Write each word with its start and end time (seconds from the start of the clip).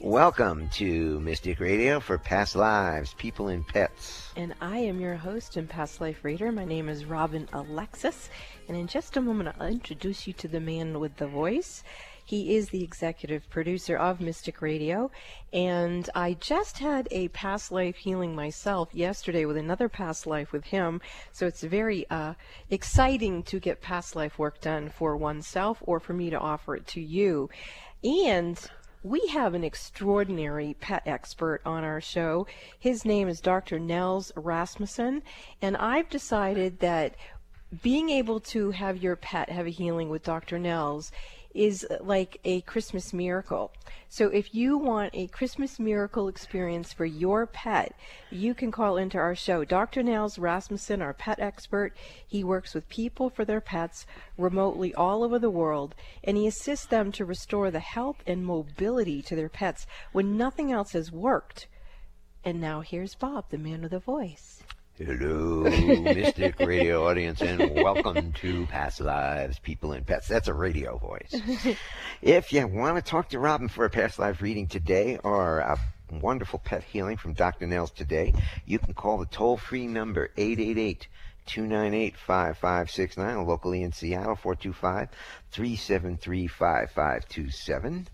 Welcome 0.00 0.68
to 0.70 1.20
Mystic 1.20 1.60
Radio 1.60 2.00
for 2.00 2.18
Past 2.18 2.56
Lives, 2.56 3.14
People 3.14 3.46
and 3.46 3.66
Pets. 3.66 4.32
And 4.36 4.52
I 4.60 4.78
am 4.78 5.00
your 5.00 5.14
host 5.14 5.56
and 5.56 5.68
past 5.68 6.00
life 6.00 6.24
reader. 6.24 6.50
My 6.50 6.64
name 6.64 6.88
is 6.88 7.04
Robyn 7.04 7.48
Alexis. 7.52 8.28
And 8.66 8.76
in 8.76 8.88
just 8.88 9.16
a 9.16 9.20
moment, 9.20 9.54
I'll 9.58 9.68
introduce 9.68 10.26
you 10.26 10.32
to 10.34 10.48
the 10.48 10.58
man 10.58 10.98
with 10.98 11.16
the 11.16 11.28
voice. 11.28 11.84
He 12.24 12.56
is 12.56 12.70
the 12.70 12.82
executive 12.82 13.48
producer 13.48 13.96
of 13.96 14.20
Mystic 14.20 14.60
Radio. 14.60 15.12
And 15.52 16.10
I 16.12 16.34
just 16.34 16.78
had 16.78 17.06
a 17.12 17.28
past 17.28 17.70
life 17.70 17.96
healing 17.96 18.34
myself 18.34 18.88
yesterday 18.92 19.44
with 19.44 19.56
another 19.56 19.88
past 19.88 20.26
life 20.26 20.50
with 20.50 20.64
him. 20.64 21.00
So 21.30 21.46
it's 21.46 21.62
very 21.62 22.04
uh, 22.10 22.34
exciting 22.68 23.44
to 23.44 23.60
get 23.60 23.80
past 23.80 24.16
life 24.16 24.40
work 24.40 24.60
done 24.60 24.88
for 24.88 25.16
oneself 25.16 25.78
or 25.82 26.00
for 26.00 26.14
me 26.14 26.30
to 26.30 26.38
offer 26.38 26.74
it 26.74 26.86
to 26.88 27.00
you. 27.00 27.48
And 28.02 28.58
we 29.04 29.26
have 29.28 29.52
an 29.52 29.62
extraordinary 29.62 30.74
pet 30.80 31.02
expert 31.04 31.60
on 31.66 31.84
our 31.84 32.00
show. 32.00 32.46
His 32.78 33.04
name 33.04 33.28
is 33.28 33.38
Dr. 33.38 33.78
Nels 33.78 34.32
Rasmussen, 34.34 35.22
and 35.60 35.76
I've 35.76 36.08
decided 36.08 36.80
that 36.80 37.14
being 37.82 38.08
able 38.08 38.40
to 38.40 38.70
have 38.70 39.02
your 39.02 39.14
pet 39.14 39.50
have 39.50 39.66
a 39.66 39.70
healing 39.70 40.08
with 40.08 40.22
Dr. 40.22 40.58
Nels 40.58 41.12
is 41.54 41.86
uh, 41.88 41.96
like 42.00 42.40
a 42.44 42.60
Christmas 42.62 43.12
miracle. 43.12 43.72
So 44.08 44.28
if 44.28 44.54
you 44.54 44.76
want 44.76 45.10
a 45.14 45.28
Christmas 45.28 45.78
miracle 45.78 46.28
experience 46.28 46.92
for 46.92 47.04
your 47.04 47.46
pet, 47.46 47.96
you 48.30 48.54
can 48.54 48.70
call 48.70 48.96
into 48.96 49.18
our 49.18 49.34
show. 49.34 49.64
Dr. 49.64 50.02
Nels 50.02 50.38
Rasmussen, 50.38 51.00
our 51.00 51.14
pet 51.14 51.40
expert, 51.40 51.96
he 52.26 52.44
works 52.44 52.74
with 52.74 52.88
people 52.88 53.30
for 53.30 53.44
their 53.44 53.60
pets 53.60 54.06
remotely 54.36 54.94
all 54.94 55.24
over 55.24 55.38
the 55.38 55.50
world, 55.50 55.94
and 56.22 56.36
he 56.36 56.46
assists 56.46 56.86
them 56.86 57.10
to 57.12 57.24
restore 57.24 57.70
the 57.70 57.80
health 57.80 58.22
and 58.26 58.44
mobility 58.44 59.22
to 59.22 59.34
their 59.34 59.48
pets 59.48 59.86
when 60.12 60.36
nothing 60.36 60.70
else 60.70 60.92
has 60.92 61.10
worked. 61.10 61.66
And 62.44 62.60
now 62.60 62.82
here's 62.82 63.14
Bob, 63.14 63.46
the 63.50 63.58
man 63.58 63.82
with 63.82 63.92
a 63.92 63.98
voice. 63.98 64.53
Hello, 64.96 65.62
Mystic 66.02 66.60
Radio 66.60 67.08
audience, 67.08 67.40
and 67.40 67.74
welcome 67.74 68.30
to 68.34 68.64
Past 68.66 69.00
Lives, 69.00 69.58
People 69.58 69.90
and 69.90 70.06
Pets. 70.06 70.28
That's 70.28 70.46
a 70.46 70.54
radio 70.54 70.98
voice. 70.98 71.34
if 72.22 72.52
you 72.52 72.64
want 72.68 72.96
to 72.96 73.02
talk 73.02 73.30
to 73.30 73.40
Robyn 73.40 73.68
for 73.68 73.84
a 73.84 73.90
past 73.90 74.20
life 74.20 74.40
reading 74.40 74.68
today 74.68 75.18
or 75.24 75.58
a 75.58 75.80
wonderful 76.12 76.60
pet 76.60 76.84
healing 76.84 77.16
from 77.16 77.32
Dr. 77.32 77.66
Nels 77.66 77.90
today, 77.90 78.34
you 78.66 78.78
can 78.78 78.94
call 78.94 79.18
the 79.18 79.26
toll 79.26 79.56
free 79.56 79.88
number 79.88 80.30
888 80.36 81.08
298 81.46 82.16
5569, 82.16 83.46
locally 83.48 83.82
in 83.82 83.90
Seattle 83.90 84.36
425 84.36 85.08
373 85.50 86.46
5527. 86.46 88.06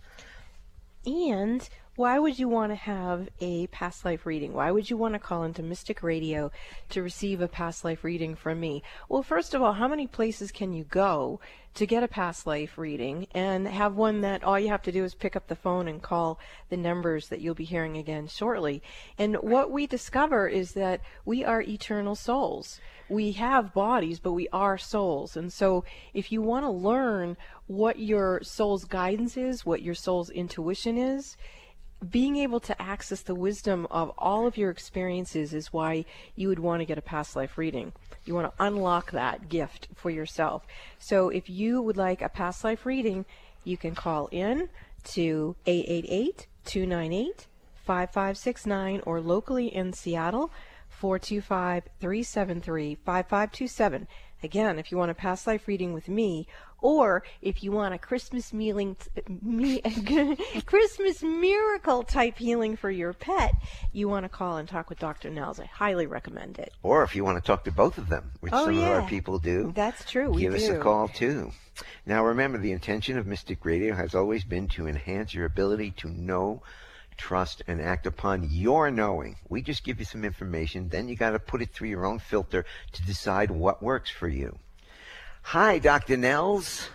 And 1.04 1.68
why 1.96 2.18
would 2.18 2.38
you 2.38 2.48
want 2.48 2.70
to 2.70 2.76
have 2.76 3.28
a 3.40 3.66
past 3.68 4.04
life 4.04 4.24
reading? 4.24 4.52
Why 4.52 4.70
would 4.70 4.88
you 4.88 4.96
want 4.96 5.14
to 5.14 5.18
call 5.18 5.42
into 5.42 5.62
Mystic 5.62 6.02
Radio 6.02 6.52
to 6.90 7.02
receive 7.02 7.40
a 7.40 7.48
past 7.48 7.84
life 7.84 8.04
reading 8.04 8.36
from 8.36 8.60
me? 8.60 8.82
Well, 9.08 9.22
first 9.22 9.54
of 9.54 9.62
all, 9.62 9.72
how 9.72 9.88
many 9.88 10.06
places 10.06 10.52
can 10.52 10.72
you 10.72 10.84
go 10.84 11.40
to 11.74 11.86
get 11.86 12.02
a 12.02 12.08
past 12.08 12.46
life 12.46 12.78
reading 12.78 13.26
and 13.32 13.66
have 13.66 13.96
one 13.96 14.20
that 14.22 14.44
all 14.44 14.58
you 14.58 14.68
have 14.68 14.82
to 14.82 14.92
do 14.92 15.04
is 15.04 15.14
pick 15.14 15.34
up 15.34 15.48
the 15.48 15.56
phone 15.56 15.88
and 15.88 16.02
call 16.02 16.38
the 16.68 16.76
numbers 16.76 17.28
that 17.28 17.40
you'll 17.40 17.54
be 17.54 17.64
hearing 17.64 17.96
again 17.96 18.28
shortly? 18.28 18.82
And 19.18 19.36
what 19.36 19.70
we 19.70 19.86
discover 19.86 20.46
is 20.48 20.72
that 20.72 21.00
we 21.24 21.44
are 21.44 21.60
eternal 21.60 22.14
souls. 22.14 22.80
We 23.08 23.32
have 23.32 23.74
bodies, 23.74 24.20
but 24.20 24.32
we 24.32 24.48
are 24.52 24.78
souls. 24.78 25.36
And 25.36 25.52
so 25.52 25.84
if 26.14 26.30
you 26.30 26.40
want 26.40 26.64
to 26.64 26.70
learn 26.70 27.36
what 27.66 27.98
your 27.98 28.42
soul's 28.42 28.84
guidance 28.84 29.36
is, 29.36 29.66
what 29.66 29.82
your 29.82 29.94
soul's 29.94 30.30
intuition 30.30 30.96
is, 30.96 31.36
being 32.08 32.36
able 32.36 32.60
to 32.60 32.80
access 32.80 33.20
the 33.20 33.34
wisdom 33.34 33.86
of 33.90 34.10
all 34.16 34.46
of 34.46 34.56
your 34.56 34.70
experiences 34.70 35.52
is 35.52 35.72
why 35.72 36.04
you 36.34 36.48
would 36.48 36.58
want 36.58 36.80
to 36.80 36.86
get 36.86 36.98
a 36.98 37.02
past 37.02 37.36
life 37.36 37.58
reading. 37.58 37.92
You 38.24 38.34
want 38.34 38.54
to 38.54 38.64
unlock 38.64 39.10
that 39.10 39.48
gift 39.48 39.88
for 39.94 40.10
yourself. 40.10 40.66
So 40.98 41.28
if 41.28 41.50
you 41.50 41.82
would 41.82 41.96
like 41.96 42.22
a 42.22 42.28
past 42.28 42.64
life 42.64 42.86
reading, 42.86 43.26
you 43.64 43.76
can 43.76 43.94
call 43.94 44.28
in 44.30 44.68
to 45.04 45.56
888 45.66 46.46
298 46.64 47.46
5569 47.84 49.02
or 49.04 49.20
locally 49.20 49.74
in 49.74 49.92
Seattle 49.92 50.50
425 50.88 51.84
373 52.00 52.94
5527. 52.94 54.08
Again, 54.42 54.78
if 54.78 54.90
you 54.90 54.96
want 54.96 55.10
a 55.10 55.14
past 55.14 55.46
life 55.46 55.68
reading 55.68 55.92
with 55.92 56.08
me, 56.08 56.46
or 56.82 57.22
if 57.42 57.62
you 57.62 57.72
want 57.72 57.94
a 57.94 57.98
Christmas 57.98 58.52
mealing, 58.52 58.96
me, 59.42 59.80
Christmas 60.66 61.22
miracle 61.22 62.02
type 62.02 62.38
healing 62.38 62.76
for 62.76 62.90
your 62.90 63.12
pet, 63.12 63.52
you 63.92 64.08
want 64.08 64.24
to 64.24 64.28
call 64.28 64.56
and 64.56 64.68
talk 64.68 64.88
with 64.88 64.98
Dr. 64.98 65.30
Nels. 65.30 65.60
I 65.60 65.66
highly 65.66 66.06
recommend 66.06 66.58
it. 66.58 66.72
Or 66.82 67.02
if 67.02 67.14
you 67.14 67.24
want 67.24 67.42
to 67.42 67.46
talk 67.46 67.64
to 67.64 67.72
both 67.72 67.98
of 67.98 68.08
them, 68.08 68.32
which 68.40 68.52
Oh, 68.54 68.66
some 68.66 68.74
yeah. 68.74 68.96
of 68.96 69.02
our 69.02 69.08
people 69.08 69.38
do, 69.38 69.72
That's 69.74 70.04
true. 70.04 70.30
We 70.30 70.42
give 70.42 70.54
us 70.54 70.68
a 70.68 70.78
call 70.78 71.08
too. 71.08 71.52
Now 72.06 72.24
remember, 72.24 72.58
the 72.58 72.72
intention 72.72 73.16
of 73.18 73.26
Mystic 73.26 73.64
Radio 73.64 73.94
has 73.94 74.14
always 74.14 74.44
been 74.44 74.68
to 74.68 74.86
enhance 74.86 75.32
your 75.32 75.46
ability 75.46 75.92
to 75.98 76.08
know, 76.10 76.62
trust, 77.16 77.62
and 77.66 77.80
act 77.80 78.06
upon 78.06 78.48
your 78.50 78.90
knowing. 78.90 79.36
We 79.48 79.62
just 79.62 79.84
give 79.84 79.98
you 79.98 80.04
some 80.04 80.24
information, 80.24 80.88
then 80.88 81.08
you 81.08 81.16
got 81.16 81.30
to 81.30 81.38
put 81.38 81.62
it 81.62 81.70
through 81.72 81.88
your 81.88 82.04
own 82.06 82.18
filter 82.18 82.64
to 82.92 83.02
decide 83.06 83.50
what 83.50 83.82
works 83.82 84.10
for 84.10 84.28
you. 84.28 84.58
Hi, 85.42 85.78
Dr. 85.78 86.16
Nels. 86.16 86.88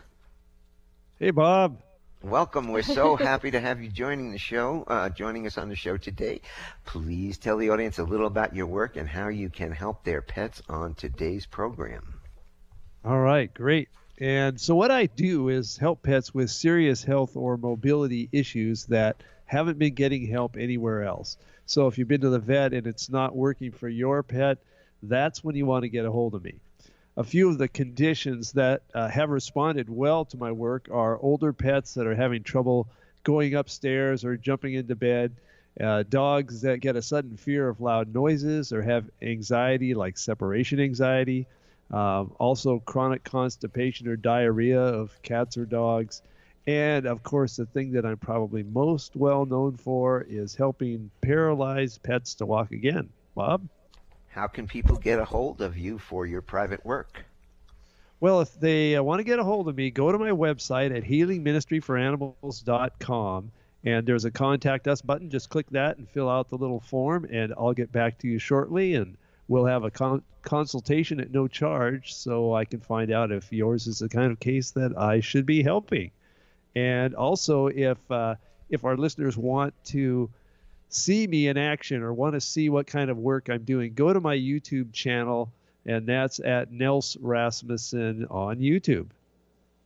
Hey, 1.19 1.31
Bob. 1.31 1.77
Welcome. 2.23 2.71
We're 2.71 2.81
so 2.81 3.15
happy 3.17 3.51
to 3.51 3.59
have 3.59 3.83
you 3.83 3.89
joining 3.89 4.31
the 4.31 4.37
show, 4.37 4.83
uh, 4.87 5.09
joining 5.09 5.45
us 5.45 5.57
on 5.57 5.69
the 5.69 5.75
show 5.75 5.97
today. 5.97 6.41
Please 6.85 7.37
tell 7.37 7.57
the 7.57 7.69
audience 7.69 7.99
a 7.99 8.03
little 8.03 8.27
about 8.27 8.55
your 8.55 8.65
work 8.65 8.95
and 8.95 9.07
how 9.07 9.27
you 9.27 9.49
can 9.49 9.71
help 9.71 10.03
their 10.03 10.21
pets 10.21 10.61
on 10.67 10.93
today's 10.93 11.45
program. 11.45 12.21
All 13.03 13.19
right, 13.19 13.53
great. 13.53 13.89
And 14.17 14.59
so, 14.59 14.75
what 14.75 14.89
I 14.89 15.05
do 15.05 15.49
is 15.49 15.77
help 15.77 16.01
pets 16.01 16.33
with 16.33 16.49
serious 16.49 17.03
health 17.03 17.35
or 17.35 17.57
mobility 17.57 18.29
issues 18.31 18.85
that 18.85 19.21
haven't 19.45 19.77
been 19.77 19.93
getting 19.93 20.25
help 20.25 20.55
anywhere 20.57 21.03
else. 21.03 21.37
So, 21.65 21.87
if 21.87 21.97
you've 21.97 22.07
been 22.07 22.21
to 22.21 22.29
the 22.29 22.39
vet 22.39 22.73
and 22.73 22.87
it's 22.87 23.09
not 23.09 23.35
working 23.35 23.71
for 23.71 23.89
your 23.89 24.23
pet, 24.23 24.57
that's 25.03 25.43
when 25.43 25.55
you 25.55 25.65
want 25.65 25.83
to 25.83 25.89
get 25.89 26.05
a 26.05 26.11
hold 26.11 26.33
of 26.33 26.43
me. 26.43 26.55
A 27.17 27.23
few 27.23 27.49
of 27.49 27.57
the 27.57 27.69
conditions 27.69 28.51
that 28.53 28.83
uh, 28.93 29.07
have 29.07 29.29
responded 29.29 29.89
well 29.89 30.25
to 30.25 30.37
my 30.37 30.51
work 30.51 30.89
are 30.91 31.17
older 31.17 31.53
pets 31.53 31.93
that 31.93 32.07
are 32.07 32.15
having 32.15 32.43
trouble 32.43 32.89
going 33.23 33.55
upstairs 33.55 34.25
or 34.25 34.35
jumping 34.35 34.73
into 34.73 34.95
bed, 34.95 35.33
uh, 35.79 36.03
dogs 36.09 36.61
that 36.61 36.81
get 36.81 36.97
a 36.97 37.01
sudden 37.01 37.37
fear 37.37 37.69
of 37.69 37.79
loud 37.79 38.13
noises 38.13 38.73
or 38.73 38.81
have 38.81 39.09
anxiety 39.21 39.93
like 39.93 40.17
separation 40.17 40.81
anxiety, 40.81 41.47
um, 41.89 42.33
also 42.37 42.79
chronic 42.79 43.23
constipation 43.23 44.09
or 44.09 44.17
diarrhea 44.17 44.81
of 44.81 45.17
cats 45.21 45.57
or 45.57 45.65
dogs. 45.65 46.21
And 46.67 47.05
of 47.05 47.23
course, 47.23 47.55
the 47.55 47.65
thing 47.65 47.93
that 47.93 48.05
I'm 48.05 48.17
probably 48.17 48.63
most 48.63 49.15
well 49.15 49.45
known 49.45 49.77
for 49.77 50.21
is 50.21 50.55
helping 50.55 51.11
paralyzed 51.21 52.03
pets 52.03 52.35
to 52.35 52.45
walk 52.45 52.71
again. 52.71 53.09
Bob? 53.35 53.67
How 54.35 54.47
can 54.47 54.67
people 54.67 54.97
get 54.97 55.17
a 55.17 55.23
hold 55.23 55.61
of 55.61 55.77
you 55.77 55.97
for 55.97 56.25
your 56.25 56.41
private 56.41 56.85
work? 56.85 57.23
Well, 58.19 58.41
if 58.41 58.59
they 58.59 58.97
uh, 58.97 59.01
want 59.01 59.19
to 59.19 59.23
get 59.23 59.39
a 59.39 59.45
hold 59.45 59.69
of 59.69 59.77
me, 59.77 59.91
go 59.91 60.11
to 60.11 60.17
my 60.17 60.31
website 60.31 60.93
at 60.93 61.05
healingministryforanimals.com 61.05 63.51
and 63.85 64.05
there's 64.05 64.25
a 64.25 64.31
contact 64.31 64.89
us 64.89 65.01
button. 65.01 65.29
Just 65.29 65.49
click 65.49 65.69
that 65.69 65.97
and 65.97 66.09
fill 66.09 66.29
out 66.29 66.49
the 66.49 66.57
little 66.57 66.81
form, 66.81 67.25
and 67.31 67.53
I'll 67.57 67.71
get 67.71 67.93
back 67.93 68.19
to 68.19 68.27
you 68.27 68.37
shortly. 68.37 68.95
And 68.95 69.15
we'll 69.47 69.67
have 69.67 69.85
a 69.85 69.91
con- 69.91 70.23
consultation 70.41 71.21
at 71.21 71.31
no 71.31 71.47
charge 71.47 72.13
so 72.13 72.53
I 72.53 72.65
can 72.65 72.81
find 72.81 73.11
out 73.11 73.31
if 73.31 73.53
yours 73.53 73.87
is 73.87 73.99
the 73.99 74.09
kind 74.09 74.33
of 74.33 74.41
case 74.41 74.71
that 74.71 74.97
I 74.97 75.21
should 75.21 75.45
be 75.45 75.63
helping. 75.63 76.11
And 76.75 77.15
also, 77.15 77.67
if 77.67 77.99
uh, 78.11 78.35
if 78.69 78.83
our 78.83 78.97
listeners 78.97 79.37
want 79.37 79.73
to 79.85 80.29
see 80.89 81.27
me 81.27 81.47
in 81.47 81.57
action 81.57 82.01
or 82.01 82.13
want 82.13 82.33
to 82.33 82.41
see 82.41 82.69
what 82.69 82.87
kind 82.87 83.09
of 83.09 83.17
work 83.17 83.49
I'm 83.49 83.63
doing, 83.63 83.93
go 83.93 84.13
to 84.13 84.19
my 84.19 84.35
YouTube 84.35 84.93
channel, 84.93 85.51
and 85.85 86.07
that's 86.07 86.39
at 86.39 86.71
Nels 86.71 87.17
Rasmussen 87.19 88.27
on 88.29 88.59
YouTube. 88.59 89.07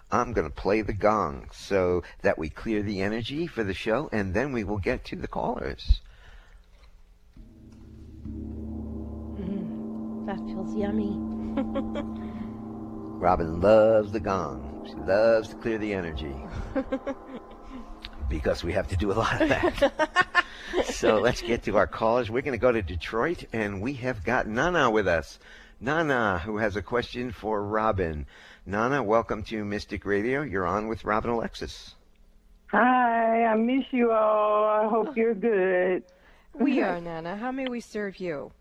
I'm 0.09 0.31
going 0.31 0.48
to 0.48 0.56
play 0.56 0.83
the 0.83 0.94
gong 0.94 1.50
so 1.51 2.03
that 2.21 2.38
we 2.38 2.48
clear 2.48 2.81
the 2.81 3.01
energy 3.01 3.45
for 3.45 3.65
the 3.65 3.74
show 3.74 4.07
and 4.13 4.33
then 4.33 4.53
we 4.53 4.63
will 4.63 4.77
get 4.77 5.03
to 5.06 5.18
the 5.18 5.27
callers. 5.27 6.00
That 10.35 10.45
feels 10.47 10.75
yummy. 10.75 11.15
Robyn 13.21 13.61
loves 13.61 14.11
the 14.11 14.19
gong. 14.19 14.85
She 14.85 14.95
loves 14.95 15.47
to 15.49 15.55
clear 15.55 15.77
the 15.77 15.93
energy. 15.93 16.35
because 18.29 18.61
we 18.61 18.73
have 18.73 18.85
to 18.89 18.97
do 18.97 19.13
a 19.13 19.13
lot 19.13 19.41
of 19.41 19.47
that. 19.47 20.45
so 20.87 21.19
let's 21.21 21.41
get 21.41 21.63
to 21.63 21.77
our 21.77 21.87
callers. 21.87 22.29
We're 22.29 22.41
going 22.41 22.51
to 22.51 22.61
go 22.61 22.73
to 22.73 22.81
Detroit, 22.81 23.45
and 23.53 23.81
we 23.81 23.93
have 23.93 24.25
got 24.25 24.45
Nana 24.45 24.91
with 24.91 25.07
us. 25.07 25.39
Nana, 25.79 26.39
who 26.39 26.57
has 26.57 26.75
a 26.75 26.81
question 26.81 27.31
for 27.31 27.63
Robyn. 27.63 28.25
Nana, 28.65 29.01
welcome 29.03 29.41
to 29.43 29.63
Mystic 29.63 30.05
Radio. 30.05 30.41
You're 30.41 30.67
on 30.67 30.89
with 30.89 31.05
Robyn 31.05 31.31
Alexis. 31.31 31.95
Hi, 32.71 33.45
I 33.45 33.55
miss 33.55 33.85
you 33.91 34.11
all. 34.11 34.65
I 34.65 34.85
hope 34.89 35.15
you're 35.15 35.33
good. 35.33 36.03
We 36.53 36.81
are, 36.81 36.99
Nana. 36.99 37.38
How 37.38 37.53
may 37.53 37.69
we 37.69 37.79
serve 37.79 38.19
you? 38.19 38.51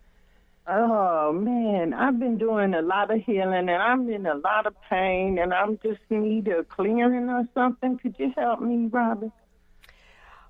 Oh 0.67 1.31
man, 1.33 1.93
I've 1.93 2.19
been 2.19 2.39
doing 2.39 2.73
a 2.73 2.81
lot 2.81 3.11
of 3.11 3.21
healing 3.23 3.69
and 3.69 3.71
I'm 3.71 4.09
in 4.09 4.25
a 4.25 4.35
lot 4.35 4.67
of 4.67 4.75
pain 4.89 5.39
and 5.39 5.53
I'm 5.53 5.79
just 5.83 6.01
need 6.09 6.49
a 6.49 6.65
clearing 6.65 7.29
or 7.29 7.47
something. 7.53 7.99
Could 7.99 8.17
you 8.19 8.33
help 8.35 8.61
me, 8.61 8.89
Robyn? 8.91 9.31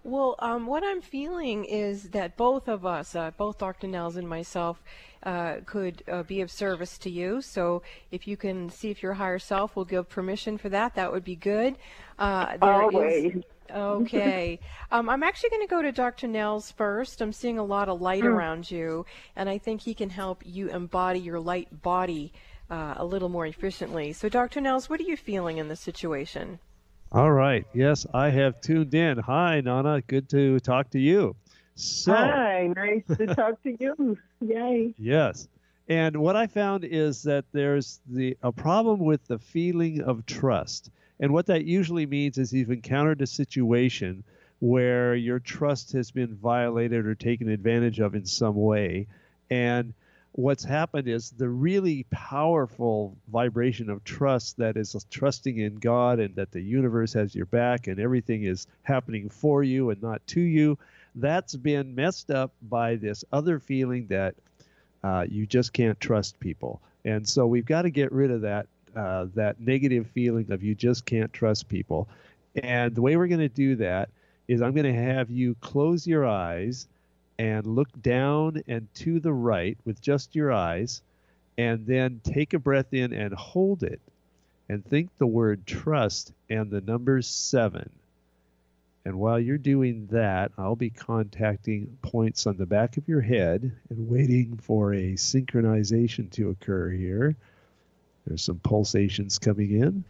Well, 0.04 0.36
um, 0.38 0.66
what 0.66 0.84
I'm 0.84 1.00
feeling 1.00 1.64
is 1.64 2.10
that 2.10 2.36
both 2.36 2.68
of 2.68 2.84
us, 2.84 3.16
uh, 3.16 3.32
both 3.36 3.58
Dr. 3.58 3.88
Nels 3.88 4.16
and 4.16 4.28
myself, 4.28 4.82
uh, 5.22 5.56
could 5.64 6.04
uh, 6.06 6.22
be 6.22 6.42
of 6.42 6.50
service 6.50 6.98
to 6.98 7.10
you. 7.10 7.40
So 7.40 7.82
if 8.10 8.28
you 8.28 8.36
can 8.36 8.68
see 8.68 8.90
if 8.90 9.02
your 9.02 9.14
higher 9.14 9.38
self 9.38 9.74
will 9.74 9.86
give 9.86 10.08
permission 10.10 10.58
for 10.58 10.68
that, 10.68 10.94
that 10.94 11.10
would 11.10 11.24
be 11.24 11.36
good. 11.36 11.76
Uh, 12.18 12.56
Always. 12.60 13.34
Is, 13.34 13.42
Okay. 13.70 14.60
um, 14.90 15.08
I'm 15.08 15.22
actually 15.22 15.50
going 15.50 15.62
to 15.62 15.68
go 15.68 15.82
to 15.82 15.92
Dr. 15.92 16.26
Nels 16.26 16.70
first. 16.72 17.20
I'm 17.20 17.32
seeing 17.32 17.58
a 17.58 17.64
lot 17.64 17.88
of 17.88 18.00
light 18.00 18.22
mm. 18.22 18.28
around 18.28 18.70
you, 18.70 19.06
and 19.36 19.48
I 19.48 19.58
think 19.58 19.80
he 19.80 19.94
can 19.94 20.10
help 20.10 20.42
you 20.44 20.68
embody 20.68 21.20
your 21.20 21.40
light 21.40 21.82
body 21.82 22.32
uh, 22.70 22.94
a 22.96 23.04
little 23.04 23.28
more 23.28 23.46
efficiently. 23.46 24.12
So, 24.12 24.28
Dr. 24.28 24.60
Nels, 24.60 24.88
what 24.88 25.00
are 25.00 25.04
you 25.04 25.16
feeling 25.16 25.58
in 25.58 25.68
this 25.68 25.80
situation? 25.80 26.58
All 27.12 27.32
right. 27.32 27.64
Yes, 27.72 28.06
I 28.12 28.30
have 28.30 28.60
tuned 28.60 28.94
in. 28.94 29.18
Hi, 29.18 29.60
Nana. 29.60 30.02
Good 30.06 30.28
to 30.30 30.58
talk 30.60 30.90
to 30.90 30.98
you. 30.98 31.36
So, 31.76 32.12
Hi, 32.12 32.72
nice 32.74 33.16
to 33.18 33.26
talk 33.26 33.62
to 33.62 33.76
you. 33.78 34.18
Yay. 34.40 34.94
Yes. 34.98 35.48
And 35.88 36.16
what 36.16 36.34
I 36.34 36.46
found 36.46 36.84
is 36.84 37.22
that 37.24 37.44
there's 37.52 38.00
the 38.08 38.36
a 38.42 38.52
problem 38.52 39.00
with 39.00 39.26
the 39.26 39.38
feeling 39.38 40.00
of 40.00 40.24
trust. 40.24 40.90
And 41.20 41.32
what 41.32 41.46
that 41.46 41.64
usually 41.64 42.06
means 42.06 42.38
is 42.38 42.52
you've 42.52 42.70
encountered 42.70 43.22
a 43.22 43.26
situation 43.26 44.24
where 44.60 45.14
your 45.14 45.38
trust 45.38 45.92
has 45.92 46.10
been 46.10 46.34
violated 46.34 47.06
or 47.06 47.14
taken 47.14 47.48
advantage 47.48 48.00
of 48.00 48.14
in 48.14 48.24
some 48.24 48.56
way. 48.56 49.06
And 49.50 49.94
what's 50.32 50.64
happened 50.64 51.06
is 51.06 51.30
the 51.30 51.48
really 51.48 52.06
powerful 52.10 53.16
vibration 53.30 53.90
of 53.90 54.02
trust 54.02 54.56
that 54.56 54.76
is 54.76 54.96
trusting 55.10 55.58
in 55.58 55.76
God 55.76 56.18
and 56.18 56.34
that 56.36 56.50
the 56.50 56.60
universe 56.60 57.12
has 57.12 57.34
your 57.34 57.46
back 57.46 57.86
and 57.86 58.00
everything 58.00 58.42
is 58.42 58.66
happening 58.82 59.28
for 59.28 59.62
you 59.62 59.90
and 59.90 60.02
not 60.02 60.26
to 60.28 60.40
you. 60.40 60.78
That's 61.14 61.54
been 61.54 61.94
messed 61.94 62.30
up 62.30 62.52
by 62.60 62.96
this 62.96 63.24
other 63.32 63.60
feeling 63.60 64.08
that 64.08 64.34
uh, 65.04 65.26
you 65.28 65.46
just 65.46 65.72
can't 65.72 66.00
trust 66.00 66.40
people. 66.40 66.80
And 67.04 67.28
so 67.28 67.46
we've 67.46 67.66
got 67.66 67.82
to 67.82 67.90
get 67.90 68.10
rid 68.10 68.30
of 68.30 68.40
that 68.40 68.66
uh, 68.96 69.26
that 69.34 69.60
negative 69.60 70.06
feeling 70.14 70.50
of 70.50 70.62
you 70.62 70.74
just 70.74 71.04
can't 71.04 71.32
trust 71.32 71.68
people. 71.68 72.08
And 72.62 72.94
the 72.94 73.02
way 73.02 73.16
we're 73.16 73.26
going 73.26 73.40
to 73.40 73.48
do 73.48 73.76
that 73.76 74.10
is 74.46 74.62
I'm 74.62 74.74
going 74.74 74.92
to 74.92 75.02
have 75.02 75.30
you 75.30 75.56
close 75.60 76.06
your 76.06 76.26
eyes 76.26 76.86
and 77.38 77.66
look 77.66 77.88
down 78.00 78.62
and 78.68 78.86
to 78.94 79.18
the 79.18 79.32
right 79.32 79.76
with 79.84 80.00
just 80.00 80.36
your 80.36 80.52
eyes, 80.52 81.02
and 81.58 81.86
then 81.86 82.20
take 82.22 82.54
a 82.54 82.58
breath 82.58 82.92
in 82.92 83.12
and 83.12 83.34
hold 83.34 83.82
it. 83.82 84.00
And 84.68 84.84
think 84.84 85.10
the 85.18 85.26
word 85.26 85.66
trust 85.66 86.32
and 86.48 86.70
the 86.70 86.80
number 86.80 87.20
seven. 87.22 87.90
And 89.04 89.18
while 89.18 89.38
you're 89.38 89.58
doing 89.58 90.08
that, 90.12 90.52
I'll 90.56 90.76
be 90.76 90.88
contacting 90.88 91.98
points 92.00 92.46
on 92.46 92.56
the 92.56 92.64
back 92.64 92.96
of 92.96 93.06
your 93.06 93.20
head 93.20 93.70
and 93.90 94.08
waiting 94.08 94.56
for 94.56 94.94
a 94.94 95.12
synchronization 95.12 96.30
to 96.32 96.48
occur 96.48 96.88
here. 96.88 97.36
There's 98.26 98.42
some 98.42 98.58
pulsations 98.58 99.38
coming 99.38 99.72
in, 99.72 100.04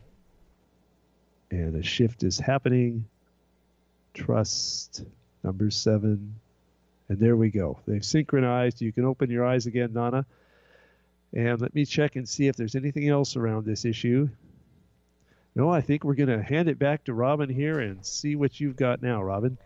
and 1.50 1.76
a 1.76 1.82
shift 1.82 2.22
is 2.22 2.38
happening. 2.38 3.06
Trust, 4.12 5.04
number 5.42 5.70
seven. 5.70 6.36
And 7.08 7.18
there 7.18 7.36
we 7.36 7.50
go. 7.50 7.78
They've 7.86 8.04
synchronized. 8.04 8.80
You 8.80 8.92
can 8.92 9.04
open 9.04 9.30
your 9.30 9.44
eyes 9.44 9.66
again, 9.66 9.92
Nana. 9.92 10.24
And 11.34 11.60
let 11.60 11.74
me 11.74 11.84
check 11.84 12.16
and 12.16 12.28
see 12.28 12.46
if 12.46 12.56
there's 12.56 12.76
anything 12.76 13.08
else 13.08 13.36
around 13.36 13.66
this 13.66 13.84
issue. 13.84 14.28
No, 15.56 15.68
I 15.68 15.80
think 15.80 16.04
we're 16.04 16.14
going 16.14 16.28
to 16.28 16.42
hand 16.42 16.68
it 16.68 16.78
back 16.78 17.04
to 17.04 17.12
Robyn 17.12 17.50
here 17.50 17.78
and 17.80 18.04
see 18.06 18.36
what 18.36 18.58
you've 18.58 18.76
got 18.76 19.02
now, 19.02 19.22
Robyn. 19.22 19.58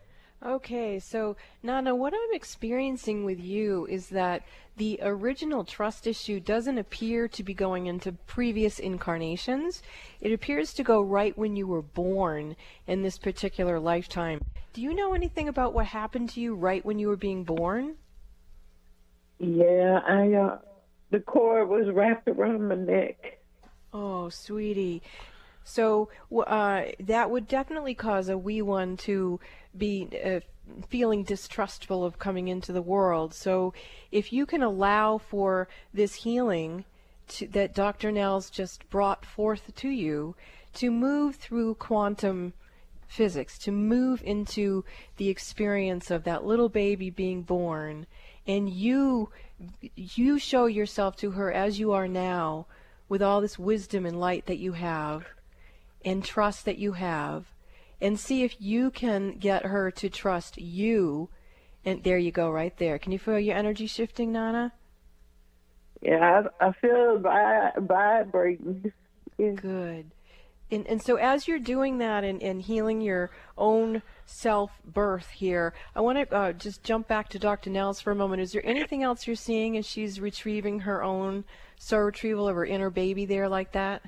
Okay, 0.45 1.01
so 1.01 1.37
Nana, 1.65 1.97
what 1.97 2.15
I'm 2.15 2.35
experiencing 2.35 3.25
with 3.25 3.41
you 3.41 3.87
is 3.87 4.09
that 4.11 4.45
the 4.77 5.01
original 5.03 5.65
trust 5.65 6.07
issue 6.07 6.39
doesn't 6.39 6.79
appear 6.79 7.27
to 7.27 7.43
be 7.43 7.53
going 7.53 7.87
into 7.87 8.13
previous 8.13 8.79
incarnations. 8.79 9.83
It 10.21 10.33
appears 10.33 10.73
to 10.75 10.85
go 10.85 11.01
right 11.01 11.37
when 11.37 11.57
you 11.57 11.67
were 11.67 11.83
born 11.83 12.55
in 12.87 13.03
this 13.03 13.19
particular 13.19 13.81
lifetime. 13.81 14.41
Do 14.73 14.81
you 14.81 14.95
know 14.95 15.13
anything 15.13 15.49
about 15.49 15.75
what 15.75 15.87
happened 15.87 16.31
to 16.31 16.41
you 16.41 16.55
right 16.55 16.85
when 16.85 17.01
you 17.01 17.09
were 17.09 17.17
being 17.17 17.43
born? 17.43 17.97
Yeah, 19.41 20.01
I 20.07 20.33
uh, 20.35 20.59
the 21.11 21.19
cord 21.19 21.69
was 21.69 21.93
wrapped 21.93 22.29
around 22.29 22.69
my 22.69 22.77
neck. 22.77 23.41
Oh, 23.93 24.29
sweetie. 24.29 25.03
So 25.69 26.09
uh, 26.35 26.85
that 26.99 27.31
would 27.31 27.47
definitely 27.47 27.95
cause 27.95 28.31
a 28.31 28.39
wee 28.39 28.63
one 28.63 28.97
to 28.99 29.39
be 29.77 30.09
uh, 30.25 30.41
feeling 30.89 31.25
distrustful 31.25 32.05
of 32.05 32.19
coming 32.19 32.49
into 32.49 32.73
the 32.73 32.81
world. 32.81 33.35
So 33.35 33.75
if 34.11 34.33
you 34.33 34.47
can 34.47 34.63
allow 34.63 35.19
for 35.19 35.69
this 35.93 36.15
healing 36.15 36.87
to, 37.29 37.47
that 37.49 37.75
Dr. 37.75 38.11
Nels 38.11 38.49
just 38.49 38.89
brought 38.89 39.27
forth 39.27 39.75
to 39.77 39.91
you 39.91 40.35
to 40.73 40.91
move 40.91 41.37
through 41.37 41.75
quantum 41.75 42.55
physics, 43.07 43.59
to 43.59 43.71
move 43.71 44.23
into 44.25 44.87
the 45.19 45.29
experience 45.29 46.11
of 46.11 46.25
that 46.25 46.47
little 46.47 46.71
baby 46.71 47.11
being 47.11 47.43
born, 47.43 48.07
and 48.47 48.71
you 48.71 49.29
you 49.97 50.39
show 50.39 50.65
yourself 50.65 51.17
to 51.17 51.33
her 51.33 51.53
as 51.53 51.79
you 51.79 51.93
are 51.93 52.09
now 52.09 52.67
with 53.09 53.21
all 53.21 53.43
this 53.43 53.59
wisdom 53.59 54.07
and 54.07 54.19
light 54.19 54.47
that 54.47 54.59
you 54.59 54.73
have 54.73 55.27
and 56.05 56.25
trust 56.25 56.65
that 56.65 56.79
you 56.79 56.93
have 56.93 57.47
and 58.01 58.19
see 58.19 58.45
if 58.45 58.61
you 58.61 58.91
can 58.91 59.39
get 59.39 59.67
her 59.67 59.91
to 59.91 60.09
trust 60.09 60.59
you. 60.59 61.29
And 61.85 62.03
there 62.05 62.19
you 62.19 62.31
go, 62.31 62.51
right 62.51 62.77
there. 62.77 62.99
Can 62.99 63.13
you 63.13 63.19
feel 63.19 63.39
your 63.39 63.57
energy 63.57 63.87
shifting, 63.87 64.33
Nana? 64.33 64.73
Yeah, 66.03 66.43
I, 66.61 66.69
I 66.69 66.73
feel 66.73 67.19
vibrating. 67.19 68.93
Yeah. 69.37 69.51
Good. 69.53 70.11
And, 70.71 70.87
and 70.87 71.03
so 71.03 71.17
as 71.17 71.49
you're 71.49 71.59
doing 71.59 71.99
that 71.99 72.25
and, 72.25 72.43
and 72.43 72.61
healing 72.61 73.01
your 73.01 73.31
own 73.57 74.03
self 74.27 74.71
birth 74.85 75.31
here, 75.31 75.73
I 75.97 76.01
want 76.01 76.19
to 76.19 76.37
uh, 76.37 76.53
just 76.53 76.83
jump 76.83 77.09
back 77.09 77.31
to 77.31 77.39
Dr. 77.39 77.71
Nels 77.71 78.01
for 78.01 78.11
a 78.11 78.15
moment. 78.15 78.43
Is 78.43 78.53
there 78.53 78.67
anything 78.67 79.03
else 79.03 79.27
you're 79.27 79.37
seeing 79.37 79.79
as 79.79 79.87
she's 79.87 80.21
retrieving 80.21 80.81
her 80.81 81.03
own 81.03 81.45
soul 81.79 82.01
retrieval 82.01 82.49
of 82.49 82.57
her 82.57 82.67
inner 82.67 82.91
baby 82.91 83.25
there 83.25 83.49
like 83.49 83.73
that? 83.73 84.03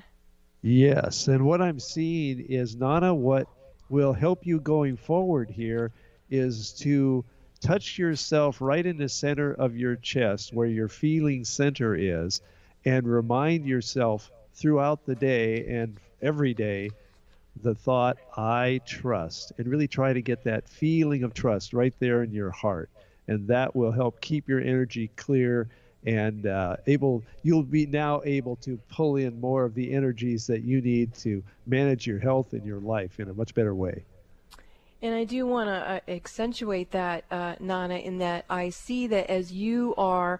Yes, 0.61 1.27
and 1.27 1.45
what 1.45 1.61
I'm 1.61 1.79
seeing 1.79 2.39
is 2.39 2.75
Nana, 2.75 3.13
what 3.13 3.47
will 3.89 4.13
help 4.13 4.45
you 4.45 4.59
going 4.59 4.95
forward 4.95 5.49
here 5.49 5.91
is 6.29 6.71
to 6.73 7.25
touch 7.61 7.97
yourself 7.97 8.61
right 8.61 8.85
in 8.85 8.97
the 8.97 9.09
center 9.09 9.53
of 9.53 9.75
your 9.75 9.95
chest 9.95 10.53
where 10.53 10.67
your 10.67 10.87
feeling 10.87 11.45
center 11.45 11.95
is 11.95 12.41
and 12.85 13.07
remind 13.07 13.65
yourself 13.65 14.31
throughout 14.53 15.05
the 15.05 15.15
day 15.15 15.65
and 15.67 15.97
every 16.21 16.53
day 16.53 16.89
the 17.61 17.75
thought 17.75 18.17
I 18.37 18.81
trust 18.85 19.51
and 19.57 19.67
really 19.67 19.87
try 19.87 20.13
to 20.13 20.21
get 20.21 20.43
that 20.45 20.69
feeling 20.69 21.23
of 21.23 21.33
trust 21.33 21.73
right 21.73 21.93
there 21.99 22.23
in 22.23 22.31
your 22.31 22.51
heart 22.51 22.89
and 23.27 23.47
that 23.47 23.75
will 23.75 23.91
help 23.91 24.21
keep 24.21 24.47
your 24.47 24.61
energy 24.61 25.09
clear 25.15 25.67
and 26.05 26.45
uh, 26.45 26.75
able 26.87 27.23
you'll 27.43 27.63
be 27.63 27.85
now 27.85 28.21
able 28.25 28.55
to 28.55 28.79
pull 28.89 29.17
in 29.17 29.39
more 29.39 29.65
of 29.65 29.75
the 29.75 29.93
energies 29.93 30.47
that 30.47 30.63
you 30.63 30.81
need 30.81 31.13
to 31.13 31.43
manage 31.67 32.07
your 32.07 32.19
health 32.19 32.53
and 32.53 32.65
your 32.65 32.79
life 32.79 33.19
in 33.19 33.29
a 33.29 33.33
much 33.33 33.53
better 33.53 33.75
way 33.75 34.03
and 35.01 35.15
I 35.15 35.23
do 35.23 35.47
want 35.47 35.67
to 35.67 35.91
uh, 35.91 35.99
accentuate 36.07 36.91
that, 36.91 37.25
uh, 37.31 37.55
Nana, 37.59 37.95
in 37.95 38.19
that 38.19 38.45
I 38.49 38.69
see 38.69 39.07
that 39.07 39.31
as 39.31 39.51
you 39.51 39.95
are 39.97 40.39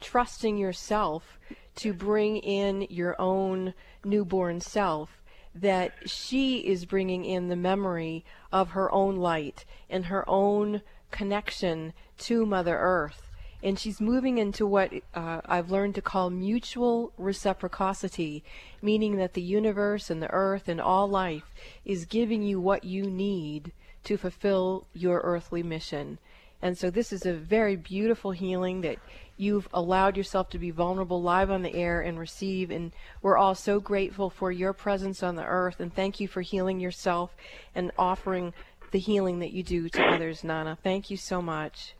trusting 0.00 0.56
yourself 0.56 1.38
to 1.76 1.92
bring 1.92 2.38
in 2.38 2.86
your 2.88 3.20
own 3.20 3.74
newborn 4.04 4.60
self, 4.60 5.22
that 5.54 5.92
she 6.06 6.58
is 6.58 6.86
bringing 6.86 7.24
in 7.24 7.48
the 7.48 7.56
memory 7.56 8.24
of 8.50 8.70
her 8.70 8.90
own 8.92 9.16
light 9.16 9.64
and 9.90 10.06
her 10.06 10.24
own 10.28 10.80
connection 11.10 11.92
to 12.18 12.46
Mother 12.46 12.78
Earth. 12.78 13.27
And 13.62 13.78
she's 13.78 14.00
moving 14.00 14.38
into 14.38 14.66
what 14.66 14.92
uh, 15.14 15.40
I've 15.44 15.70
learned 15.70 15.96
to 15.96 16.02
call 16.02 16.30
mutual 16.30 17.12
reciprocity, 17.18 18.44
meaning 18.80 19.16
that 19.16 19.34
the 19.34 19.42
universe 19.42 20.10
and 20.10 20.22
the 20.22 20.30
earth 20.30 20.68
and 20.68 20.80
all 20.80 21.08
life 21.08 21.52
is 21.84 22.04
giving 22.04 22.42
you 22.42 22.60
what 22.60 22.84
you 22.84 23.04
need 23.04 23.72
to 24.04 24.16
fulfill 24.16 24.86
your 24.94 25.20
earthly 25.24 25.62
mission. 25.62 26.18
And 26.60 26.76
so 26.76 26.90
this 26.90 27.12
is 27.12 27.26
a 27.26 27.32
very 27.32 27.76
beautiful 27.76 28.32
healing 28.32 28.80
that 28.80 28.98
you've 29.36 29.68
allowed 29.72 30.16
yourself 30.16 30.50
to 30.50 30.58
be 30.58 30.70
vulnerable 30.70 31.22
live 31.22 31.50
on 31.50 31.62
the 31.62 31.74
air 31.74 32.00
and 32.00 32.18
receive. 32.18 32.70
And 32.70 32.92
we're 33.22 33.36
all 33.36 33.54
so 33.54 33.78
grateful 33.80 34.30
for 34.30 34.50
your 34.50 34.72
presence 34.72 35.22
on 35.22 35.36
the 35.36 35.44
earth. 35.44 35.78
And 35.78 35.94
thank 35.94 36.20
you 36.20 36.26
for 36.26 36.42
healing 36.42 36.80
yourself 36.80 37.34
and 37.74 37.92
offering 37.96 38.54
the 38.90 38.98
healing 38.98 39.38
that 39.40 39.52
you 39.52 39.62
do 39.62 39.88
to 39.88 40.02
others, 40.02 40.42
Nana. 40.42 40.78
Thank 40.82 41.10
you 41.10 41.16
so 41.16 41.40
much. 41.40 41.94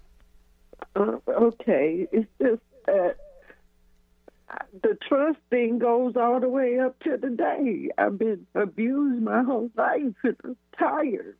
Uh, 0.96 1.16
okay. 1.28 2.06
It's 2.12 2.28
just 2.40 2.62
that 2.86 3.16
the 4.82 4.96
trust 5.08 5.38
thing 5.50 5.78
goes 5.78 6.14
all 6.16 6.40
the 6.40 6.48
way 6.48 6.78
up 6.78 6.98
to 7.00 7.16
the 7.16 7.30
day. 7.30 7.90
I've 7.98 8.18
been 8.18 8.46
abused 8.54 9.22
my 9.22 9.42
whole 9.42 9.70
life 9.76 10.14
and 10.22 10.36
I'm 10.44 10.56
tired. 10.78 11.36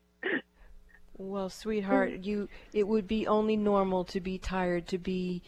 Well, 1.17 1.51
sweetheart, 1.51 2.21
you 2.23 2.49
it 2.73 2.87
would 2.87 3.09
be 3.09 3.27
only 3.27 3.57
normal 3.57 4.05
to 4.05 4.21
be 4.21 4.39
tired 4.39 4.87
to 4.89 4.99
be 4.99 5.43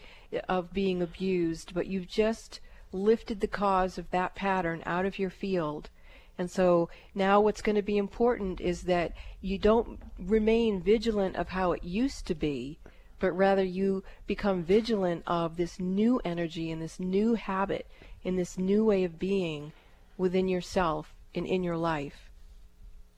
of 0.49 0.73
being 0.73 1.01
abused, 1.01 1.75
but 1.75 1.87
you've 1.87 2.09
just 2.09 2.61
lifted 2.93 3.41
the 3.41 3.47
cause 3.47 3.97
of 3.97 4.11
that 4.11 4.35
pattern 4.35 4.83
out 4.85 5.07
of 5.07 5.19
your 5.19 5.31
field. 5.31 5.91
And 6.39 6.51
so 6.51 6.89
now 7.15 7.41
what's 7.41 7.63
going 7.63 7.77
to 7.77 7.83
be 7.83 7.99
important 7.99 8.61
is 8.61 8.83
that 8.83 9.13
you 9.41 9.59
don't 9.59 10.01
remain 10.19 10.81
vigilant 10.81 11.37
of 11.37 11.51
how 11.51 11.73
it 11.73 11.85
used 11.85 12.27
to 12.27 12.35
be, 12.35 12.79
but 13.21 13.33
rather 13.33 13.63
you 13.63 14.03
become 14.27 14.65
vigilant 14.65 15.23
of 15.27 15.57
this 15.57 15.79
new 15.79 16.21
energy 16.25 16.71
and 16.73 16.83
this 16.83 16.99
new 16.99 17.35
habit 17.35 17.87
in 18.25 18.35
this 18.35 18.59
new 18.59 18.85
way 18.85 19.05
of 19.05 19.19
being 19.19 19.73
within 20.17 20.49
yourself 20.49 21.15
and 21.35 21.47
in 21.47 21.63
your 21.63 21.77
life. 21.77 22.31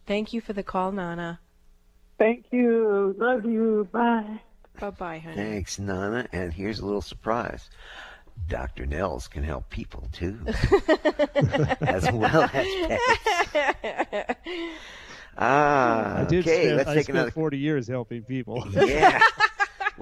Thank 0.06 0.32
you 0.32 0.40
for 0.40 0.52
the 0.52 0.62
call, 0.62 0.92
Nana. 0.92 1.40
Thank 2.18 2.46
you. 2.50 3.14
Love 3.18 3.44
you. 3.44 3.88
Bye. 3.90 4.40
Bye 4.78 4.90
bye, 4.90 5.18
honey. 5.18 5.36
Thanks, 5.36 5.78
Nana. 5.78 6.28
And 6.32 6.52
here's 6.52 6.80
a 6.80 6.84
little 6.84 7.02
surprise. 7.02 7.70
Dr. 8.48 8.86
Nels 8.86 9.28
can 9.28 9.44
help 9.44 9.68
people 9.70 10.08
too, 10.12 10.38
as 11.80 12.10
well 12.10 12.50
as 12.52 12.66
pets. 12.88 14.38
Ah, 15.36 16.18
I 16.20 16.24
did 16.24 16.46
okay. 16.46 16.64
spend, 16.64 16.76
let's 16.76 16.88
I 16.88 16.94
take 16.94 17.04
spent 17.04 17.18
another. 17.18 17.30
40 17.30 17.58
years 17.58 17.88
helping 17.88 18.22
people. 18.22 18.66
Yeah. 18.72 19.20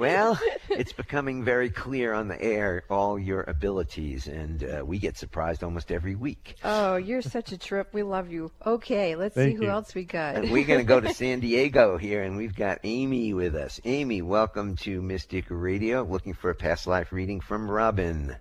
Well, 0.01 0.41
it's 0.71 0.95
becoming 0.95 1.45
very 1.45 1.69
clear 1.69 2.15
on 2.15 2.29
the 2.29 2.41
air 2.41 2.85
all 2.89 3.19
your 3.19 3.43
abilities, 3.43 4.29
and 4.29 4.65
uh, 4.65 4.83
we 4.83 4.99
get 4.99 5.19
surprised 5.19 5.63
almost 5.63 5.93
every 5.93 6.15
week. 6.15 6.57
Oh, 6.65 6.97
you're 6.97 7.21
such 7.21 7.53
a 7.53 7.59
trip. 7.59 7.93
We 7.93 8.03
love 8.03 8.33
you. 8.33 8.51
Okay, 8.65 9.15
let's 9.15 9.35
see 9.35 9.53
who 9.53 9.65
you. 9.65 9.69
else 9.69 9.95
we 9.95 10.05
got. 10.05 10.37
And 10.37 10.51
we're 10.51 10.65
going 10.65 10.81
to 10.81 10.87
go 10.87 11.01
to 11.01 11.13
San 11.23 11.41
Diego 11.41 11.99
here, 11.99 12.23
and 12.23 12.39
we've 12.39 12.57
got 12.57 12.79
Amy 12.83 13.35
with 13.35 13.55
us. 13.55 13.79
Amy, 13.85 14.23
welcome 14.23 14.77
to 14.77 15.03
Mystic 15.03 15.45
Radio. 15.51 16.03
Looking 16.03 16.33
for 16.33 16.49
a 16.49 16.55
past 16.55 16.87
life 16.87 17.13
reading 17.13 17.43
from 17.43 17.71
Robyn. 17.71 18.37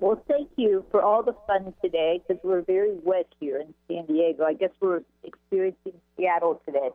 Well, 0.00 0.24
thank 0.26 0.48
you 0.56 0.86
for 0.90 1.02
all 1.02 1.22
the 1.22 1.36
fun 1.46 1.74
today 1.82 2.22
because 2.26 2.42
we're 2.42 2.62
very 2.62 2.94
wet 3.02 3.26
here 3.38 3.60
in 3.60 3.74
San 3.86 4.06
Diego. 4.06 4.44
I 4.44 4.54
guess 4.54 4.70
we're 4.80 5.02
experiencing 5.24 5.92
Seattle 6.16 6.62
today. 6.64 6.88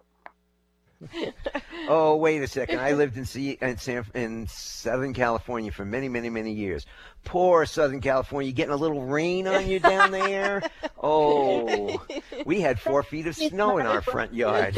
Oh, 1.87 2.15
wait 2.17 2.41
a 2.41 2.47
second. 2.47 2.79
I 2.79 2.91
lived 2.91 3.17
in, 3.17 3.25
C- 3.25 3.57
in, 3.61 3.77
San, 3.77 4.05
in 4.13 4.47
Southern 4.47 5.13
California 5.13 5.71
for 5.71 5.85
many, 5.85 6.09
many, 6.09 6.29
many 6.29 6.51
years. 6.51 6.85
Poor 7.23 7.65
Southern 7.65 8.01
California. 8.01 8.51
Getting 8.51 8.73
a 8.73 8.77
little 8.77 9.03
rain 9.03 9.47
on 9.47 9.67
you 9.67 9.79
down 9.79 10.11
there? 10.11 10.61
Oh, 11.01 12.05
we 12.45 12.61
had 12.61 12.79
four 12.79 13.03
feet 13.03 13.27
of 13.27 13.35
snow 13.35 13.77
in 13.77 13.85
our 13.85 14.01
front 14.01 14.33
yard 14.33 14.77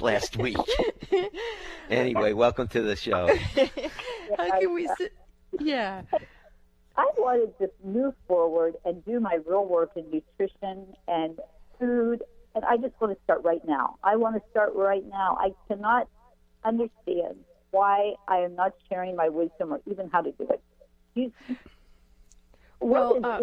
last 0.00 0.36
week. 0.36 0.58
Anyway, 1.90 2.32
welcome 2.32 2.68
to 2.68 2.82
the 2.82 2.96
show. 2.96 3.28
How 4.36 4.60
can 4.60 4.74
we 4.74 4.88
sit? 4.98 5.12
Yeah. 5.58 6.02
I 6.96 7.10
wanted 7.18 7.58
to 7.58 7.70
move 7.82 8.14
forward 8.28 8.74
and 8.84 9.04
do 9.04 9.18
my 9.18 9.38
real 9.46 9.64
work 9.66 9.92
in 9.96 10.04
nutrition 10.10 10.94
and 11.08 11.38
food, 11.78 12.22
and 12.54 12.64
I 12.64 12.76
just 12.76 12.94
want 13.00 13.16
to 13.16 13.22
start 13.24 13.42
right 13.44 13.64
now. 13.66 13.96
I 14.02 14.16
want 14.16 14.36
to 14.36 14.42
start 14.50 14.72
right 14.74 15.04
now. 15.08 15.36
I 15.40 15.52
cannot 15.68 16.08
understand 16.64 17.36
why 17.70 18.14
I 18.28 18.38
am 18.38 18.54
not 18.54 18.72
sharing 18.88 19.16
my 19.16 19.28
wisdom 19.28 19.72
or 19.72 19.80
even 19.90 20.08
how 20.10 20.22
to 20.22 20.32
do 20.32 20.46
it. 20.50 20.62
You, 21.14 21.32
Well, 22.80 23.18
uh. 23.24 23.40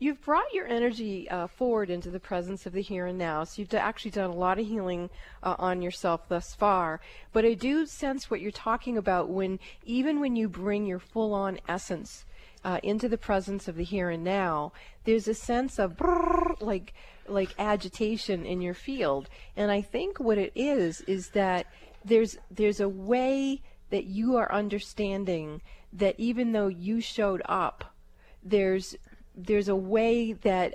You've 0.00 0.20
brought 0.20 0.52
your 0.52 0.66
energy 0.66 1.30
uh, 1.30 1.46
forward 1.46 1.88
into 1.88 2.10
the 2.10 2.20
presence 2.20 2.66
of 2.66 2.72
the 2.72 2.82
here 2.82 3.06
and 3.06 3.16
now. 3.16 3.44
So 3.44 3.62
you've 3.62 3.72
actually 3.72 4.10
done 4.10 4.28
a 4.28 4.34
lot 4.34 4.58
of 4.58 4.66
healing 4.66 5.08
uh, 5.42 5.54
on 5.58 5.80
yourself 5.80 6.28
thus 6.28 6.54
far. 6.54 7.00
But 7.32 7.46
I 7.46 7.54
do 7.54 7.86
sense 7.86 8.28
what 8.28 8.42
you're 8.42 8.50
talking 8.50 8.98
about 8.98 9.30
when, 9.30 9.60
even 9.84 10.20
when 10.20 10.36
you 10.36 10.48
bring 10.48 10.84
your 10.84 10.98
full 10.98 11.32
on 11.32 11.58
essence 11.68 12.26
uh, 12.64 12.80
into 12.82 13.08
the 13.08 13.16
presence 13.16 13.68
of 13.68 13.76
the 13.76 13.84
here 13.84 14.10
and 14.10 14.24
now, 14.24 14.72
there's 15.04 15.28
a 15.28 15.34
sense 15.34 15.78
of 15.78 15.96
brrr, 15.96 16.60
like, 16.60 16.92
like 17.28 17.54
agitation 17.58 18.44
in 18.44 18.60
your 18.60 18.74
field. 18.74 19.28
And 19.56 19.70
I 19.70 19.80
think 19.80 20.18
what 20.18 20.38
it 20.38 20.52
is, 20.54 21.00
is 21.02 21.30
that 21.30 21.66
there's, 22.04 22.36
there's 22.50 22.80
a 22.80 22.88
way 22.88 23.62
that 23.90 24.04
you 24.04 24.36
are 24.36 24.52
understanding 24.52 25.62
that 25.92 26.14
even 26.18 26.52
though 26.52 26.68
you 26.68 27.00
showed 27.00 27.42
up, 27.46 27.94
there's 28.42 28.96
there's 29.36 29.68
a 29.68 29.76
way 29.76 30.32
that 30.32 30.74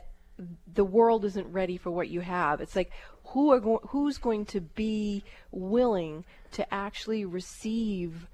the 0.74 0.84
world 0.84 1.26
isn't 1.26 1.52
ready 1.52 1.78
for 1.78 1.92
what 1.92 2.10
you 2.10 2.22
have. 2.22 2.62
It's 2.62 2.76
like 2.76 2.92
who 3.26 3.52
are 3.52 3.60
go- 3.60 3.82
who's 3.90 4.18
going 4.18 4.46
to 4.48 4.62
be 4.62 5.24
willing 5.52 6.26
to 6.52 6.74
actually 6.74 7.26
receive 7.26 8.28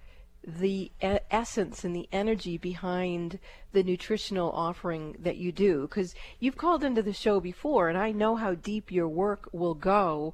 the 0.45 0.91
e- 1.03 1.17
essence 1.31 1.83
and 1.83 1.95
the 1.95 2.07
energy 2.11 2.57
behind 2.57 3.39
the 3.73 3.83
nutritional 3.83 4.51
offering 4.51 5.15
that 5.19 5.37
you 5.37 5.51
do 5.51 5.81
because 5.81 6.13
you've 6.39 6.57
called 6.57 6.83
into 6.83 7.01
the 7.01 7.13
show 7.13 7.39
before 7.39 7.89
and 7.89 7.97
I 7.97 8.11
know 8.11 8.35
how 8.35 8.53
deep 8.53 8.91
your 8.91 9.07
work 9.07 9.49
will 9.51 9.73
go 9.73 10.33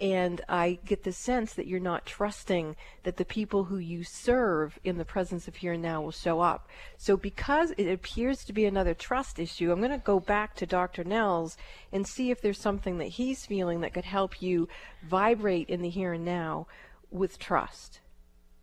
and 0.00 0.40
I 0.48 0.78
get 0.86 1.04
the 1.04 1.12
sense 1.12 1.52
that 1.52 1.66
you're 1.66 1.78
not 1.78 2.06
trusting 2.06 2.74
that 3.02 3.18
the 3.18 3.24
people 3.26 3.64
who 3.64 3.76
you 3.76 4.02
serve 4.02 4.78
in 4.82 4.96
the 4.96 5.04
presence 5.04 5.46
of 5.46 5.56
here 5.56 5.74
and 5.74 5.82
now 5.82 6.00
will 6.00 6.10
show 6.10 6.40
up. 6.40 6.68
So, 6.96 7.18
because 7.18 7.72
it 7.72 7.86
appears 7.86 8.42
to 8.44 8.54
be 8.54 8.64
another 8.64 8.94
trust 8.94 9.38
issue, 9.38 9.70
I'm 9.70 9.80
going 9.80 9.90
to 9.90 9.98
go 9.98 10.18
back 10.18 10.54
to 10.56 10.64
Dr. 10.64 11.04
Nels 11.04 11.58
and 11.92 12.06
see 12.06 12.30
if 12.30 12.40
there's 12.40 12.58
something 12.58 12.96
that 12.96 13.08
he's 13.08 13.44
feeling 13.44 13.82
that 13.82 13.92
could 13.92 14.06
help 14.06 14.40
you 14.40 14.68
vibrate 15.06 15.68
in 15.68 15.82
the 15.82 15.90
here 15.90 16.14
and 16.14 16.24
now 16.24 16.66
with 17.10 17.38
trust 17.38 18.00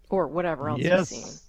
or 0.10 0.28
whatever 0.28 0.70
else 0.70 0.82
you're 0.82 1.06
seeing. 1.06 1.22
yes. 1.24 1.44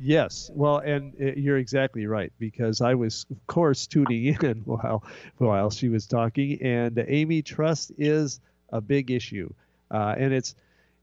Yes. 0.00 0.50
Well, 0.54 0.78
and 0.78 1.14
uh, 1.20 1.32
you're 1.36 1.58
exactly 1.58 2.06
right 2.06 2.32
because 2.38 2.80
I 2.80 2.94
was, 2.94 3.26
of 3.30 3.46
course, 3.46 3.86
tuning 3.86 4.36
in 4.42 4.62
while 4.64 5.04
while 5.36 5.70
she 5.70 5.88
was 5.88 6.06
talking, 6.06 6.60
and 6.62 7.04
Amy, 7.06 7.42
trust 7.42 7.92
is 7.98 8.40
a 8.70 8.80
big 8.80 9.10
issue, 9.10 9.52
uh, 9.90 10.14
and 10.18 10.32
it's 10.32 10.54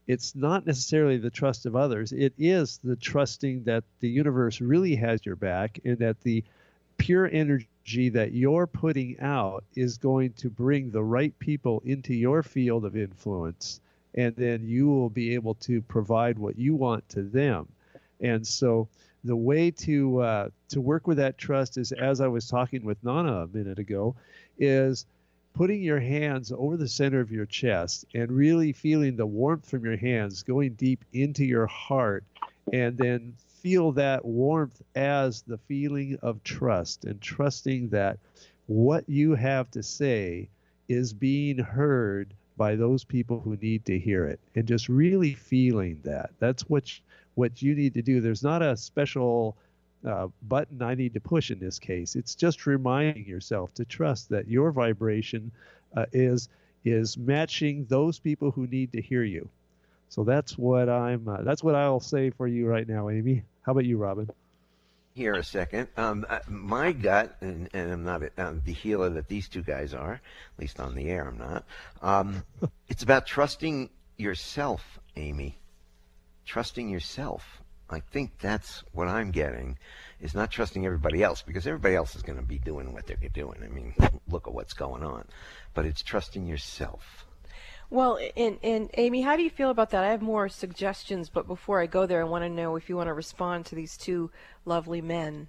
it's 0.06 0.34
not 0.34 0.66
necessarily 0.66 1.16
the 1.16 1.30
trust 1.30 1.66
of 1.66 1.74
others. 1.74 2.12
It 2.12 2.32
is 2.38 2.78
the 2.84 2.96
trusting 2.96 3.64
that 3.64 3.84
the 4.00 4.08
universe 4.08 4.60
really 4.60 4.96
has 4.96 5.24
your 5.24 5.36
back, 5.36 5.80
and 5.84 5.98
that 5.98 6.20
the 6.20 6.44
pure 6.98 7.28
energy 7.30 8.08
that 8.10 8.32
you're 8.32 8.66
putting 8.66 9.20
out 9.20 9.64
is 9.74 9.98
going 9.98 10.32
to 10.34 10.50
bring 10.50 10.90
the 10.90 11.04
right 11.04 11.36
people 11.38 11.82
into 11.84 12.14
your 12.14 12.42
field 12.42 12.84
of 12.84 12.96
influence 12.96 13.80
and 14.16 14.34
then 14.36 14.66
you 14.66 14.88
will 14.88 15.10
be 15.10 15.34
able 15.34 15.54
to 15.54 15.82
provide 15.82 16.38
what 16.38 16.58
you 16.58 16.74
want 16.74 17.08
to 17.10 17.22
them. 17.22 17.68
And 18.20 18.46
so 18.46 18.88
the 19.24 19.36
way 19.36 19.70
to 19.70 20.20
uh, 20.20 20.48
to 20.68 20.80
work 20.80 21.06
with 21.06 21.18
that 21.18 21.36
trust 21.36 21.76
is, 21.76 21.92
as 21.92 22.20
I 22.20 22.28
was 22.28 22.48
talking 22.48 22.84
with 22.84 23.02
Nana 23.04 23.42
a 23.42 23.46
minute 23.46 23.78
ago, 23.78 24.14
is 24.58 25.04
putting 25.54 25.82
your 25.82 26.00
hands 26.00 26.52
over 26.52 26.76
the 26.76 26.88
center 26.88 27.20
of 27.20 27.32
your 27.32 27.46
chest 27.46 28.04
and 28.14 28.30
really 28.30 28.72
feeling 28.72 29.16
the 29.16 29.26
warmth 29.26 29.68
from 29.68 29.84
your 29.84 29.96
hands 29.96 30.42
going 30.42 30.74
deep 30.74 31.04
into 31.12 31.44
your 31.44 31.66
heart, 31.66 32.24
and 32.72 32.96
then 32.96 33.34
feel 33.62 33.92
that 33.92 34.24
warmth 34.24 34.80
as 34.94 35.42
the 35.42 35.58
feeling 35.58 36.18
of 36.22 36.42
trust 36.44 37.04
and 37.04 37.20
trusting 37.20 37.88
that 37.88 38.18
what 38.66 39.08
you 39.08 39.34
have 39.34 39.70
to 39.70 39.82
say 39.82 40.48
is 40.88 41.12
being 41.12 41.58
heard 41.58 42.32
by 42.56 42.76
those 42.76 43.04
people 43.04 43.40
who 43.40 43.56
need 43.56 43.84
to 43.84 43.98
hear 43.98 44.26
it 44.26 44.40
and 44.54 44.66
just 44.66 44.88
really 44.88 45.34
feeling 45.34 46.00
that 46.04 46.30
that's 46.38 46.62
what 46.68 46.90
what 47.34 47.60
you 47.62 47.74
need 47.74 47.94
to 47.94 48.02
do 48.02 48.20
there's 48.20 48.42
not 48.42 48.62
a 48.62 48.76
special 48.76 49.56
uh, 50.06 50.28
button 50.42 50.82
I 50.82 50.94
need 50.94 51.14
to 51.14 51.20
push 51.20 51.50
in 51.50 51.58
this 51.58 51.78
case. 51.78 52.16
It's 52.16 52.34
just 52.34 52.66
reminding 52.66 53.26
yourself 53.26 53.74
to 53.74 53.84
trust 53.84 54.28
that 54.30 54.48
your 54.48 54.70
vibration 54.70 55.50
uh, 55.96 56.06
is 56.12 56.48
is 56.84 57.18
matching 57.18 57.84
those 57.88 58.18
people 58.20 58.52
who 58.52 58.66
need 58.68 58.92
to 58.92 59.02
hear 59.02 59.24
you. 59.24 59.48
So 60.08 60.22
that's 60.22 60.56
what 60.56 60.88
I'm. 60.88 61.26
Uh, 61.26 61.42
that's 61.42 61.64
what 61.64 61.74
I'll 61.74 62.00
say 62.00 62.30
for 62.30 62.46
you 62.46 62.66
right 62.66 62.88
now, 62.88 63.08
Amy. 63.10 63.42
How 63.62 63.72
about 63.72 63.84
you, 63.84 63.98
Robyn? 63.98 64.30
Here 65.16 65.32
a 65.32 65.42
second. 65.42 65.88
Um, 65.96 66.26
uh, 66.28 66.40
my 66.46 66.92
gut, 66.92 67.38
and, 67.40 67.70
and 67.72 67.90
I'm 67.90 68.04
not 68.04 68.22
um, 68.36 68.60
the 68.66 68.74
healer 68.74 69.08
that 69.08 69.28
these 69.28 69.48
two 69.48 69.62
guys 69.62 69.94
are, 69.94 70.12
at 70.12 70.60
least 70.60 70.78
on 70.78 70.94
the 70.94 71.08
air, 71.08 71.26
I'm 71.26 71.38
not. 71.38 71.64
Um, 72.02 72.44
it's 72.90 73.02
about 73.02 73.26
trusting 73.26 73.88
yourself, 74.18 74.98
Amy. 75.16 75.56
Trusting 76.44 76.90
yourself. 76.90 77.62
I 77.88 78.00
think 78.00 78.32
that's 78.40 78.84
what 78.92 79.08
I'm 79.08 79.30
getting 79.30 79.78
is 80.20 80.34
not 80.34 80.50
trusting 80.50 80.84
everybody 80.84 81.22
else 81.22 81.40
because 81.40 81.66
everybody 81.66 81.94
else 81.94 82.14
is 82.14 82.20
going 82.20 82.38
to 82.38 82.44
be 82.44 82.58
doing 82.58 82.92
what 82.92 83.06
they're 83.06 83.16
doing. 83.32 83.62
I 83.64 83.68
mean, 83.68 83.94
look 84.28 84.46
at 84.46 84.52
what's 84.52 84.74
going 84.74 85.02
on. 85.02 85.24
But 85.72 85.86
it's 85.86 86.02
trusting 86.02 86.44
yourself. 86.44 87.25
Well, 87.88 88.18
and, 88.36 88.58
and 88.62 88.90
Amy, 88.94 89.22
how 89.22 89.36
do 89.36 89.42
you 89.42 89.50
feel 89.50 89.70
about 89.70 89.90
that? 89.90 90.02
I 90.02 90.08
have 90.08 90.22
more 90.22 90.48
suggestions, 90.48 91.28
but 91.28 91.46
before 91.46 91.80
I 91.80 91.86
go 91.86 92.06
there, 92.06 92.20
I 92.20 92.24
want 92.24 92.44
to 92.44 92.48
know 92.48 92.76
if 92.76 92.88
you 92.88 92.96
want 92.96 93.08
to 93.08 93.14
respond 93.14 93.66
to 93.66 93.74
these 93.74 93.96
two 93.96 94.30
lovely 94.64 95.00
men. 95.00 95.48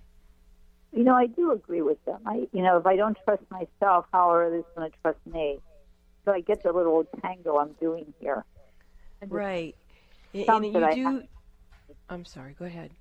You 0.94 1.03
know, 1.03 1.15
I 1.15 1.27
do 1.27 1.51
agree 1.51 1.82
with 1.82 2.03
them. 2.06 2.20
I, 2.25 2.48
you 2.53 2.62
know, 2.62 2.77
if 2.77 2.86
I 2.86 2.96
don't 2.96 3.17
trust 3.25 3.44
myself, 3.50 4.06
how 4.13 4.32
are 4.32 4.46
others 4.46 4.63
going 4.75 4.89
to 4.89 4.98
trust 5.01 5.20
me? 5.25 5.60
So 6.25 6.32
I 6.32 6.41
get 6.41 6.63
the 6.63 6.72
little 6.72 7.06
tango 7.22 7.58
I'm 7.58 7.74
doing 7.74 8.13
here. 8.20 8.46
Right. 9.27 9.75
And 10.34 10.65
you 10.65 10.72
do. 10.94 11.24
I'm 12.10 12.25
sorry. 12.25 12.56
Go 12.58 12.65
ahead. 12.65 12.91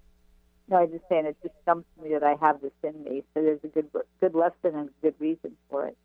No, 0.69 0.79
I'm 0.79 0.91
just 0.91 1.05
saying 1.09 1.27
it 1.27 1.37
just 1.43 1.55
stumps 1.63 1.89
me 2.03 2.11
that 2.11 2.23
I 2.23 2.37
have 2.41 2.61
this 2.61 2.73
in 2.83 3.05
me. 3.05 3.23
So 3.35 3.43
there's 3.43 3.61
a 3.63 3.69
good 3.69 3.89
good 4.21 4.35
lesson 4.35 4.79
and 4.79 4.89
a 4.89 5.03
good 5.03 5.15
reason 5.19 5.57
for 5.71 5.87
it. 5.87 5.97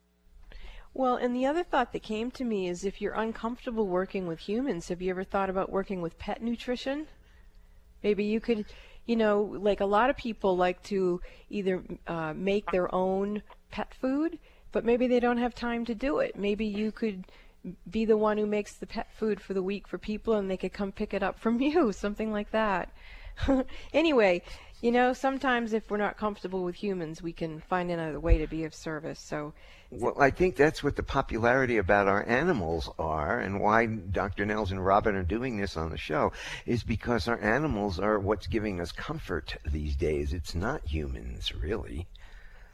Well, 0.93 1.15
and 1.15 1.35
the 1.35 1.45
other 1.45 1.63
thought 1.63 1.93
that 1.93 2.03
came 2.03 2.31
to 2.31 2.43
me 2.43 2.67
is 2.67 2.83
if 2.83 3.01
you're 3.01 3.13
uncomfortable 3.13 3.87
working 3.87 4.27
with 4.27 4.39
humans, 4.39 4.89
have 4.89 5.01
you 5.01 5.09
ever 5.11 5.23
thought 5.23 5.49
about 5.49 5.71
working 5.71 6.01
with 6.01 6.19
pet 6.19 6.41
nutrition? 6.41 7.07
Maybe 8.03 8.25
you 8.25 8.39
could, 8.39 8.65
you 9.05 9.15
know, 9.15 9.41
like 9.41 9.79
a 9.79 9.85
lot 9.85 10.09
of 10.09 10.17
people 10.17 10.57
like 10.57 10.83
to 10.83 11.21
either 11.49 11.83
uh, 12.07 12.33
make 12.35 12.69
their 12.71 12.93
own 12.93 13.41
pet 13.71 13.93
food, 13.93 14.37
but 14.71 14.83
maybe 14.83 15.07
they 15.07 15.19
don't 15.19 15.37
have 15.37 15.55
time 15.55 15.85
to 15.85 15.95
do 15.95 16.19
it. 16.19 16.35
Maybe 16.35 16.65
you 16.65 16.91
could 16.91 17.25
be 17.89 18.05
the 18.05 18.17
one 18.17 18.37
who 18.37 18.45
makes 18.45 18.73
the 18.73 18.87
pet 18.87 19.07
food 19.13 19.39
for 19.39 19.53
the 19.53 19.63
week 19.63 19.87
for 19.87 19.97
people 19.97 20.33
and 20.33 20.49
they 20.49 20.57
could 20.57 20.73
come 20.73 20.91
pick 20.91 21.13
it 21.13 21.23
up 21.23 21.39
from 21.39 21.61
you, 21.61 21.93
something 21.93 22.31
like 22.31 22.51
that. 22.51 22.91
anyway, 23.93 24.41
you 24.81 24.91
know, 24.91 25.13
sometimes 25.13 25.73
if 25.73 25.89
we're 25.89 25.97
not 25.97 26.17
comfortable 26.17 26.63
with 26.63 26.75
humans, 26.75 27.21
we 27.21 27.33
can 27.33 27.59
find 27.61 27.91
another 27.91 28.19
way 28.19 28.39
to 28.39 28.47
be 28.47 28.63
of 28.63 28.73
service. 28.73 29.19
So, 29.19 29.53
well, 29.91 30.15
I 30.19 30.31
think 30.31 30.55
that's 30.55 30.83
what 30.83 30.95
the 30.95 31.03
popularity 31.03 31.77
about 31.77 32.07
our 32.07 32.27
animals 32.27 32.89
are, 32.97 33.39
and 33.39 33.61
why 33.61 33.85
Dr. 33.85 34.45
Nels 34.45 34.71
and 34.71 34.83
Robyn 34.83 35.15
are 35.15 35.23
doing 35.23 35.57
this 35.57 35.77
on 35.77 35.91
the 35.91 35.97
show 35.97 36.31
is 36.65 36.83
because 36.83 37.27
our 37.27 37.39
animals 37.39 37.99
are 37.99 38.17
what's 38.17 38.47
giving 38.47 38.81
us 38.81 38.91
comfort 38.91 39.57
these 39.71 39.95
days. 39.95 40.33
It's 40.33 40.55
not 40.55 40.87
humans, 40.87 41.53
really. 41.53 42.07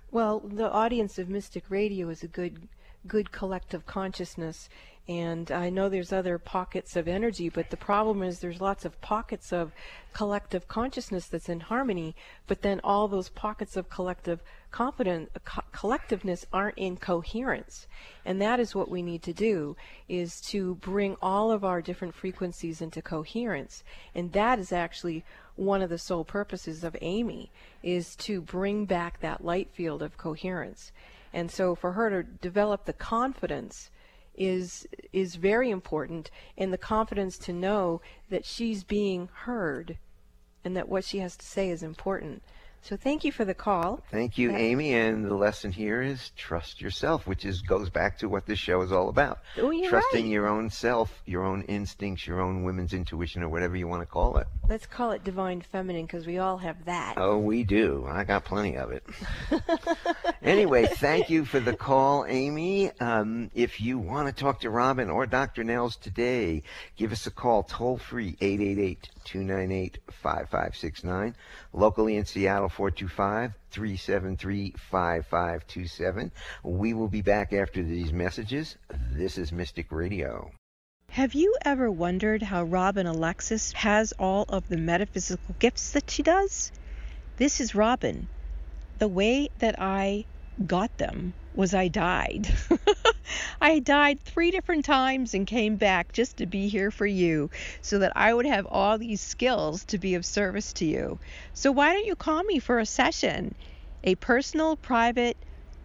Well, 0.10 0.40
the 0.40 0.72
audience 0.72 1.20
of 1.20 1.28
Mystic 1.28 1.66
Radio 1.70 2.10
is 2.10 2.24
a 2.24 2.28
good 2.28 2.70
good 3.08 3.32
collective 3.32 3.86
consciousness. 3.86 4.70
And 5.08 5.52
I 5.52 5.70
know 5.70 5.88
there's 5.88 6.12
other 6.12 6.38
pockets 6.38 6.98
of 6.98 7.08
energy, 7.08 7.48
but 7.48 7.70
the 7.70 7.78
problem 7.78 8.22
is 8.22 8.40
there's 8.40 8.60
lots 8.60 8.84
of 8.84 9.00
pockets 9.00 9.54
of 9.54 9.72
collective 10.12 10.68
consciousness 10.68 11.28
that's 11.28 11.48
in 11.48 11.62
harmony, 11.62 12.14
but 12.46 12.62
then 12.62 12.82
all 12.84 13.08
those 13.08 13.30
pockets 13.30 13.78
of 13.78 13.90
collective 13.90 14.42
confident, 14.70 15.30
co- 15.46 15.62
collectiveness 15.74 16.44
aren't 16.52 16.78
in 16.78 16.98
coherence. 16.98 17.88
And 18.26 18.42
that 18.42 18.60
is 18.60 18.76
what 18.76 18.92
we 18.92 19.02
need 19.02 19.24
to 19.24 19.34
do, 19.34 19.78
is 20.10 20.42
to 20.50 20.76
bring 20.76 21.16
all 21.22 21.52
of 21.52 21.64
our 21.64 21.82
different 21.82 22.14
frequencies 22.14 22.82
into 22.82 23.02
coherence. 23.02 23.86
And 24.14 24.34
that 24.34 24.60
is 24.60 24.74
actually 24.74 25.24
one 25.58 25.82
of 25.82 25.90
the 25.90 25.98
sole 25.98 26.24
purposes 26.24 26.84
of 26.84 26.96
Amy, 27.02 27.52
is 27.84 28.16
to 28.16 28.42
bring 28.42 28.86
back 28.86 29.20
that 29.20 29.44
light 29.44 29.70
field 29.72 30.02
of 30.02 30.18
coherence. 30.18 30.92
And 31.34 31.52
so 31.52 31.76
for 31.76 31.92
her 31.92 32.10
to 32.10 32.24
develop 32.24 32.86
the 32.86 32.94
confidence 32.94 33.92
is 34.36 34.88
is 35.12 35.36
very 35.36 35.72
important 35.72 36.30
and 36.58 36.72
the 36.72 36.78
confidence 36.78 37.38
to 37.40 37.52
know 37.52 38.02
that 38.30 38.46
she's 38.46 38.84
being 38.84 39.30
heard 39.34 39.98
and 40.64 40.78
that 40.78 40.88
what 40.88 41.04
she 41.04 41.20
has 41.20 41.36
to 41.38 41.46
say 41.46 41.70
is 41.70 41.82
important. 41.82 42.44
So 42.88 42.96
thank 42.96 43.26
you 43.26 43.34
for 43.34 43.44
the 43.44 43.54
call. 43.54 44.00
Thank 44.12 44.38
you, 44.38 44.52
Amy. 44.52 44.94
And 44.94 45.26
the 45.26 45.36
lesson 45.36 45.74
here 45.74 46.02
is 46.02 46.32
trust 46.38 46.80
yourself, 46.80 47.28
which 47.28 47.44
is 47.44 47.62
goes 47.62 47.90
back 47.90 48.18
to 48.20 48.30
what 48.30 48.46
this 48.46 48.60
show 48.60 48.82
is 48.82 48.94
all 48.94 49.10
about. 49.10 49.40
Oh, 49.58 49.72
you're 49.72 49.90
Trusting 49.90 50.24
right. 50.24 50.32
your 50.32 50.48
own 50.48 50.70
self, 50.70 51.22
your 51.26 51.44
own 51.44 51.64
instincts, 51.64 52.26
your 52.26 52.40
own 52.40 52.64
women's 52.64 52.94
intuition, 52.94 53.44
or 53.44 53.50
whatever 53.50 53.76
you 53.76 53.90
want 53.90 54.04
to 54.04 54.06
call 54.06 54.38
it. 54.38 54.48
Let's 54.70 54.86
call 54.86 55.12
it 55.12 55.26
divine 55.26 55.60
feminine 55.60 56.06
because 56.06 56.26
we 56.26 56.38
all 56.38 56.60
have 56.60 56.86
that. 56.86 57.16
Oh, 57.18 57.38
we 57.40 57.66
do. 57.66 58.08
I 58.10 58.24
got 58.24 58.46
plenty 58.46 58.78
of 58.78 58.94
it. 58.94 59.04
anyway, 60.42 60.86
thank 60.86 61.30
you 61.30 61.44
for 61.44 61.60
the 61.60 61.76
call, 61.76 62.26
Amy. 62.26 62.92
Um, 63.02 63.52
if 63.54 63.82
you 63.82 64.00
want 64.00 64.34
to 64.34 64.34
talk 64.34 64.62
to 64.62 64.70
Robyn 64.70 65.10
or 65.10 65.26
Dr. 65.26 65.66
Nels 65.66 65.98
today, 65.98 66.64
give 66.96 67.12
us 67.12 67.28
a 67.28 67.32
call 67.32 67.64
toll 67.64 67.98
free 67.98 68.38
888 68.40 69.10
298 69.26 69.98
5569. 70.10 71.36
Locally 71.74 72.16
in 72.16 72.24
Seattle, 72.26 72.70
425 72.78 73.54
373 73.72 74.76
5527. 74.78 76.32
We 76.62 76.94
will 76.94 77.08
be 77.08 77.24
back 77.24 77.52
after 77.52 77.82
these 77.82 78.14
messages. 78.14 78.78
This 79.12 79.40
is 79.40 79.52
Mystic 79.52 79.92
Radio. 79.92 80.52
Have 81.10 81.34
you 81.34 81.56
ever 81.66 81.90
wondered 81.90 82.44
how 82.44 82.62
Robyn 82.62 83.08
Alexis 83.08 83.72
has 83.72 84.14
all 84.20 84.46
of 84.50 84.70
the 84.70 84.78
metaphysical 84.78 85.56
gifts 85.58 85.90
that 85.94 86.12
she 86.12 86.22
does? 86.22 86.72
This 87.38 87.60
is 87.60 87.74
Robyn. 87.74 88.28
The 89.00 89.08
way 89.08 89.50
that 89.58 89.82
I 89.82 90.26
got 90.66 90.98
them 90.98 91.34
was 91.54 91.74
I 91.74 91.88
died. 91.88 92.48
I 93.62 93.80
died 93.80 94.22
three 94.22 94.52
different 94.52 94.86
times 94.86 95.34
and 95.34 95.46
came 95.46 95.76
back 95.76 96.14
just 96.14 96.38
to 96.38 96.46
be 96.46 96.68
here 96.68 96.92
for 96.92 97.06
you 97.06 97.50
so 97.82 98.00
that 98.00 98.14
I 98.16 98.34
would 98.34 98.46
have 98.46 98.66
all 98.68 98.98
these 98.98 99.22
skills 99.22 99.84
to 99.86 99.98
be 99.98 100.16
of 100.16 100.26
service 100.26 100.74
to 100.74 100.86
you. 100.86 101.20
So 101.54 101.72
why 101.72 101.94
don't 101.94 102.06
you 102.06 102.16
call 102.16 102.44
me 102.44 102.60
for 102.60 102.80
a 102.80 102.86
session? 102.86 103.56
A 104.04 104.16
personal, 104.16 104.76
private, 104.76 105.38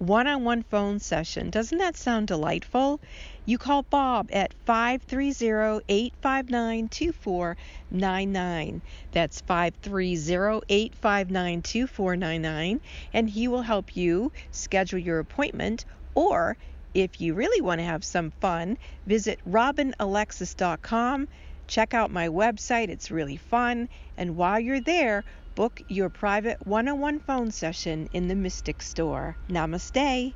one 0.03 0.27
on 0.27 0.43
one 0.43 0.65
phone 0.65 0.99
session. 0.99 1.49
Doesn't 1.49 1.79
that 1.79 1.97
sound 1.97 2.27
delightful? 2.27 2.99
You 3.47 3.57
call 3.57 3.85
Bob 3.85 4.31
at 4.33 4.53
530 4.67 5.85
859 5.89 6.89
2499. 6.89 8.83
That's 9.13 9.41
530 9.43 10.63
859 10.69 11.63
2499, 11.63 12.81
and 13.13 13.31
he 13.31 13.47
will 13.47 13.63
help 13.63 13.97
you 13.97 14.33
schedule 14.51 14.99
your 14.99 15.21
appointment. 15.21 15.85
Or 16.17 16.57
if 16.95 17.21
you 17.21 17.35
really 17.35 17.61
want 17.63 17.79
to 17.79 17.85
have 17.85 18.03
some 18.03 18.33
fun, 18.41 18.79
visit 19.07 19.39
robinalexis.com. 19.49 21.29
Check 21.69 21.95
out 21.95 22.11
my 22.11 22.29
website, 22.29 22.89
it's 22.89 23.13
really 23.13 23.37
fun. 23.37 23.89
And 24.17 24.37
while 24.37 24.59
you're 24.59 24.81
there, 24.81 25.23
book 25.55 25.81
your 25.89 26.09
private 26.09 26.67
one 26.67 26.89
on 26.89 27.01
one 27.01 27.19
phone 27.21 27.51
session 27.51 28.09
in 28.13 28.29
the 28.29 28.35
Mystic 28.35 28.83
Store. 28.83 29.37
Namaste. 29.49 30.35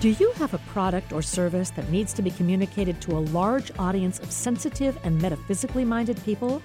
Do 0.00 0.10
you 0.10 0.32
have 0.32 0.52
a 0.52 0.58
product 0.58 1.12
or 1.12 1.22
service 1.22 1.70
that 1.70 1.88
needs 1.90 2.12
to 2.12 2.22
be 2.22 2.30
communicated 2.30 3.00
to 3.02 3.12
a 3.12 3.24
large 3.32 3.70
audience 3.78 4.18
of 4.18 4.30
sensitive 4.30 4.98
and 5.02 5.20
metaphysically 5.20 5.84
minded 5.84 6.22
people? 6.24 6.62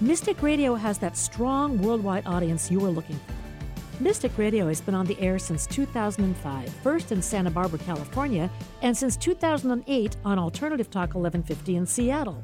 Mystic 0.00 0.42
Radio 0.42 0.74
has 0.74 0.96
that 0.98 1.16
strong 1.16 1.76
worldwide 1.82 2.26
audience 2.26 2.70
you 2.70 2.82
are 2.84 2.90
looking 2.90 3.16
for. 3.16 4.02
Mystic 4.02 4.38
Radio 4.38 4.66
has 4.68 4.80
been 4.80 4.94
on 4.94 5.04
the 5.04 5.20
air 5.20 5.38
since 5.38 5.66
2005, 5.66 6.70
first 6.82 7.12
in 7.12 7.20
Santa 7.20 7.50
Barbara, 7.50 7.78
California, 7.80 8.48
and 8.80 8.96
since 8.96 9.14
2008 9.14 10.16
on 10.24 10.38
Alternative 10.38 10.90
Talk 10.90 11.14
1150 11.14 11.76
in 11.76 11.84
Seattle. 11.84 12.42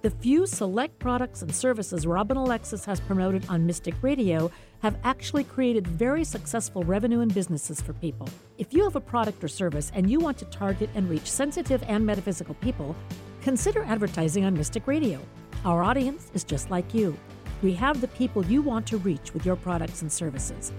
The 0.00 0.10
few 0.10 0.46
select 0.46 1.00
products 1.00 1.42
and 1.42 1.52
services 1.52 2.06
Robyn 2.06 2.36
Alexis 2.36 2.84
has 2.84 3.00
promoted 3.00 3.44
on 3.48 3.66
Mystic 3.66 3.94
Radio 4.00 4.48
have 4.78 4.96
actually 5.02 5.42
created 5.42 5.88
very 5.88 6.22
successful 6.22 6.84
revenue 6.84 7.18
and 7.18 7.34
businesses 7.34 7.80
for 7.80 7.94
people. 7.94 8.28
If 8.58 8.72
you 8.72 8.84
have 8.84 8.94
a 8.94 9.00
product 9.00 9.42
or 9.42 9.48
service 9.48 9.90
and 9.92 10.08
you 10.08 10.20
want 10.20 10.38
to 10.38 10.44
target 10.44 10.88
and 10.94 11.10
reach 11.10 11.28
sensitive 11.28 11.82
and 11.88 12.06
metaphysical 12.06 12.54
people, 12.54 12.94
consider 13.42 13.82
advertising 13.82 14.44
on 14.44 14.54
Mystic 14.54 14.86
Radio. 14.86 15.18
Our 15.64 15.82
audience 15.82 16.30
is 16.32 16.44
just 16.44 16.70
like 16.70 16.94
you. 16.94 17.18
We 17.60 17.72
have 17.74 18.00
the 18.00 18.06
people 18.06 18.46
you 18.46 18.62
want 18.62 18.86
to 18.86 18.98
reach 18.98 19.34
with 19.34 19.44
your 19.44 19.56
products 19.56 20.02
and 20.02 20.12
services. 20.12 20.72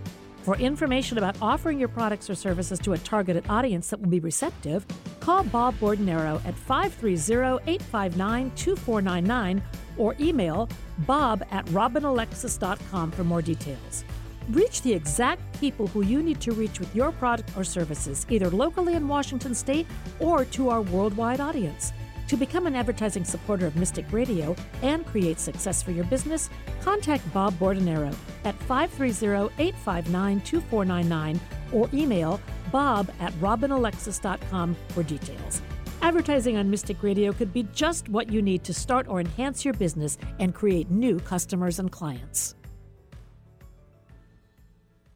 For 0.49 0.57
information 0.57 1.19
about 1.19 1.35
offering 1.43 1.77
your 1.77 1.89
products 1.89 2.27
or 2.27 2.33
services 2.33 2.79
to 2.79 2.93
a 2.93 2.97
targeted 2.97 3.45
audience 3.49 3.91
that 3.91 4.01
will 4.01 4.09
be 4.09 4.19
receptive, 4.19 4.83
call 5.19 5.43
Bob 5.43 5.77
Bordonaro 5.77 6.43
at 6.43 6.55
530 6.55 7.61
859 7.71 8.51
2499 8.55 9.61
or 9.99 10.15
email 10.19 10.67
bob 11.05 11.45
at 11.51 11.67
robinalexis.com 11.67 13.11
for 13.11 13.23
more 13.23 13.43
details. 13.43 14.03
Reach 14.49 14.81
the 14.81 14.91
exact 14.91 15.61
people 15.61 15.85
who 15.85 16.01
you 16.01 16.23
need 16.23 16.41
to 16.41 16.51
reach 16.53 16.79
with 16.79 16.95
your 16.95 17.11
product 17.11 17.55
or 17.55 17.63
services, 17.63 18.25
either 18.27 18.49
locally 18.49 18.95
in 18.95 19.07
Washington 19.07 19.53
state 19.53 19.85
or 20.19 20.45
to 20.45 20.69
our 20.69 20.81
worldwide 20.81 21.41
audience. 21.41 21.93
To 22.29 22.37
become 22.37 22.65
an 22.67 22.75
advertising 22.75 23.23
supporter 23.23 23.65
of 23.65 23.75
Mystic 23.75 24.05
Radio 24.11 24.55
and 24.83 25.03
create 25.03 25.39
success 25.39 25.81
for 25.81 25.89
your 25.89 26.05
business, 26.05 26.51
contact 26.79 27.23
Bob 27.33 27.55
Bordonaro 27.55 28.15
at 28.45 28.55
530-859-2499 28.59 31.39
or 31.73 31.89
email 31.91 32.39
bob 32.71 33.11
at 33.19 33.33
robinalexis.com 33.33 34.77
for 34.89 35.01
details. 35.01 35.63
Advertising 36.03 36.55
on 36.55 36.69
Mystic 36.69 37.01
Radio 37.01 37.33
could 37.33 37.51
be 37.51 37.63
just 37.73 38.07
what 38.09 38.31
you 38.31 38.43
need 38.43 38.63
to 38.63 38.75
start 38.75 39.07
or 39.07 39.19
enhance 39.19 39.65
your 39.65 39.73
business 39.73 40.19
and 40.37 40.53
create 40.53 40.91
new 40.91 41.19
customers 41.21 41.79
and 41.79 41.91
clients. 41.91 42.53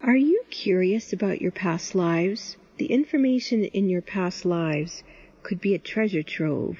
Are 0.01 0.17
you 0.17 0.43
curious 0.49 1.13
about 1.13 1.43
your 1.43 1.51
past 1.51 1.93
lives? 1.93 2.57
The 2.77 2.87
information 2.87 3.65
in 3.65 3.87
your 3.87 4.01
past 4.01 4.45
lives 4.45 5.03
could 5.43 5.61
be 5.61 5.75
a 5.75 5.79
treasure 5.79 6.23
trove. 6.23 6.79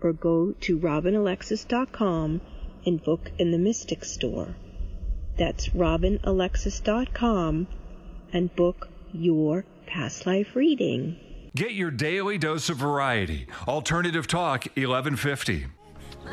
or 0.00 0.12
go 0.12 0.52
to 0.60 0.78
robinalexis.com 0.78 2.40
and 2.86 3.02
book 3.02 3.32
in 3.38 3.50
the 3.50 3.58
Mystic 3.58 4.04
Store. 4.04 4.54
That's 5.36 5.68
robinalexis.com 5.68 7.66
and 8.32 8.56
book 8.56 8.88
your 9.12 9.64
past 9.86 10.26
life 10.26 10.54
reading. 10.54 11.16
Get 11.56 11.72
your 11.72 11.90
daily 11.90 12.38
dose 12.38 12.68
of 12.68 12.76
variety. 12.76 13.48
Alternative 13.66 14.26
Talk 14.26 14.66
1150. 14.76 15.66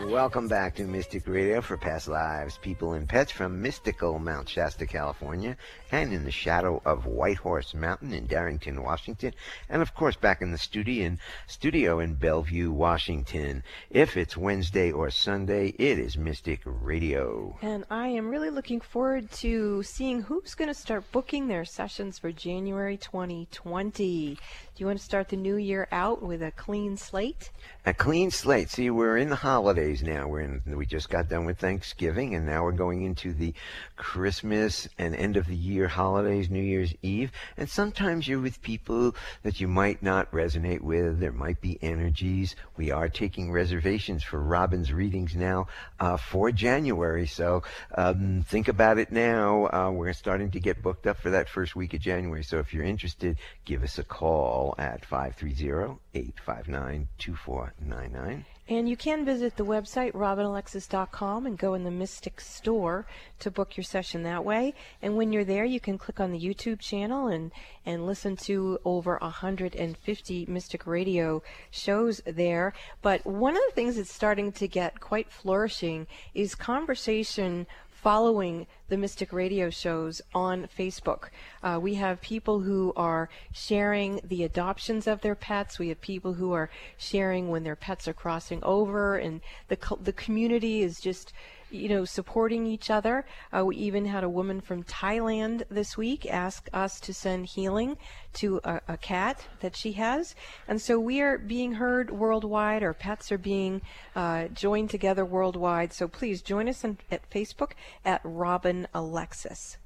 Welcome 0.03 0.47
back 0.47 0.75
to 0.75 0.83
Mystic 0.83 1.27
Radio 1.27 1.61
for 1.61 1.77
past 1.77 2.07
lives, 2.07 2.57
people, 2.57 2.93
and 2.93 3.07
pets 3.07 3.31
from 3.31 3.61
mystical 3.61 4.19
Mount 4.19 4.47
Shasta, 4.47 4.85
California, 4.85 5.57
and 5.91 6.13
in 6.13 6.25
the 6.25 6.31
shadow 6.31 6.81
of 6.85 7.05
White 7.05 7.37
Horse 7.37 7.73
Mountain 7.73 8.13
in 8.13 8.27
Darrington, 8.27 8.83
Washington, 8.83 9.33
and 9.69 9.81
of 9.81 9.95
course 9.95 10.15
back 10.15 10.41
in 10.41 10.51
the 10.51 10.57
studio 10.57 11.05
in, 11.05 11.19
studio 11.47 11.99
in 11.99 12.15
Bellevue, 12.15 12.71
Washington. 12.71 13.63
If 13.89 14.15
it's 14.17 14.37
Wednesday 14.37 14.91
or 14.91 15.09
Sunday, 15.09 15.69
it 15.79 15.97
is 15.97 16.17
Mystic 16.17 16.61
Radio. 16.65 17.57
And 17.61 17.85
I 17.89 18.09
am 18.09 18.29
really 18.29 18.49
looking 18.49 18.81
forward 18.81 19.31
to 19.31 19.81
seeing 19.81 20.21
who's 20.21 20.55
going 20.55 20.67
to 20.67 20.73
start 20.73 21.11
booking 21.11 21.47
their 21.47 21.65
sessions 21.65 22.19
for 22.19 22.31
January 22.31 22.97
2020. 22.97 24.37
Do 24.75 24.81
you 24.81 24.87
want 24.87 24.99
to 24.99 25.05
start 25.05 25.29
the 25.29 25.37
new 25.37 25.55
year 25.55 25.87
out 25.89 26.21
with 26.21 26.43
a 26.43 26.51
clean 26.51 26.97
slate? 26.97 27.49
A 27.85 27.93
clean 27.93 28.29
slate. 28.29 28.69
See, 28.69 28.89
we're 28.89 29.15
in 29.15 29.29
the 29.29 29.37
holidays 29.37 30.03
now. 30.03 30.27
We're 30.27 30.41
in. 30.41 30.61
We 30.65 30.85
just 30.85 31.09
got 31.09 31.29
done 31.29 31.45
with 31.45 31.59
Thanksgiving, 31.59 32.35
and 32.35 32.45
now 32.45 32.63
we're 32.65 32.73
going 32.73 33.03
into 33.03 33.31
the 33.31 33.53
Christmas 33.95 34.89
and 34.97 35.15
end 35.15 35.37
of 35.37 35.47
the 35.47 35.55
year 35.55 35.87
holidays, 35.87 36.49
New 36.49 36.61
Year's 36.61 36.93
Eve. 37.01 37.31
And 37.55 37.69
sometimes 37.69 38.27
you're 38.27 38.41
with 38.41 38.61
people 38.61 39.15
that 39.43 39.61
you 39.61 39.69
might 39.69 40.03
not 40.03 40.29
resonate 40.33 40.81
with. 40.81 41.21
There 41.21 41.31
might 41.31 41.61
be 41.61 41.79
energies. 41.81 42.57
We 42.75 42.91
are 42.91 43.07
taking 43.07 43.53
reservations 43.53 44.23
for 44.23 44.41
Robyn's 44.41 44.91
readings 44.91 45.37
now 45.37 45.67
uh, 46.01 46.17
for 46.17 46.51
January. 46.51 47.27
So 47.27 47.63
um, 47.97 48.43
think 48.45 48.67
about 48.67 48.97
it 48.97 49.09
now. 49.09 49.67
Uh, 49.67 49.91
we're 49.91 50.11
starting 50.11 50.51
to 50.51 50.59
get 50.59 50.83
booked 50.83 51.07
up 51.07 51.15
for 51.21 51.29
that 51.29 51.47
first 51.47 51.77
week 51.77 51.93
of 51.93 52.01
January. 52.01 52.43
So 52.43 52.59
if 52.59 52.73
you're 52.73 52.83
interested, 52.83 53.37
give 53.63 53.81
us 53.81 53.99
a 53.99 54.03
call 54.03 54.64
at 54.77 55.05
530 55.05 55.99
859 56.13 57.07
2499. 57.17 58.45
And 58.67 58.89
you 58.89 58.97
can 58.97 59.25
visit 59.25 59.57
the 59.57 59.65
website 59.65 60.13
robinalexis.com 60.13 61.45
and 61.45 61.55
go 61.55 61.75
in 61.75 61.83
the 61.83 61.91
Mystic 61.91 62.41
Store 62.41 63.05
to 63.37 63.51
book 63.51 63.77
your 63.77 63.83
session 63.83 64.23
that 64.23 64.43
way. 64.43 64.73
And 65.03 65.15
when 65.15 65.31
you're 65.31 65.43
there, 65.43 65.65
you 65.65 65.79
can 65.79 65.99
click 65.99 66.19
on 66.19 66.31
the 66.31 66.39
YouTube 66.39 66.79
channel 66.79 67.27
and, 67.27 67.51
and 67.85 68.07
listen 68.07 68.35
to 68.37 68.79
over 68.83 69.19
150 69.21 70.45
Mystic 70.47 70.87
Radio 70.87 71.43
shows 71.69 72.21
there. 72.25 72.73
But 73.03 73.23
one 73.23 73.55
of 73.55 73.61
the 73.67 73.75
things 73.75 73.97
that's 73.97 74.11
starting 74.11 74.51
to 74.53 74.67
get 74.67 74.99
quite 74.99 75.31
flourishing 75.31 76.07
is 76.33 76.55
conversation 76.55 77.67
following 78.05 78.67
the 78.87 78.97
Mystic 78.97 79.33
Radio 79.33 79.71
shows 79.71 80.21
on 80.35 80.67
Facebook. 80.77 81.29
Uh, 81.63 81.79
we 81.81 81.95
have 81.95 82.21
people 82.21 82.59
who 82.59 82.93
are 82.95 83.29
sharing 83.51 84.21
the 84.23 84.43
adoptions 84.43 85.07
of 85.07 85.21
their 85.21 85.33
pets. 85.33 85.79
We 85.79 85.89
have 85.89 85.99
people 86.01 86.33
who 86.33 86.53
are 86.53 86.69
sharing 86.97 87.49
when 87.49 87.63
their 87.63 87.75
pets 87.75 88.07
are 88.07 88.13
crossing 88.13 88.63
over, 88.63 89.17
and 89.17 89.41
the 89.69 89.97
the 89.99 90.13
community 90.13 90.83
is 90.83 90.99
just 90.99 91.33
you 91.71 91.89
know, 91.89 92.05
supporting 92.05 92.65
each 92.65 92.89
other. 92.89 93.25
Uh, 93.55 93.65
we 93.65 93.75
even 93.77 94.05
had 94.05 94.23
a 94.23 94.29
woman 94.29 94.61
from 94.61 94.83
Thailand 94.83 95.63
this 95.69 95.97
week 95.97 96.25
ask 96.25 96.69
us 96.73 96.99
to 97.01 97.13
send 97.13 97.47
healing 97.47 97.97
to 98.33 98.61
a, 98.63 98.81
a, 98.87 98.97
cat 98.97 99.45
that 99.61 99.75
she 99.75 99.91
has. 99.93 100.35
And 100.67 100.81
so 100.81 100.99
we 100.99 101.21
are 101.21 101.37
being 101.37 101.73
heard 101.73 102.11
worldwide. 102.11 102.83
Our 102.83 102.93
pets 102.93 103.31
are 103.31 103.37
being 103.37 103.81
uh, 104.15 104.47
joined 104.49 104.89
together 104.89 105.25
worldwide. 105.25 105.93
So 105.93 106.07
please 106.07 106.41
join 106.41 106.69
us 106.69 106.83
in, 106.83 106.97
at 107.11 107.29
Facebook 107.29 107.71
at 108.03 108.21
Robyn 108.23 108.87
Alexis. 108.93 109.77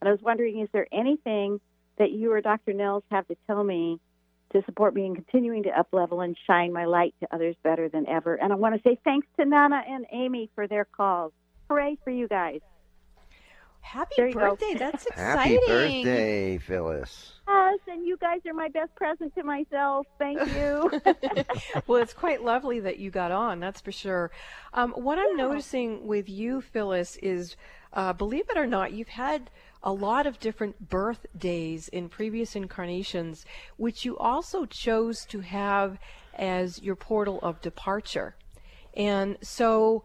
And 0.00 0.08
I 0.08 0.12
was 0.12 0.20
wondering, 0.22 0.60
is 0.60 0.68
there 0.72 0.86
anything 0.92 1.60
that 1.98 2.10
you 2.10 2.32
or 2.32 2.40
Dr. 2.40 2.72
Nels 2.72 3.04
have 3.10 3.28
to 3.28 3.36
tell 3.46 3.62
me 3.62 4.00
to 4.52 4.62
support 4.64 4.94
me 4.94 5.06
in 5.06 5.14
continuing 5.14 5.62
to 5.64 5.70
uplevel 5.70 6.24
and 6.24 6.36
shine 6.46 6.72
my 6.72 6.86
light 6.86 7.14
to 7.20 7.28
others 7.32 7.54
better 7.62 7.88
than 7.88 8.08
ever? 8.08 8.34
And 8.34 8.52
I 8.52 8.56
want 8.56 8.74
to 8.74 8.80
say 8.82 8.98
thanks 9.04 9.28
to 9.38 9.44
Nana 9.44 9.82
and 9.88 10.06
Amy 10.10 10.50
for 10.54 10.66
their 10.66 10.84
calls. 10.84 11.32
Hooray 11.68 11.98
for 12.02 12.10
you 12.10 12.26
guys. 12.26 12.60
Happy 13.80 14.14
There 14.16 14.32
birthday! 14.32 14.74
That's 14.78 15.06
exciting. 15.06 15.24
Happy 15.38 15.54
exciting. 15.54 16.04
birthday, 16.04 16.58
Phyllis. 16.58 17.32
Yes, 17.48 17.78
and 17.88 18.06
you 18.06 18.16
guys 18.16 18.40
are 18.46 18.54
my 18.54 18.68
best 18.68 18.94
present 18.94 19.34
to 19.34 19.42
myself. 19.42 20.06
Thank 20.18 20.40
you. 20.54 20.90
well, 21.86 22.02
it's 22.02 22.12
quite 22.12 22.42
lovely 22.42 22.80
that 22.80 22.98
you 22.98 23.10
got 23.10 23.32
on, 23.32 23.60
that's 23.60 23.80
for 23.80 23.92
sure. 23.92 24.30
Um, 24.74 24.92
what 24.92 25.18
I'm 25.18 25.36
noticing 25.36 26.06
with 26.06 26.28
you, 26.28 26.60
Phyllis, 26.60 27.16
is 27.16 27.56
uh, 27.92 28.12
believe 28.12 28.48
it 28.50 28.56
or 28.56 28.66
not, 28.66 28.92
you've 28.92 29.08
had 29.08 29.50
a 29.82 29.92
lot 29.92 30.26
of 30.26 30.38
different 30.38 30.88
birthdays 30.88 31.88
in 31.88 32.08
previous 32.08 32.54
incarnations, 32.54 33.46
which 33.76 34.04
you 34.04 34.16
also 34.18 34.66
chose 34.66 35.24
to 35.26 35.40
have 35.40 35.98
as 36.34 36.82
your 36.82 36.96
portal 36.96 37.40
of 37.42 37.60
departure. 37.60 38.36
And 38.94 39.38
so 39.42 40.04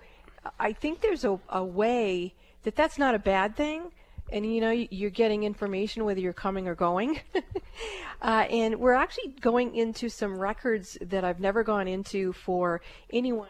I 0.60 0.74
think 0.74 1.02
there's 1.02 1.26
a, 1.26 1.40
a 1.50 1.64
way 1.64 2.36
that 2.66 2.76
that's 2.76 2.98
not 2.98 3.16
a 3.16 3.20
bad 3.20 3.56
thing. 3.56 3.92
And 4.32 4.54
you 4.54 4.60
know, 4.60 4.72
you're 4.72 5.12
getting 5.12 5.44
information 5.44 6.04
whether 6.04 6.20
you're 6.20 6.34
coming 6.34 6.68
or 6.68 6.76
going. 6.76 7.20
uh, 8.22 8.46
and 8.50 8.80
we're 8.80 8.94
actually 8.94 9.30
going 9.40 9.76
into 9.76 10.10
some 10.10 10.38
records 10.38 10.98
that 11.00 11.24
I've 11.24 11.40
never 11.40 11.64
gone 11.64 11.88
into 11.88 12.34
for 12.34 12.82
anyone 13.12 13.48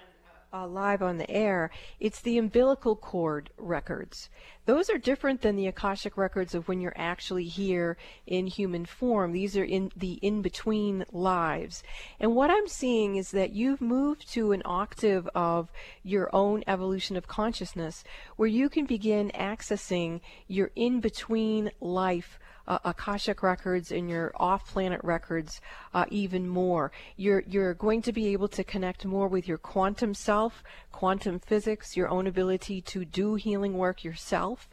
uh, 0.56 0.68
live 0.68 1.02
on 1.02 1.18
the 1.18 1.30
air. 1.30 1.70
It's 2.00 2.22
the 2.22 2.38
umbilical 2.38 2.96
cord 2.96 3.50
records. 3.58 4.30
Those 4.66 4.90
are 4.90 4.98
different 4.98 5.42
than 5.42 5.58
the 5.58 5.68
Akashic 5.68 6.18
records 6.18 6.56
of 6.56 6.68
when 6.68 6.80
you're 6.80 6.94
actually 6.96 7.44
here 7.44 7.98
in 8.26 8.48
human 8.48 8.86
form. 8.86 9.32
These 9.32 9.58
are 9.58 9.64
in 9.64 9.92
the 9.96 10.14
in 10.14 10.42
between 10.42 11.06
lives. 11.12 11.84
And 12.20 12.36
what 12.36 12.50
I'm 12.50 12.68
seeing 12.68 13.18
is 13.18 13.32
that 13.32 13.52
you've 13.52 13.82
moved 13.82 14.32
to 14.34 14.54
an 14.54 14.62
octave 14.64 15.28
of 15.36 15.72
your 16.04 16.34
own 16.34 16.64
evolution 16.68 17.18
of 17.18 17.28
consciousness 17.28 18.04
where 18.38 18.48
you 18.48 18.70
can 18.70 18.86
begin 18.86 19.32
accessing 19.36 20.22
your 20.48 20.72
in 20.76 21.02
between 21.02 21.72
life 21.82 22.40
uh, 22.68 22.80
Akashic 22.84 23.44
records 23.44 23.92
and 23.92 24.10
your 24.10 24.32
off-planet 24.36 25.02
records 25.04 25.62
uh, 25.94 26.06
even 26.10 26.48
more. 26.48 26.92
You're 27.18 27.44
you're 27.48 27.74
going 27.74 28.02
to 28.04 28.12
be 28.12 28.28
able 28.34 28.48
to 28.50 28.64
connect 28.64 29.06
more 29.06 29.28
with 29.28 29.48
your 29.48 29.58
quantum 29.58 30.14
self, 30.14 30.64
quantum 30.92 31.40
physics, 31.40 31.96
your 31.96 32.10
own 32.10 32.28
ability 32.28 32.82
to 32.82 33.06
do 33.06 33.36
healing 33.36 33.78
work 33.78 34.04
yourself. 34.04 34.70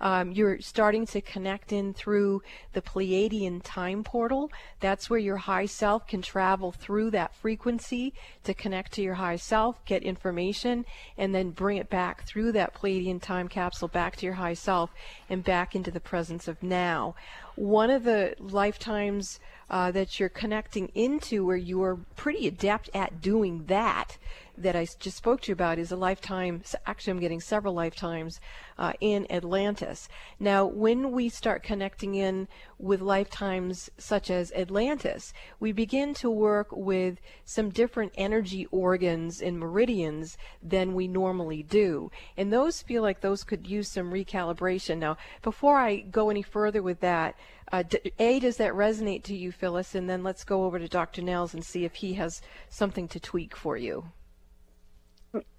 Um, 0.00 0.32
you're 0.32 0.60
starting 0.60 1.06
to 1.06 1.20
connect 1.20 1.72
in 1.72 1.94
through 1.94 2.42
the 2.72 2.82
Pleiadian 2.82 3.60
time 3.62 4.04
portal. 4.04 4.50
That's 4.80 5.08
where 5.08 5.18
your 5.18 5.36
high 5.36 5.66
self 5.66 6.06
can 6.06 6.22
travel 6.22 6.72
through 6.72 7.10
that 7.12 7.34
frequency 7.34 8.14
to 8.44 8.54
connect 8.54 8.92
to 8.92 9.02
your 9.02 9.14
high 9.14 9.36
self, 9.36 9.84
get 9.84 10.02
information, 10.02 10.84
and 11.16 11.34
then 11.34 11.50
bring 11.50 11.76
it 11.78 11.90
back 11.90 12.26
through 12.26 12.52
that 12.52 12.74
Pleiadian 12.74 13.20
time 13.20 13.48
capsule 13.48 13.88
back 13.88 14.16
to 14.16 14.26
your 14.26 14.34
high 14.34 14.54
self 14.54 14.90
and 15.28 15.44
back 15.44 15.74
into 15.74 15.90
the 15.90 16.00
presence 16.00 16.48
of 16.48 16.62
now. 16.62 17.14
One 17.56 17.90
of 17.90 18.04
the 18.04 18.34
lifetimes 18.38 19.38
uh, 19.70 19.90
that 19.92 20.18
you're 20.18 20.28
connecting 20.28 20.88
into 20.94 21.44
where 21.44 21.56
you 21.56 21.82
are 21.82 21.96
pretty 22.16 22.46
adept 22.46 22.90
at 22.94 23.20
doing 23.20 23.64
that 23.66 24.18
that 24.56 24.76
I 24.76 24.86
just 25.00 25.16
spoke 25.16 25.40
to 25.42 25.48
you 25.48 25.54
about 25.54 25.78
is 25.78 25.90
a 25.90 25.96
lifetime. 25.96 26.62
Actually, 26.86 27.12
I'm 27.12 27.20
getting 27.20 27.40
several 27.40 27.74
lifetimes 27.74 28.40
uh, 28.78 28.92
in 29.00 29.26
Atlantis. 29.30 30.08
Now, 30.38 30.64
when 30.64 31.10
we 31.10 31.28
start 31.28 31.62
connecting 31.62 32.14
in 32.14 32.46
with 32.78 33.00
lifetimes 33.00 33.90
such 33.98 34.30
as 34.30 34.52
Atlantis, 34.52 35.32
we 35.58 35.72
begin 35.72 36.14
to 36.14 36.30
work 36.30 36.68
with 36.70 37.18
some 37.44 37.70
different 37.70 38.12
energy 38.16 38.66
organs 38.70 39.40
and 39.42 39.58
meridians 39.58 40.38
than 40.62 40.94
we 40.94 41.08
normally 41.08 41.62
do. 41.62 42.10
And 42.36 42.52
those 42.52 42.82
feel 42.82 43.02
like 43.02 43.20
those 43.20 43.42
could 43.42 43.66
use 43.66 43.88
some 43.88 44.12
recalibration. 44.12 44.98
Now, 44.98 45.16
before 45.42 45.78
I 45.78 45.96
go 45.96 46.30
any 46.30 46.42
further 46.42 46.82
with 46.82 47.00
that, 47.00 47.34
uh, 47.72 47.82
d- 47.82 48.12
A, 48.18 48.40
does 48.40 48.56
that 48.58 48.72
resonate 48.72 49.22
to 49.24 49.36
you, 49.36 49.52
Phyllis? 49.52 49.94
And 49.94 50.08
then 50.08 50.22
let's 50.22 50.44
go 50.44 50.64
over 50.64 50.78
to 50.78 50.88
Dr. 50.88 51.22
Nels 51.22 51.54
and 51.54 51.64
see 51.64 51.84
if 51.84 51.96
he 51.96 52.14
has 52.14 52.40
something 52.68 53.08
to 53.08 53.20
tweak 53.20 53.56
for 53.56 53.76
you. 53.76 54.06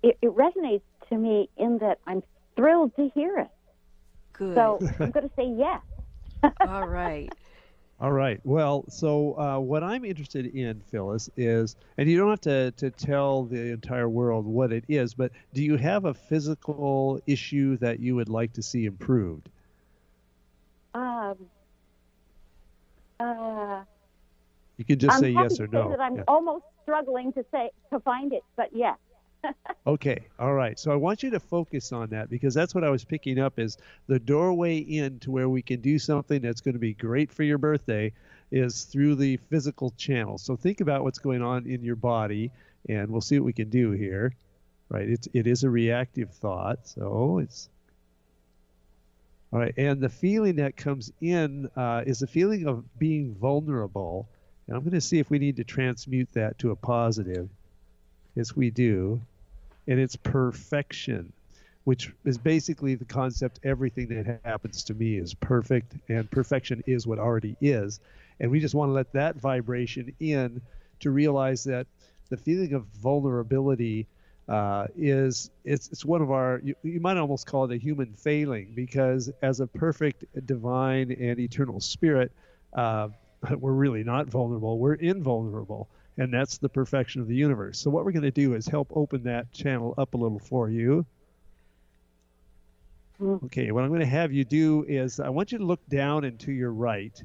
it, 0.04 0.18
it 0.22 0.36
resonates 0.36 0.82
to 1.10 1.18
me 1.18 1.50
in 1.58 1.78
that 1.80 2.00
I'm 2.08 2.24
thrilled 2.56 2.96
to 2.96 3.10
hear 3.14 3.40
it. 3.40 3.50
Good. 4.34 4.56
So 4.56 4.80
I'm 5.00 5.12
going 5.12 5.30
to 5.30 5.36
say 5.36 5.54
yes. 5.58 5.82
All 6.68 6.88
right. 6.88 7.32
All 8.00 8.12
right. 8.12 8.42
Well, 8.44 8.84
so 8.90 9.40
uh, 9.40 9.58
what 9.60 9.82
I'm 9.82 10.04
interested 10.04 10.48
in, 10.48 10.82
Phyllis, 10.92 11.30
is, 11.38 11.78
and 11.98 12.10
you 12.10 12.18
don't 12.18 12.30
have 12.30 12.42
to, 12.42 12.72
to 12.72 12.92
tell 12.92 13.46
the 13.46 13.72
entire 13.72 14.10
world 14.10 14.46
what 14.46 14.74
it 14.74 14.84
is, 14.90 15.14
but 15.14 15.32
do 15.54 15.64
you 15.64 15.78
have 15.78 16.04
a 16.04 16.14
physical 16.14 17.22
issue 17.26 17.78
that 17.78 18.02
you 18.02 18.16
would 18.16 18.28
like 18.28 18.52
to 18.54 18.62
see 18.62 18.86
improved? 18.86 19.48
Um, 20.94 21.38
uh, 23.20 23.84
You 24.78 24.86
can 24.86 25.00
just 25.00 25.16
I'm 25.16 25.22
say 25.22 25.30
yes 25.30 25.60
or 25.60 25.68
no. 25.68 25.90
That 25.90 26.02
I'm 26.02 26.16
Yeah. 26.18 26.24
almost 26.28 26.66
struggling 26.84 27.34
to 27.34 27.46
say 27.52 27.72
to 27.94 28.00
find 28.02 28.34
it, 28.34 28.44
but 28.58 28.70
yes. 28.74 28.98
Okay, 29.88 30.28
all 30.40 30.54
right. 30.54 30.80
So 30.80 30.92
I 30.92 30.96
want 30.96 31.22
you 31.22 31.30
to 31.32 31.40
focus 31.40 31.92
on 31.92 32.10
that 32.10 32.30
because 32.30 32.56
that's 32.56 32.74
what 32.74 32.84
I 32.84 32.90
was 32.90 33.06
picking 33.06 33.38
up 33.40 33.60
is 33.60 33.78
the 34.08 34.20
doorway 34.20 34.78
in 34.80 35.20
to 35.20 35.32
where 35.32 35.48
we 35.48 35.62
can 35.62 35.80
do 35.82 36.00
something 36.00 36.42
that's 36.42 36.62
going 36.62 36.74
to 36.74 36.80
be 36.80 36.94
great 36.96 37.32
for 37.32 37.44
your 37.44 37.60
birthday 37.60 38.12
is 38.52 38.84
through 38.84 39.16
the 39.16 39.38
physical 39.38 39.92
channel. 39.92 40.38
So 40.40 40.56
think 40.56 40.82
about 40.82 41.04
what's 41.04 41.20
going 41.20 41.44
on 41.44 41.68
in 41.68 41.84
your 41.84 41.96
body 41.96 42.52
and 42.90 43.12
we'll 43.12 43.22
see 43.22 43.40
what 43.40 43.46
we 43.46 43.54
can 43.54 43.70
do 43.70 43.92
here. 43.92 44.34
Right? 44.90 45.08
It's 45.10 45.28
it 45.34 45.48
is 45.48 45.64
a 45.64 45.70
reactive 45.70 46.32
thought. 46.34 46.88
So 46.88 47.40
it's 47.40 47.70
all 49.56 49.62
right, 49.62 49.74
and 49.78 50.02
the 50.02 50.10
feeling 50.10 50.58
that 50.58 50.76
comes 50.76 51.14
in 51.22 51.70
uh, 51.78 52.04
is 52.06 52.22
a 52.22 52.28
feeling 52.28 52.68
of 52.68 52.84
being 53.00 53.34
vulnerable. 53.36 54.28
And 54.68 54.76
I'm 54.76 54.84
going 54.84 54.92
to 54.92 55.00
see 55.00 55.20
if 55.20 55.30
we 55.30 55.40
need 55.40 55.56
to 55.56 55.64
transmute 55.64 56.28
that 56.34 56.60
to 56.60 56.72
a 56.72 56.76
positive. 56.76 57.48
Yes, 58.36 58.54
we 58.54 58.70
do 58.70 59.22
and 59.88 60.00
it's 60.00 60.16
perfection, 60.16 61.32
which 61.84 62.12
is 62.26 62.38
basically 62.38 62.96
the 62.96 63.06
concept 63.06 63.60
everything 63.64 64.08
that 64.08 64.40
happens 64.44 64.84
to 64.86 64.94
me 64.94 65.18
is 65.18 65.34
perfect, 65.34 65.94
and 66.10 66.30
perfection 66.32 66.84
is 66.88 67.06
what 67.06 67.20
already 67.20 67.56
is. 67.62 68.00
And 68.40 68.52
we 68.52 68.60
just 68.60 68.76
want 68.76 68.90
to 68.90 68.94
let 68.94 69.14
that 69.14 69.36
vibration 69.36 70.14
in 70.20 70.62
to 71.02 71.12
realize 71.12 71.64
that 71.66 71.88
the 72.30 72.38
feeling 72.38 72.74
of 72.74 72.86
vulnerability 72.86 74.08
uh, 74.48 74.86
is 74.96 75.50
it's, 75.64 75.90
it's 75.90 76.06
one 76.06 76.22
of 76.22 76.32
our 76.32 76.62
you, 76.64 76.76
you 76.84 77.00
might 77.00 77.18
almost 77.18 77.48
call 77.48 77.66
it 77.66 77.72
a 77.72 77.78
human 77.78 78.14
failing 78.14 78.74
because 78.76 79.32
as 79.42 79.60
a 79.60 79.68
perfect 79.68 80.24
divine 80.46 81.12
and 81.12 81.40
eternal 81.40 81.80
spirit 81.80 82.32
uh, 82.74 83.08
we're 83.58 83.72
really 83.72 84.04
not 84.04 84.28
vulnerable 84.28 84.78
we're 84.78 84.94
invulnerable 84.96 85.90
and 86.18 86.34
that's 86.34 86.58
the 86.58 86.70
perfection 86.70 87.22
of 87.22 87.28
the 87.28 87.36
universe. 87.36 87.80
So 87.80 87.90
what 87.90 88.06
we're 88.06 88.12
going 88.12 88.24
to 88.24 88.32
do 88.32 88.54
is 88.54 88.68
help 88.68 88.90
open 88.96 89.24
that 89.24 89.52
channel 89.52 89.94
up 89.98 90.14
a 90.14 90.18
little 90.18 90.40
for 90.40 90.70
you. 90.70 91.06
Okay, 93.22 93.72
what 93.72 93.84
I'm 93.84 93.90
going 93.90 94.02
to 94.02 94.06
have 94.06 94.32
you 94.32 94.44
do 94.44 94.86
is 94.88 95.20
I 95.20 95.30
want 95.30 95.52
you 95.52 95.58
to 95.58 95.66
look 95.66 95.86
down 95.88 96.26
and 96.26 96.40
to 96.42 96.52
your 96.52 96.72
right 96.72 97.22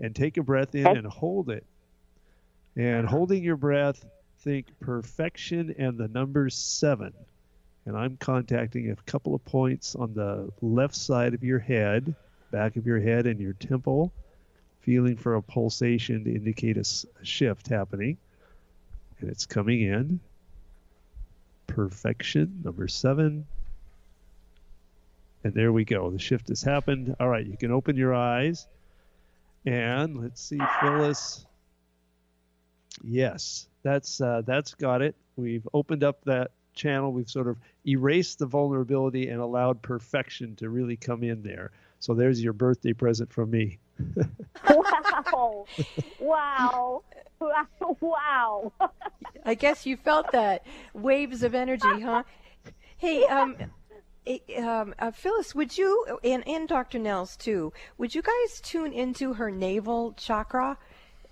and 0.00 0.14
take 0.14 0.36
a 0.36 0.42
breath 0.42 0.74
in 0.74 0.86
and 0.86 1.06
hold 1.06 1.50
it. 1.50 1.64
And 2.74 3.06
holding 3.06 3.44
your 3.44 3.56
breath, 3.56 4.04
think 4.42 4.66
perfection 4.80 5.74
and 5.78 5.96
the 5.96 6.08
number 6.08 6.50
seven. 6.50 7.12
And 7.86 7.96
I'm 7.96 8.16
contacting 8.16 8.90
a 8.90 8.96
couple 9.10 9.34
of 9.34 9.44
points 9.44 9.94
on 9.94 10.14
the 10.14 10.50
left 10.60 10.94
side 10.94 11.34
of 11.34 11.42
your 11.42 11.58
head, 11.58 12.14
back 12.50 12.76
of 12.76 12.86
your 12.86 13.00
head, 13.00 13.26
and 13.26 13.40
your 13.40 13.54
temple, 13.54 14.12
feeling 14.80 15.16
for 15.16 15.34
a 15.34 15.42
pulsation 15.42 16.24
to 16.24 16.34
indicate 16.34 16.76
a 16.76 16.84
shift 17.22 17.68
happening 17.68 18.18
and 19.22 19.30
it's 19.30 19.46
coming 19.46 19.80
in. 19.80 20.20
Perfection, 21.66 22.60
number 22.64 22.88
seven. 22.88 23.46
And 25.44 25.54
there 25.54 25.72
we 25.72 25.84
go. 25.84 26.10
The 26.10 26.18
shift 26.18 26.48
has 26.48 26.62
happened. 26.62 27.16
All 27.18 27.28
right, 27.28 27.46
you 27.46 27.56
can 27.56 27.70
open 27.70 27.96
your 27.96 28.14
eyes. 28.14 28.66
And 29.64 30.20
let's 30.20 30.42
see, 30.42 30.58
Phyllis. 30.80 31.46
Yes, 33.02 33.68
that's 33.82 34.20
uh, 34.20 34.42
that's 34.44 34.74
got 34.74 35.02
it. 35.02 35.14
We've 35.36 35.66
opened 35.72 36.04
up 36.04 36.24
that 36.24 36.50
channel. 36.74 37.12
We've 37.12 37.28
sort 37.30 37.48
of 37.48 37.56
erased 37.86 38.38
the 38.38 38.46
vulnerability 38.46 39.28
and 39.28 39.40
allowed 39.40 39.82
perfection 39.82 40.56
to 40.56 40.68
really 40.68 40.96
come 40.96 41.22
in 41.22 41.42
there. 41.42 41.70
So 42.00 42.14
there's 42.14 42.42
your 42.42 42.52
birthday 42.52 42.92
present 42.92 43.32
from 43.32 43.50
me. 43.50 43.78
wow. 44.68 45.66
wow. 46.20 47.02
Wow. 47.40 47.66
Wow. 48.00 48.72
I 49.44 49.54
guess 49.54 49.84
you 49.84 49.96
felt 49.96 50.30
that 50.32 50.64
waves 50.94 51.42
of 51.42 51.54
energy, 51.54 52.00
huh? 52.00 52.22
Hey, 52.96 53.24
um, 53.26 53.56
um, 54.58 54.94
uh, 54.98 55.10
Phyllis, 55.10 55.54
would 55.54 55.76
you 55.76 56.18
and 56.22 56.46
and 56.46 56.68
Dr. 56.68 56.98
Nels 57.00 57.36
too? 57.36 57.72
Would 57.98 58.14
you 58.14 58.22
guys 58.22 58.60
tune 58.60 58.92
into 58.92 59.34
her 59.34 59.50
navel 59.50 60.12
chakra? 60.12 60.78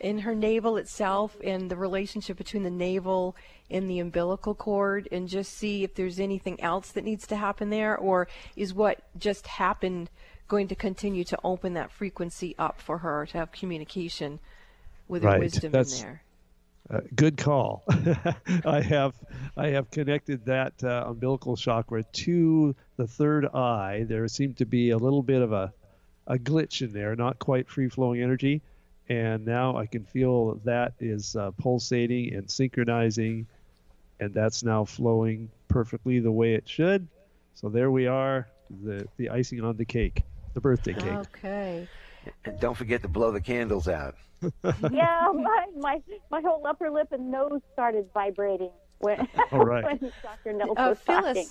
In 0.00 0.20
her 0.20 0.34
navel 0.34 0.76
itself 0.76 1.36
and 1.44 1.70
the 1.70 1.76
relationship 1.76 2.36
between 2.36 2.62
the 2.62 2.70
navel 2.70 3.36
and 3.70 3.88
the 3.88 3.98
umbilical 3.98 4.54
cord 4.54 5.08
and 5.12 5.28
just 5.28 5.52
see 5.52 5.84
if 5.84 5.94
there's 5.94 6.18
anything 6.18 6.60
else 6.60 6.90
that 6.92 7.04
needs 7.04 7.26
to 7.26 7.36
happen 7.36 7.70
there 7.70 7.96
or 7.96 8.26
is 8.56 8.74
what 8.74 9.02
just 9.18 9.46
happened 9.46 10.10
going 10.48 10.68
to 10.68 10.74
continue 10.74 11.24
to 11.24 11.38
open 11.44 11.74
that 11.74 11.92
frequency 11.92 12.54
up 12.58 12.80
for 12.80 12.98
her 12.98 13.26
to 13.26 13.38
have 13.38 13.52
communication 13.52 14.40
with 15.06 15.24
right. 15.24 15.34
her 15.34 15.40
wisdom 15.40 15.72
That's, 15.72 16.00
in 16.00 16.06
there. 16.06 16.22
Uh, 16.92 17.00
good 17.14 17.36
call. 17.36 17.84
I 18.64 18.80
have 18.80 19.14
I 19.56 19.68
have 19.68 19.92
connected 19.92 20.44
that 20.46 20.72
uh, 20.82 21.04
umbilical 21.06 21.56
chakra 21.56 22.02
to 22.02 22.74
the 22.96 23.06
third 23.06 23.46
eye. 23.46 24.04
There 24.08 24.26
seemed 24.26 24.56
to 24.56 24.66
be 24.66 24.90
a 24.90 24.96
little 24.96 25.22
bit 25.22 25.40
of 25.40 25.52
a 25.52 25.72
a 26.26 26.36
glitch 26.36 26.82
in 26.82 26.92
there, 26.92 27.14
not 27.14 27.38
quite 27.38 27.68
free 27.68 27.88
flowing 27.88 28.22
energy, 28.22 28.62
and 29.10 29.44
now 29.44 29.76
I 29.76 29.86
can 29.86 30.04
feel 30.04 30.54
that 30.64 30.92
is 31.00 31.34
uh, 31.34 31.50
pulsating 31.58 32.32
and 32.32 32.48
synchronizing, 32.48 33.46
and 34.20 34.32
that's 34.32 34.62
now 34.62 34.84
flowing 34.84 35.50
perfectly 35.68 36.20
the 36.20 36.30
way 36.30 36.54
it 36.54 36.68
should. 36.68 37.08
So 37.54 37.68
there 37.68 37.90
we 37.90 38.06
are, 38.06 38.48
the 38.84 39.06
the 39.18 39.28
icing 39.28 39.62
on 39.62 39.76
the 39.76 39.84
cake, 39.84 40.22
the 40.54 40.60
birthday 40.60 40.94
cake. 40.94 41.04
Okay. 41.04 41.88
And 42.44 42.60
don't 42.60 42.76
forget 42.76 43.02
to 43.02 43.08
blow 43.08 43.32
the 43.32 43.40
candles 43.40 43.88
out. 43.88 44.14
yeah, 44.90 45.28
my, 45.34 45.66
my 45.76 46.00
my 46.30 46.40
whole 46.40 46.64
upper 46.66 46.88
lip 46.90 47.08
and 47.10 47.30
nose 47.32 47.60
started 47.72 48.06
vibrating 48.14 48.70
when, 49.00 49.26
All 49.52 49.64
right. 49.64 49.84
when 50.00 50.12
Dr. 50.22 50.52
Nels 50.52 50.78
Uh, 50.78 50.86
was 50.90 50.98
talking. 51.04 51.46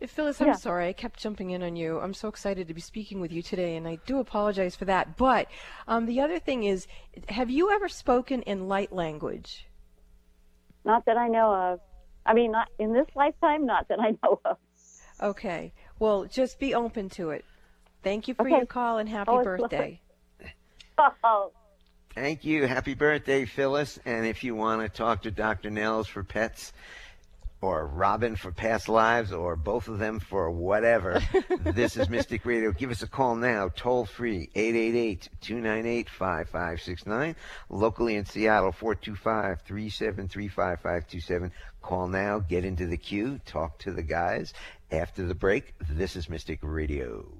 Phyllis, 0.00 0.12
Phyllis, 0.12 0.40
I'm 0.40 0.46
Yeah. 0.48 0.54
sorry. 0.54 0.88
I 0.88 0.92
kept 0.94 1.20
jumping 1.20 1.50
in 1.50 1.62
on 1.62 1.76
you. 1.76 2.00
I'm 2.00 2.14
so 2.14 2.28
excited 2.28 2.68
to 2.68 2.74
be 2.74 2.80
speaking 2.80 3.20
with 3.20 3.32
you 3.32 3.42
today, 3.42 3.76
and 3.76 3.86
I 3.86 3.96
do 4.06 4.18
apologize 4.18 4.74
for 4.74 4.86
that. 4.86 5.16
But 5.16 5.48
um, 5.86 6.06
the 6.06 6.20
other 6.20 6.38
thing 6.38 6.64
is, 6.64 6.86
have 7.28 7.50
you 7.50 7.70
ever 7.70 7.88
spoken 7.88 8.40
in 8.42 8.66
light 8.66 8.92
language? 8.92 9.66
Not 10.84 11.04
that 11.04 11.18
I 11.18 11.28
know 11.28 11.52
of. 11.54 11.80
I 12.24 12.32
mean, 12.32 12.50
not 12.50 12.68
in 12.78 12.94
this 12.94 13.06
lifetime. 13.14 13.66
Not 13.66 13.88
that 13.88 14.00
I 14.00 14.12
know 14.22 14.40
of. 14.44 14.56
Okay. 15.20 15.74
Well, 15.98 16.24
just 16.24 16.58
be 16.58 16.74
open 16.74 17.10
to 17.10 17.30
it. 17.30 17.44
Thank 18.02 18.26
you 18.26 18.34
for 18.34 18.46
Okay. 18.46 18.56
your 18.56 18.66
call 18.66 18.96
and 18.98 19.08
happy 19.08 19.32
Oh, 19.32 19.44
birthday. 19.44 20.00
Oh, 21.22 21.52
Thank 22.14 22.44
you. 22.44 22.66
Happy 22.66 22.94
birthday, 22.94 23.44
Phyllis. 23.44 23.98
And 24.06 24.26
if 24.26 24.42
you 24.42 24.54
want 24.54 24.80
to 24.82 24.88
talk 24.88 25.22
to 25.22 25.30
Dr. 25.30 25.70
Nels 25.70 26.08
for 26.08 26.24
pets, 26.24 26.72
or 27.60 27.86
Robyn 27.86 28.36
for 28.36 28.52
past 28.52 28.88
lives, 28.88 29.32
or 29.32 29.54
both 29.56 29.88
of 29.88 29.98
them 29.98 30.18
for 30.18 30.50
whatever, 30.50 31.20
this 31.60 31.96
is 31.96 32.08
Mystic 32.08 32.46
Radio. 32.46 32.72
Give 32.72 32.90
us 32.90 33.02
a 33.02 33.06
call 33.06 33.36
now, 33.36 33.70
toll 33.74 34.06
free, 34.06 34.48
888 34.54 35.28
298 35.40 36.08
5569. 36.08 37.36
Locally 37.68 38.14
in 38.16 38.24
Seattle, 38.24 38.72
425 38.72 39.62
373 39.62 40.48
5527. 40.48 41.52
Call 41.82 42.08
now, 42.08 42.38
get 42.38 42.64
into 42.64 42.86
the 42.86 42.96
queue, 42.96 43.40
talk 43.44 43.78
to 43.78 43.92
the 43.92 44.02
guys. 44.02 44.54
After 44.90 45.26
the 45.26 45.34
break, 45.34 45.74
this 45.88 46.16
is 46.16 46.28
Mystic 46.28 46.58
Radio. 46.62 47.39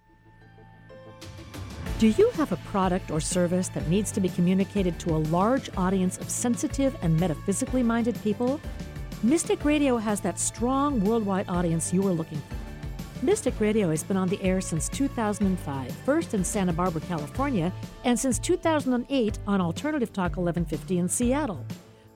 Do 2.00 2.10
you 2.10 2.30
have 2.32 2.52
a 2.52 2.58
product 2.58 3.10
or 3.10 3.22
service 3.22 3.70
that 3.70 3.88
needs 3.88 4.12
to 4.12 4.20
be 4.20 4.28
communicated 4.28 5.00
to 5.00 5.16
a 5.16 5.24
large 5.32 5.70
audience 5.78 6.18
of 6.18 6.30
sensitive 6.30 6.98
and 7.02 7.18
metaphysically 7.18 7.84
minded 7.84 8.22
people? 8.22 8.60
Mystic 9.24 9.64
Radio 9.64 9.96
has 9.96 10.20
that 10.20 10.38
strong 10.38 11.02
worldwide 11.06 11.48
audience 11.48 11.94
you 11.94 12.06
are 12.06 12.12
looking 12.12 12.40
for. 12.40 12.65
Mystic 13.26 13.60
Radio 13.60 13.90
has 13.90 14.04
been 14.04 14.18
on 14.18 14.28
the 14.28 14.40
air 14.44 14.62
since 14.62 14.88
2005, 14.88 15.92
first 16.06 16.36
in 16.36 16.44
Santa 16.44 16.72
Barbara, 16.72 17.02
California, 17.02 17.74
and 18.04 18.20
since 18.20 18.38
2008 18.38 19.40
on 19.48 19.62
Alternative 19.62 20.14
Talk 20.14 20.38
1150 20.38 21.00
in 21.00 21.10
Seattle. 21.10 21.66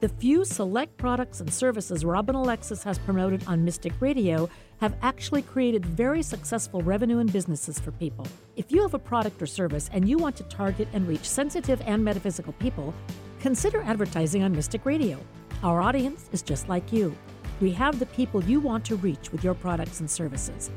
The 0.01 0.09
few 0.09 0.45
select 0.45 0.95
products 0.97 1.39
and 1.39 1.51
services 1.51 2.05
Robyn 2.05 2.35
Alexis 2.35 2.83
has 2.83 2.99
promoted 2.99 3.43
on 3.47 3.65
Mystic 3.65 3.93
Radio 3.99 4.47
have 4.81 4.95
actually 5.01 5.41
created 5.41 5.83
very 5.83 6.21
successful 6.21 6.83
revenue 6.83 7.17
and 7.17 7.33
businesses 7.33 7.79
for 7.79 7.91
people. 7.93 8.27
If 8.55 8.71
you 8.71 8.83
have 8.83 8.93
a 8.93 8.99
product 8.99 9.41
or 9.41 9.47
service 9.47 9.89
and 9.91 10.07
you 10.07 10.19
want 10.19 10.35
to 10.35 10.43
target 10.43 10.87
and 10.93 11.07
reach 11.07 11.27
sensitive 11.27 11.81
and 11.87 12.05
metaphysical 12.05 12.53
people, 12.53 12.93
consider 13.39 13.81
advertising 13.81 14.43
on 14.43 14.51
Mystic 14.51 14.85
Radio. 14.85 15.17
Our 15.63 15.81
audience 15.81 16.29
is 16.31 16.43
just 16.43 16.69
like 16.69 16.93
you. 16.93 17.17
We 17.61 17.71
have 17.71 17.97
the 17.97 18.05
people 18.05 18.43
you 18.43 18.59
want 18.59 18.85
to 18.85 18.95
reach 18.95 19.31
with 19.31 19.43
your 19.43 19.55
products 19.55 20.01
and 20.01 20.09
services. 20.09 20.69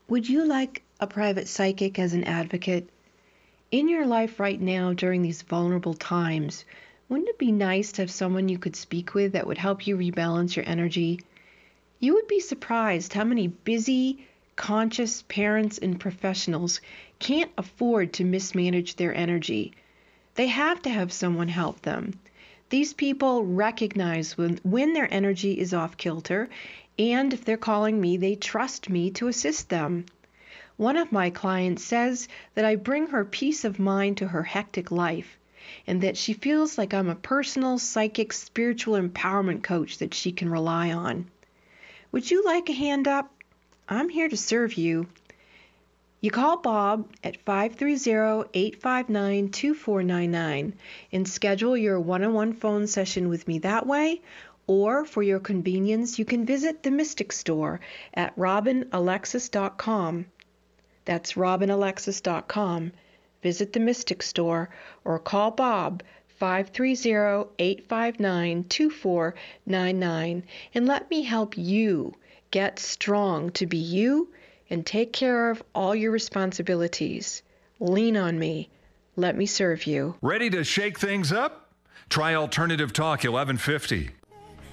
Would 0.09 0.29
you 0.29 0.45
like 0.45 0.83
a 0.99 1.07
private 1.07 1.47
psychic 1.47 2.01
as 2.01 2.15
an 2.15 2.25
advocate? 2.25 2.91
In 3.73 3.89
your 3.89 4.05
life 4.05 4.41
right 4.41 4.61
now, 4.61 4.93
during 4.93 5.23
these 5.23 5.43
vulnerable 5.43 5.95
times, 5.95 6.65
wouldn't 7.09 7.29
it 7.29 7.39
be 7.39 7.53
nice 7.53 7.93
to 7.93 8.03
have 8.03 8.11
someone 8.11 8.49
you 8.49 8.59
could 8.59 8.75
speak 8.75 9.15
with 9.15 9.31
that 9.33 9.47
would 9.47 9.59
help 9.59 9.87
you 9.87 9.97
rebalance 9.97 10.57
your 10.57 10.69
energy? 10.69 11.21
You 12.01 12.15
would 12.15 12.27
be 12.27 12.41
surprised 12.41 13.13
how 13.13 13.23
many 13.23 13.47
busy, 13.47 14.27
conscious 14.57 15.23
parents 15.29 15.79
and 15.79 16.01
professionals 16.01 16.81
can't 17.21 17.53
afford 17.57 18.13
to 18.15 18.25
mismanage 18.25 18.97
their 18.97 19.15
energy. 19.15 19.73
They 20.35 20.49
have 20.49 20.83
to 20.83 20.91
have 20.91 21.13
someone 21.13 21.47
help 21.47 21.83
them. 21.83 22.19
These 22.71 22.95
people 22.95 23.45
recognize 23.45 24.37
when, 24.37 24.59
when 24.65 24.95
their 24.95 25.13
energy 25.15 25.61
is 25.61 25.73
off 25.73 25.97
kilter, 25.97 26.49
and 26.99 27.33
if 27.33 27.45
they're 27.45 27.57
calling 27.57 28.01
me, 28.01 28.17
they 28.17 28.35
trust 28.35 28.91
me 28.91 29.13
to 29.13 29.29
assist 29.29 29.69
them. 29.69 30.07
One 30.81 30.97
of 30.97 31.13
my 31.13 31.29
clients 31.29 31.85
says 31.85 32.27
that 32.55 32.65
I 32.65 32.77
bring 32.77 33.09
her 33.09 33.23
peace 33.23 33.67
of 33.67 33.79
mind 33.79 34.17
to 34.17 34.29
her 34.29 34.43
hectic 34.43 34.91
life. 34.91 35.37
and 35.87 36.01
that 36.01 36.17
she 36.17 36.33
feels 36.33 36.79
like 36.79 36.95
I'm 36.95 37.11
a 37.11 37.15
personal, 37.15 37.79
psychic, 37.79 38.33
spiritual 38.33 38.99
empowerment 38.99 39.63
coach 39.63 39.99
that 39.99 40.15
she 40.15 40.33
can 40.33 40.49
rely 40.49 40.91
on. 40.93 41.31
Would 42.13 42.31
you 42.31 42.43
like 42.47 42.71
a 42.71 42.73
hand 42.73 43.07
up? 43.07 43.31
I'm 43.91 44.09
here 44.09 44.31
to 44.31 44.39
serve 44.39 44.73
you. 44.73 45.07
You 46.23 46.31
call 46.31 46.57
Bob 46.57 47.11
at 47.23 47.43
530 47.43 48.49
859 48.55 49.51
2499 49.51 50.73
and 51.13 51.29
schedule 51.29 51.77
your 51.77 52.01
one 52.01 52.25
on 52.25 52.33
one 52.33 52.55
phone 52.55 52.87
session 52.87 53.29
with 53.29 53.47
me 53.47 53.59
that 53.59 53.87
way. 53.87 54.23
Or, 54.67 55.05
for 55.05 55.23
your 55.23 55.41
convenience, 55.41 56.19
you 56.19 56.25
can 56.25 56.47
visit 56.47 56.83
the 56.83 56.91
Mystic 56.91 57.33
Store 57.33 57.81
at 58.15 58.35
robynalexis.com. 58.37 60.25
That's 61.05 61.33
robynalexis.com. 61.35 62.93
Visit 63.43 63.73
the 63.73 63.81
Mystic 63.81 64.23
Store 64.23 64.71
or 65.05 65.19
call 65.19 65.51
Bob 65.51 66.03
530 66.39 67.51
859 67.59 68.65
2499 68.65 70.43
and 70.75 70.87
let 70.87 71.11
me 71.11 71.23
help 71.23 71.57
you 71.59 72.15
get 72.51 72.79
strong 72.79 73.51
to 73.51 73.67
be 73.67 73.79
you 73.79 74.29
and 74.71 74.87
take 74.87 75.13
care 75.13 75.51
of 75.51 75.63
all 75.75 75.95
your 75.95 76.13
responsibilities. 76.13 77.43
Lean 77.79 78.17
on 78.17 78.39
me. 78.39 78.71
Let 79.17 79.37
me 79.37 79.47
serve 79.47 79.87
you. 79.87 80.17
Ready 80.23 80.49
to 80.51 80.65
shake 80.65 80.99
things 80.99 81.33
up? 81.33 81.73
Try 82.09 82.35
Alternative 82.35 82.93
Talk 82.93 83.25
1150. 83.25 84.20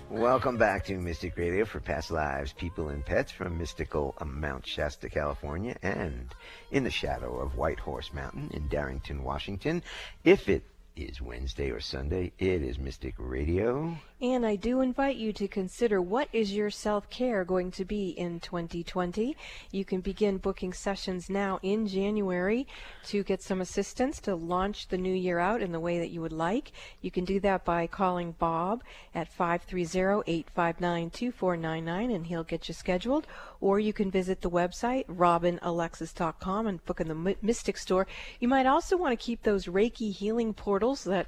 Welcome 0.09 0.55
back 0.55 0.85
to 0.85 0.97
Mystic 0.97 1.35
Radio 1.35 1.65
for 1.65 1.81
Past 1.81 2.11
Lives, 2.11 2.53
People 2.53 2.87
and 2.87 3.05
Pets 3.05 3.33
from 3.33 3.57
mystical 3.57 4.15
uh, 4.17 4.23
Mount 4.23 4.65
Shasta, 4.65 5.09
California, 5.09 5.75
and 5.83 6.33
in 6.71 6.85
the 6.85 6.89
shadow 6.89 7.39
of 7.39 7.57
White 7.57 7.81
Horse 7.81 8.13
Mountain 8.13 8.51
in 8.53 8.69
Darrington, 8.69 9.21
Washington. 9.21 9.83
If 10.23 10.47
it 10.47 10.63
is 10.95 11.21
Wednesday 11.21 11.71
or 11.71 11.81
Sunday, 11.81 12.31
it 12.39 12.61
is 12.61 12.79
Mystic 12.79 13.15
Radio. 13.17 13.97
And 14.19 14.47
I 14.47 14.55
do 14.55 14.81
invite 14.81 15.17
you 15.17 15.31
to 15.33 15.47
consider 15.47 16.01
what 16.01 16.27
is 16.33 16.51
your 16.51 16.71
self-care 16.71 17.45
going 17.45 17.69
to 17.71 17.85
be 17.85 18.09
in 18.09 18.39
2020. 18.39 19.37
You 19.71 19.85
can 19.85 20.01
begin 20.01 20.39
booking 20.39 20.73
sessions 20.73 21.29
now 21.29 21.59
in 21.61 21.85
January 21.85 22.65
to 23.05 23.21
get 23.21 23.43
some 23.43 23.61
assistance 23.61 24.19
to 24.21 24.33
launch 24.33 24.87
the 24.87 24.97
new 24.97 25.13
year 25.13 25.37
out 25.37 25.61
in 25.61 25.71
the 25.71 25.79
way 25.79 25.99
that 25.99 26.09
you 26.09 26.19
would 26.21 26.31
like. 26.31 26.71
You 26.99 27.11
can 27.11 27.25
do 27.25 27.39
that 27.41 27.63
by 27.63 27.85
calling 27.85 28.31
Bob 28.39 28.83
at 29.13 29.31
530-859-2499 29.37 32.15
and 32.15 32.25
he'll 32.25 32.43
get 32.43 32.67
you 32.67 32.73
scheduled. 32.73 33.27
Or 33.61 33.79
you 33.79 33.93
can 33.93 34.09
visit 34.09 34.41
the 34.41 34.49
website 34.49 35.05
robynalexis.com 35.05 36.65
and 36.65 36.83
book 36.87 36.99
in 36.99 37.07
the 37.07 37.35
Mystic 37.43 37.77
Store. 37.77 38.07
You 38.39 38.47
might 38.47 38.65
also 38.65 38.97
want 38.97 39.11
to 39.11 39.23
keep 39.23 39.43
those 39.43 39.67
Reiki 39.67 40.11
healing 40.11 40.55
portals 40.55 41.03
that 41.03 41.27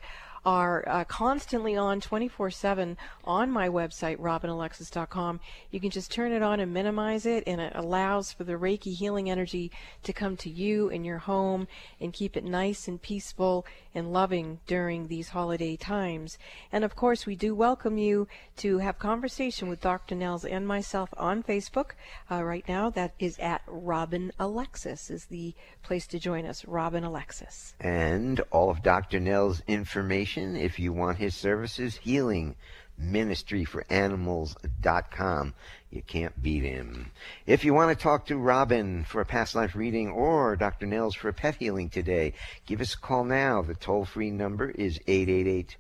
are 0.50 0.84
uh, 0.90 1.04
constantly 1.04 1.78
on 1.78 2.02
24 2.02 2.50
7 2.50 2.98
on 3.24 3.52
my 3.52 3.70
website, 3.70 4.18
robynalexis.com. 4.18 5.40
You 5.70 5.80
can 5.80 5.92
just 5.92 6.12
turn 6.12 6.32
it 6.32 6.42
on 6.42 6.60
and 6.60 6.74
minimize 6.74 7.28
it, 7.28 7.44
and 7.46 7.62
it 7.62 7.74
allows 7.76 8.34
for 8.34 8.46
the 8.46 8.54
Reiki 8.54 8.96
healing 8.96 9.30
energy 9.30 9.72
to 10.02 10.12
come 10.12 10.36
to 10.38 10.50
you 10.50 10.90
in 10.90 11.04
your 11.04 11.20
home 11.20 11.68
and 12.02 12.12
keep 12.12 12.36
it 12.36 12.44
nice 12.44 12.88
and 12.88 13.00
peaceful 13.00 13.64
and 13.94 14.12
loving 14.12 14.60
during 14.66 15.08
these 15.08 15.30
holiday 15.30 15.76
times. 15.76 16.40
And 16.72 16.84
of 16.84 16.96
course, 16.96 17.28
we 17.28 17.36
do 17.36 17.54
welcome 17.54 18.00
you 18.00 18.28
to 18.58 18.80
have 18.80 18.98
conversation 18.98 19.70
with 19.70 19.82
Dr. 19.82 20.16
Nels 20.16 20.46
and 20.46 20.68
myself 20.68 21.10
on 21.16 21.44
Facebook. 21.44 21.92
Uh, 22.32 22.44
right 22.44 22.68
now, 22.68 22.90
that 22.90 23.14
is 23.20 23.38
at 23.38 23.62
Robyn 23.68 24.32
Alexis, 24.40 25.12
is 25.12 25.26
the 25.26 25.54
place 25.84 26.08
to 26.08 26.18
join 26.18 26.48
us, 26.48 26.66
Robyn 26.66 27.04
Alexis. 27.04 27.76
And 27.80 28.42
all 28.52 28.72
of 28.72 28.82
Dr. 28.82 29.20
Nels' 29.20 29.62
information 29.68 30.39
if 30.40 30.80
you 30.80 30.94
want 30.94 31.18
his 31.18 31.36
services, 31.36 31.98
healing 31.98 32.56
ministry 33.00 33.64
for 33.64 33.86
animals.com. 33.90 35.54
You 35.90 36.02
can't 36.02 36.42
beat 36.42 36.64
him. 36.64 37.12
If 37.46 37.64
you 37.64 37.74
want 37.74 37.98
to 37.98 38.04
talk 38.04 38.28
to 38.28 38.36
Robyn 38.38 39.06
for 39.06 39.22
a 39.22 39.26
past 39.26 39.56
life 39.56 39.76
reading 39.76 40.10
or 40.10 40.56
Dr. 40.56 40.86
Nels 40.86 41.16
for 41.16 41.30
a 41.30 41.34
pet 41.34 41.56
healing 41.56 41.90
today, 41.90 42.34
give 42.66 42.82
us 42.82 42.94
a 42.94 43.00
call 43.00 43.24
now. 43.24 43.62
The 43.62 43.74
toll 43.74 44.06
free 44.06 44.32
number 44.32 44.70
is 44.70 45.00
888 45.08 45.78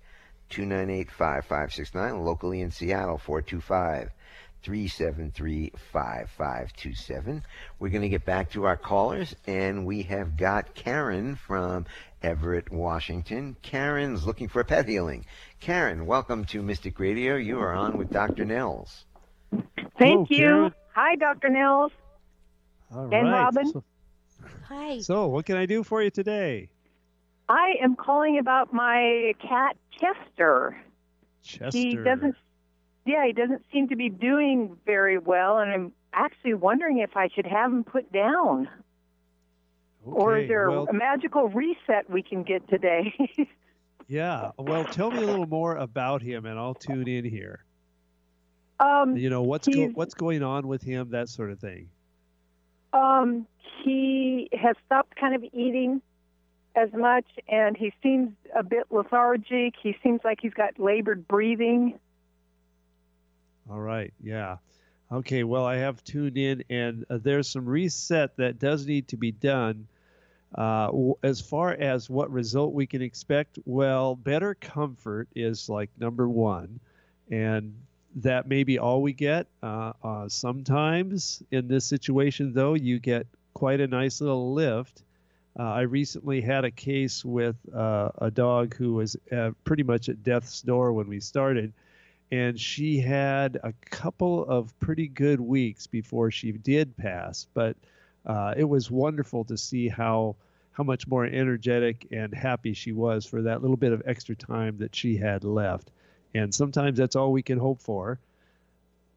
298 0.49 1.11
5569, 1.11 2.25
locally 2.25 2.61
in 2.61 2.71
Seattle, 2.71 3.19
425 3.19 4.09
373 4.63 5.71
5527. 5.93 7.43
We're 7.77 7.89
going 7.89 8.01
to 8.01 8.09
get 8.09 8.25
back 8.25 8.51
to 8.51 8.65
our 8.65 8.77
callers, 8.77 9.35
and 9.47 9.85
we 9.85 10.03
have 10.03 10.37
got 10.37 10.73
Karen 10.73 11.35
from 11.35 11.85
Everett, 12.21 12.71
Washington. 12.71 13.55
Karen's 13.61 14.25
looking 14.25 14.49
for 14.49 14.59
a 14.59 14.65
pet 14.65 14.87
healing. 14.87 15.25
Karen, 15.59 16.05
welcome 16.05 16.43
to 16.45 16.61
Mystic 16.61 16.99
Radio. 16.99 17.35
You 17.35 17.59
are 17.59 17.73
on 17.73 17.97
with 17.97 18.09
Dr. 18.09 18.43
Nels. 18.45 19.05
Thank 19.51 19.67
Hello, 19.97 20.27
you. 20.29 20.37
Karen. 20.37 20.73
Hi, 20.95 21.15
Dr. 21.15 21.49
Nels. 21.49 21.91
All 22.93 23.03
And 23.13 23.31
right. 23.31 23.45
Robyn. 23.45 23.71
So, 23.71 23.83
Hi. 24.67 24.99
so, 24.99 25.27
what 25.27 25.45
can 25.45 25.55
I 25.55 25.65
do 25.65 25.83
for 25.83 26.03
you 26.03 26.09
today? 26.09 26.69
I 27.47 27.75
am 27.81 27.95
calling 27.95 28.37
about 28.37 28.73
my 28.73 29.33
cat 29.41 29.77
Chester. 29.99 30.77
Chester. 31.41 31.77
He 31.77 31.95
doesn't 31.95 32.35
yeah, 33.05 33.25
he 33.25 33.33
doesn't 33.33 33.63
seem 33.73 33.87
to 33.89 33.95
be 33.95 34.09
doing 34.09 34.77
very 34.85 35.17
well 35.17 35.57
and 35.57 35.71
I'm 35.71 35.91
actually 36.13 36.53
wondering 36.53 36.99
if 36.99 37.17
I 37.17 37.27
should 37.29 37.47
have 37.47 37.71
him 37.71 37.83
put 37.83 38.11
down. 38.11 38.67
Or 40.13 40.37
is 40.37 40.47
there 40.47 40.69
well, 40.69 40.87
a 40.89 40.93
magical 40.93 41.49
reset 41.49 42.09
we 42.09 42.21
can 42.21 42.43
get 42.43 42.67
today? 42.69 43.13
yeah. 44.07 44.51
Well, 44.57 44.85
tell 44.85 45.11
me 45.11 45.21
a 45.21 45.25
little 45.25 45.47
more 45.47 45.75
about 45.75 46.21
him, 46.21 46.45
and 46.45 46.57
I'll 46.57 46.75
tune 46.75 47.07
in 47.07 47.25
here. 47.25 47.63
um 48.79 49.15
You 49.17 49.29
know 49.29 49.43
what's 49.43 49.67
go- 49.67 49.87
what's 49.93 50.13
going 50.13 50.43
on 50.43 50.67
with 50.67 50.81
him, 50.81 51.11
that 51.11 51.29
sort 51.29 51.51
of 51.51 51.59
thing. 51.59 51.89
Um, 52.91 53.45
he 53.83 54.49
has 54.53 54.75
stopped 54.85 55.15
kind 55.15 55.35
of 55.35 55.43
eating 55.53 56.01
as 56.75 56.91
much, 56.93 57.25
and 57.47 57.77
he 57.77 57.93
seems 58.01 58.31
a 58.55 58.63
bit 58.63 58.85
lethargic. 58.89 59.75
He 59.81 59.95
seems 60.01 60.21
like 60.23 60.39
he's 60.41 60.53
got 60.53 60.79
labored 60.79 61.27
breathing. 61.27 61.99
All 63.69 63.79
right. 63.79 64.13
Yeah. 64.23 64.57
Okay. 65.11 65.43
Well, 65.43 65.65
I 65.65 65.77
have 65.77 66.03
tuned 66.03 66.37
in, 66.37 66.63
and 66.69 67.05
uh, 67.09 67.19
there's 67.21 67.47
some 67.49 67.65
reset 67.65 68.37
that 68.37 68.59
does 68.59 68.85
need 68.85 69.09
to 69.09 69.17
be 69.17 69.31
done. 69.31 69.87
Uh, 70.55 70.87
w- 70.87 71.15
as 71.23 71.39
far 71.39 71.71
as 71.71 72.09
what 72.09 72.31
result 72.31 72.73
we 72.73 72.87
can 72.87 73.01
expect, 73.01 73.59
well, 73.65 74.15
better 74.15 74.55
comfort 74.55 75.27
is 75.35 75.69
like 75.69 75.89
number 75.99 76.27
one, 76.27 76.79
and 77.29 77.73
that 78.15 78.47
may 78.47 78.63
be 78.63 78.79
all 78.79 79.01
we 79.01 79.13
get. 79.13 79.47
Uh, 79.61 79.93
uh, 80.03 80.27
sometimes 80.27 81.43
in 81.51 81.67
this 81.67 81.85
situation, 81.85 82.53
though, 82.53 82.73
you 82.73 82.99
get 82.99 83.27
quite 83.53 83.79
a 83.79 83.87
nice 83.87 84.21
little 84.21 84.53
lift. 84.53 85.03
Uh, 85.57 85.63
I 85.63 85.81
recently 85.81 86.41
had 86.41 86.65
a 86.65 86.71
case 86.71 87.23
with 87.23 87.55
uh, 87.73 88.09
a 88.17 88.31
dog 88.31 88.75
who 88.75 88.93
was 88.93 89.17
pretty 89.63 89.83
much 89.83 90.09
at 90.09 90.23
death's 90.23 90.61
door 90.61 90.93
when 90.93 91.07
we 91.07 91.19
started 91.19 91.73
and 92.31 92.59
she 92.59 92.99
had 92.99 93.57
a 93.63 93.73
couple 93.89 94.45
of 94.45 94.77
pretty 94.79 95.07
good 95.07 95.39
weeks 95.39 95.87
before 95.87 96.31
she 96.31 96.51
did 96.51 96.95
pass. 96.95 97.47
But 97.53 97.75
uh, 98.25 98.53
it 98.57 98.63
was 98.63 98.91
wonderful 98.91 99.43
to 99.45 99.57
see 99.57 99.87
how 99.87 100.35
how 100.71 100.83
much 100.83 101.07
more 101.07 101.25
energetic 101.25 102.07
and 102.11 102.33
happy 102.33 102.73
she 102.73 102.93
was 102.93 103.25
for 103.25 103.41
that 103.41 103.61
little 103.61 103.75
bit 103.75 103.91
of 103.91 104.01
extra 104.05 104.33
time 104.33 104.77
that 104.77 104.95
she 104.95 105.17
had 105.17 105.43
left. 105.43 105.91
And 106.33 106.55
sometimes 106.55 106.97
that's 106.97 107.17
all 107.17 107.33
we 107.33 107.41
can 107.41 107.57
hope 107.57 107.81
for. 107.81 108.17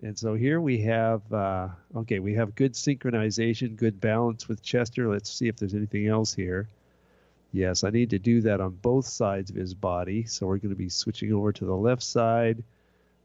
And 0.02 0.18
so 0.18 0.34
here 0.34 0.60
we 0.60 0.78
have 0.78 1.32
uh, 1.32 1.68
okay, 1.96 2.18
we 2.18 2.34
have 2.34 2.56
good 2.56 2.72
synchronization, 2.72 3.76
good 3.76 4.00
balance 4.00 4.48
with 4.48 4.62
Chester. 4.62 5.08
Let's 5.08 5.30
see 5.30 5.46
if 5.46 5.56
there's 5.56 5.74
anything 5.74 6.08
else 6.08 6.34
here. 6.34 6.68
Yes, 7.52 7.84
I 7.84 7.90
need 7.90 8.10
to 8.10 8.18
do 8.18 8.40
that 8.40 8.60
on 8.60 8.78
both 8.82 9.06
sides 9.06 9.50
of 9.50 9.56
his 9.56 9.74
body. 9.74 10.24
So 10.24 10.46
we're 10.46 10.56
going 10.56 10.74
to 10.74 10.76
be 10.76 10.88
switching 10.88 11.32
over 11.32 11.52
to 11.52 11.64
the 11.64 11.76
left 11.76 12.02
side 12.02 12.64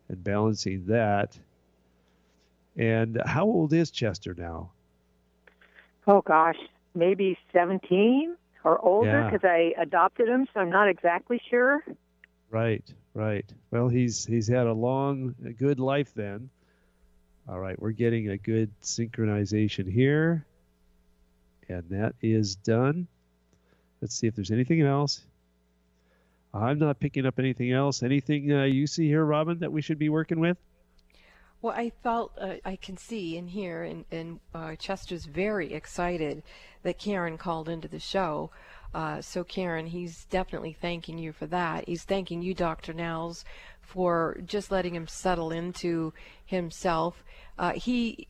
and 0.09 0.23
balancing 0.23 0.85
that. 0.87 1.37
And 2.75 3.19
how 3.25 3.45
old 3.45 3.73
is 3.73 3.89
Chester 3.89 4.35
now? 4.37 4.71
Oh 6.07 6.21
gosh, 6.21 6.57
maybe 6.95 7.37
17 7.51 8.35
or 8.63 8.79
older 8.83 9.09
Yeah. 9.09 9.29
because 9.29 9.43
I 9.47 9.73
adopted 9.79 10.27
him, 10.27 10.47
so 10.53 10.61
I'm 10.61 10.69
not 10.69 10.87
exactly 10.87 11.41
sure. 11.49 11.83
Right, 12.49 12.83
right. 13.13 13.45
Well, 13.71 13.89
he's 13.89 14.25
he's 14.25 14.47
had 14.47 14.67
a 14.67 14.73
long, 14.73 15.35
a 15.45 15.51
good 15.51 15.79
life 15.79 16.13
then. 16.13 16.49
All 17.47 17.59
right, 17.59 17.79
we're 17.81 17.91
getting 17.91 18.29
a 18.29 18.37
good 18.37 18.71
synchronization 18.81 19.89
here, 19.91 20.45
and 21.69 21.83
that 21.89 22.15
is 22.21 22.55
done. 22.55 23.07
Let's 24.01 24.15
see 24.15 24.27
if 24.27 24.35
there's 24.35 24.51
anything 24.51 24.81
else. 24.81 25.25
I'm 26.53 26.79
not 26.79 26.99
picking 26.99 27.25
up 27.25 27.39
anything 27.39 27.71
else. 27.71 28.01
Anything 28.03 28.51
uh, 28.51 28.63
you 28.63 28.87
see 28.87 29.07
here, 29.07 29.23
Robyn, 29.23 29.59
that 29.59 29.71
we 29.71 29.81
should 29.81 29.99
be 29.99 30.09
working 30.09 30.39
with? 30.39 30.57
Well, 31.61 31.73
I 31.75 31.91
felt 32.03 32.33
uh, 32.39 32.55
I 32.65 32.75
can 32.75 32.97
see 32.97 33.37
and 33.37 33.49
hear, 33.49 33.83
and, 33.83 34.05
and 34.11 34.39
uh, 34.53 34.75
Chester's 34.75 35.25
very 35.25 35.73
excited 35.73 36.43
that 36.83 36.99
Karen 36.99 37.37
called 37.37 37.67
into 37.67 37.87
the 37.87 37.99
show. 37.99 38.51
Uh, 38.93 39.21
so, 39.21 39.43
Karen, 39.43 39.87
he's 39.87 40.25
definitely 40.25 40.73
thanking 40.73 41.17
you 41.17 41.33
for 41.33 41.47
that. 41.47 41.87
He's 41.87 42.03
thanking 42.03 42.41
you, 42.41 42.53
Dr. 42.53 42.93
Nels, 42.93 43.43
for 43.81 44.37
just 44.45 44.71
letting 44.71 44.93
him 44.95 45.07
settle 45.07 45.51
into 45.51 46.13
himself. 46.45 47.23
Uh, 47.57 47.73
he 47.73 48.27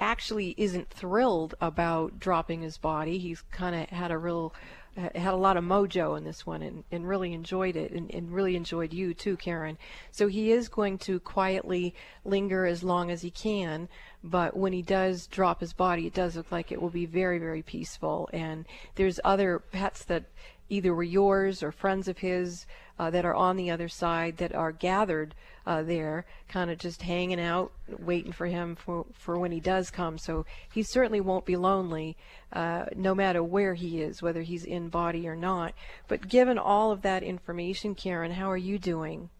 actually 0.00 0.54
isn't 0.56 0.90
thrilled 0.90 1.54
about 1.60 2.18
dropping 2.18 2.62
his 2.62 2.78
body. 2.78 3.18
He's 3.18 3.42
kind 3.52 3.76
of 3.76 3.88
had 3.90 4.10
a 4.10 4.18
real 4.18 4.52
uh, 4.96 5.08
had 5.14 5.32
a 5.32 5.36
lot 5.36 5.56
of 5.56 5.62
mojo 5.62 6.18
in 6.18 6.24
this 6.24 6.44
one 6.44 6.62
and, 6.62 6.82
and 6.90 7.06
really 7.06 7.32
enjoyed 7.32 7.76
it 7.76 7.92
and, 7.92 8.12
and 8.12 8.32
really 8.32 8.56
enjoyed 8.56 8.92
you 8.92 9.14
too, 9.14 9.36
Karen. 9.36 9.78
So 10.10 10.26
he 10.26 10.50
is 10.50 10.68
going 10.68 10.98
to 10.98 11.20
quietly 11.20 11.94
linger 12.24 12.66
as 12.66 12.82
long 12.82 13.08
as 13.08 13.22
he 13.22 13.30
can, 13.30 13.88
but 14.24 14.56
when 14.56 14.72
he 14.72 14.82
does 14.82 15.28
drop 15.28 15.60
his 15.60 15.72
body, 15.72 16.08
it 16.08 16.14
does 16.14 16.34
look 16.34 16.50
like 16.50 16.72
it 16.72 16.82
will 16.82 16.90
be 16.90 17.06
very, 17.06 17.38
very 17.38 17.62
peaceful. 17.62 18.28
And 18.32 18.66
there's 18.96 19.20
other 19.22 19.60
pets 19.60 20.02
that 20.06 20.24
either 20.68 20.92
were 20.92 21.04
yours 21.04 21.62
or 21.62 21.70
friends 21.70 22.08
of 22.08 22.18
his 22.18 22.66
uh, 23.00 23.08
that 23.08 23.24
are 23.24 23.34
on 23.34 23.56
the 23.56 23.70
other 23.70 23.88
side 23.88 24.36
that 24.36 24.54
are 24.54 24.72
gathered 24.72 25.34
uh, 25.66 25.82
there, 25.82 26.26
kind 26.48 26.70
of 26.70 26.76
just 26.76 27.00
hanging 27.00 27.40
out, 27.40 27.72
waiting 27.98 28.30
for 28.30 28.44
him 28.44 28.76
for, 28.76 29.06
for 29.14 29.38
when 29.38 29.50
he 29.50 29.58
does 29.58 29.90
come. 29.90 30.18
So 30.18 30.44
he 30.70 30.82
certainly 30.82 31.22
won't 31.22 31.46
be 31.46 31.56
lonely, 31.56 32.18
uh, 32.52 32.84
no 32.94 33.14
matter 33.14 33.42
where 33.42 33.72
he 33.72 34.02
is, 34.02 34.20
whether 34.20 34.42
he's 34.42 34.66
in 34.66 34.90
body 34.90 35.26
or 35.26 35.34
not. 35.34 35.72
But 36.08 36.28
given 36.28 36.58
all 36.58 36.92
of 36.92 37.00
that 37.00 37.22
information, 37.22 37.94
Karen, 37.94 38.32
how 38.32 38.50
are 38.50 38.56
you 38.58 38.78
doing? 38.78 39.30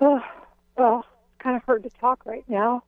Oh, 0.00 0.20
well, 0.78 1.04
kind 1.40 1.56
of 1.56 1.64
hard 1.64 1.82
to 1.82 1.90
talk 1.90 2.24
right 2.24 2.44
now. 2.46 2.84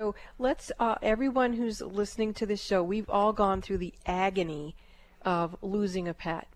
So 0.00 0.16
let's, 0.36 0.72
uh, 0.80 0.96
everyone 1.00 1.52
who's 1.52 1.80
listening 1.80 2.34
to 2.34 2.46
this 2.46 2.60
show, 2.60 2.82
we've 2.82 3.08
all 3.08 3.32
gone 3.32 3.62
through 3.62 3.78
the 3.78 3.94
agony 4.04 4.74
of 5.22 5.54
losing 5.62 6.08
a 6.08 6.14
pet. 6.14 6.48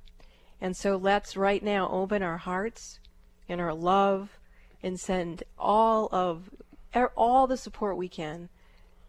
And 0.62 0.76
so 0.76 0.96
let's 0.96 1.36
right 1.36 1.60
now 1.60 1.88
open 1.90 2.22
our 2.22 2.38
hearts 2.38 3.00
and 3.48 3.60
our 3.60 3.74
love 3.74 4.38
and 4.80 4.98
send 4.98 5.42
all 5.58 6.08
of 6.12 6.50
er, 6.94 7.10
all 7.16 7.48
the 7.48 7.56
support 7.56 7.96
we 7.96 8.08
can 8.08 8.48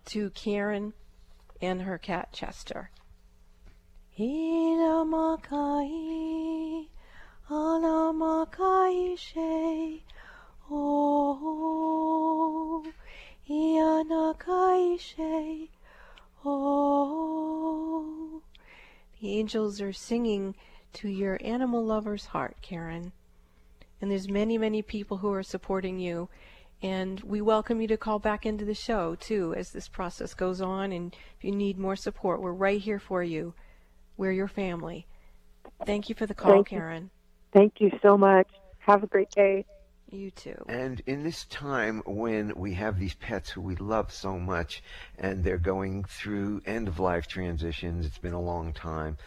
to 0.05 0.31
Karen 0.31 0.93
and 1.61 1.83
her 1.83 1.99
cat 1.99 2.29
Chester. 2.33 2.89
The 19.21 19.37
angels 19.37 19.79
are 19.79 19.93
singing 19.93 20.55
to 20.93 21.09
your 21.09 21.37
animal 21.43 21.83
lover's 21.83 22.25
heart, 22.25 22.57
Karen. 22.61 23.11
And 24.01 24.11
there's 24.11 24.29
many, 24.29 24.57
many 24.57 24.81
people 24.81 25.17
who 25.17 25.31
are 25.33 25.43
supporting 25.43 25.99
you. 25.99 26.29
And 26.81 27.21
we 27.21 27.39
welcome 27.39 27.79
you 27.79 27.87
to 27.87 27.97
call 27.97 28.19
back 28.19 28.45
into 28.45 28.65
the 28.65 28.73
show, 28.73 29.15
too, 29.15 29.53
as 29.55 29.71
this 29.71 29.87
process 29.87 30.33
goes 30.33 30.59
on. 30.59 30.91
And 30.91 31.15
if 31.37 31.43
you 31.43 31.51
need 31.51 31.77
more 31.77 31.95
support, 31.95 32.41
we're 32.41 32.51
right 32.51 32.81
here 32.81 32.99
for 32.99 33.23
you. 33.23 33.53
We're 34.17 34.33
your 34.33 34.49
family. 34.49 35.07
Thank 35.85 36.09
you 36.09 36.15
for 36.15 36.25
the 36.25 36.33
call, 36.33 36.51
Thank 36.51 36.67
Karen. 36.67 37.03
You. 37.03 37.09
Thank 37.53 37.73
you 37.79 37.91
so 38.01 38.17
much. 38.17 38.47
Have 38.79 39.03
a 39.03 39.07
great 39.07 39.31
day. 39.31 39.65
You 40.11 40.29
too. 40.29 40.63
And 40.69 41.01
in 41.07 41.23
this 41.23 41.45
time 41.45 42.03
when 42.05 42.53
we 42.55 42.75
have 42.75 42.99
these 42.99 43.15
pets 43.15 43.49
who 43.49 43.61
we 43.61 43.75
love 43.77 44.13
so 44.13 44.37
much 44.37 44.83
and 45.17 45.43
they're 45.43 45.57
going 45.57 46.03
through 46.03 46.61
end 46.67 46.87
of 46.87 46.99
life 46.99 47.25
transitions, 47.25 48.05
it's 48.05 48.19
been 48.19 48.33
a 48.33 48.41
long 48.41 48.73
time, 48.73 49.17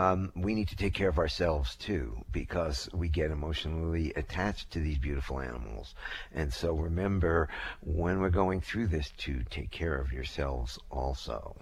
um, 0.00 0.32
we 0.34 0.54
need 0.54 0.68
to 0.68 0.76
take 0.76 0.94
care 0.94 1.10
of 1.10 1.18
ourselves 1.18 1.76
too 1.76 2.24
because 2.32 2.88
we 2.94 3.06
get 3.10 3.30
emotionally 3.30 4.14
attached 4.16 4.70
to 4.70 4.80
these 4.80 4.96
beautiful 4.96 5.40
animals. 5.40 5.94
And 6.32 6.50
so 6.50 6.72
remember 6.72 7.50
when 7.82 8.18
we're 8.18 8.30
going 8.30 8.62
through 8.62 8.86
this 8.86 9.12
to 9.18 9.42
take 9.50 9.70
care 9.70 10.00
of 10.00 10.10
yourselves 10.10 10.78
also. 10.90 11.54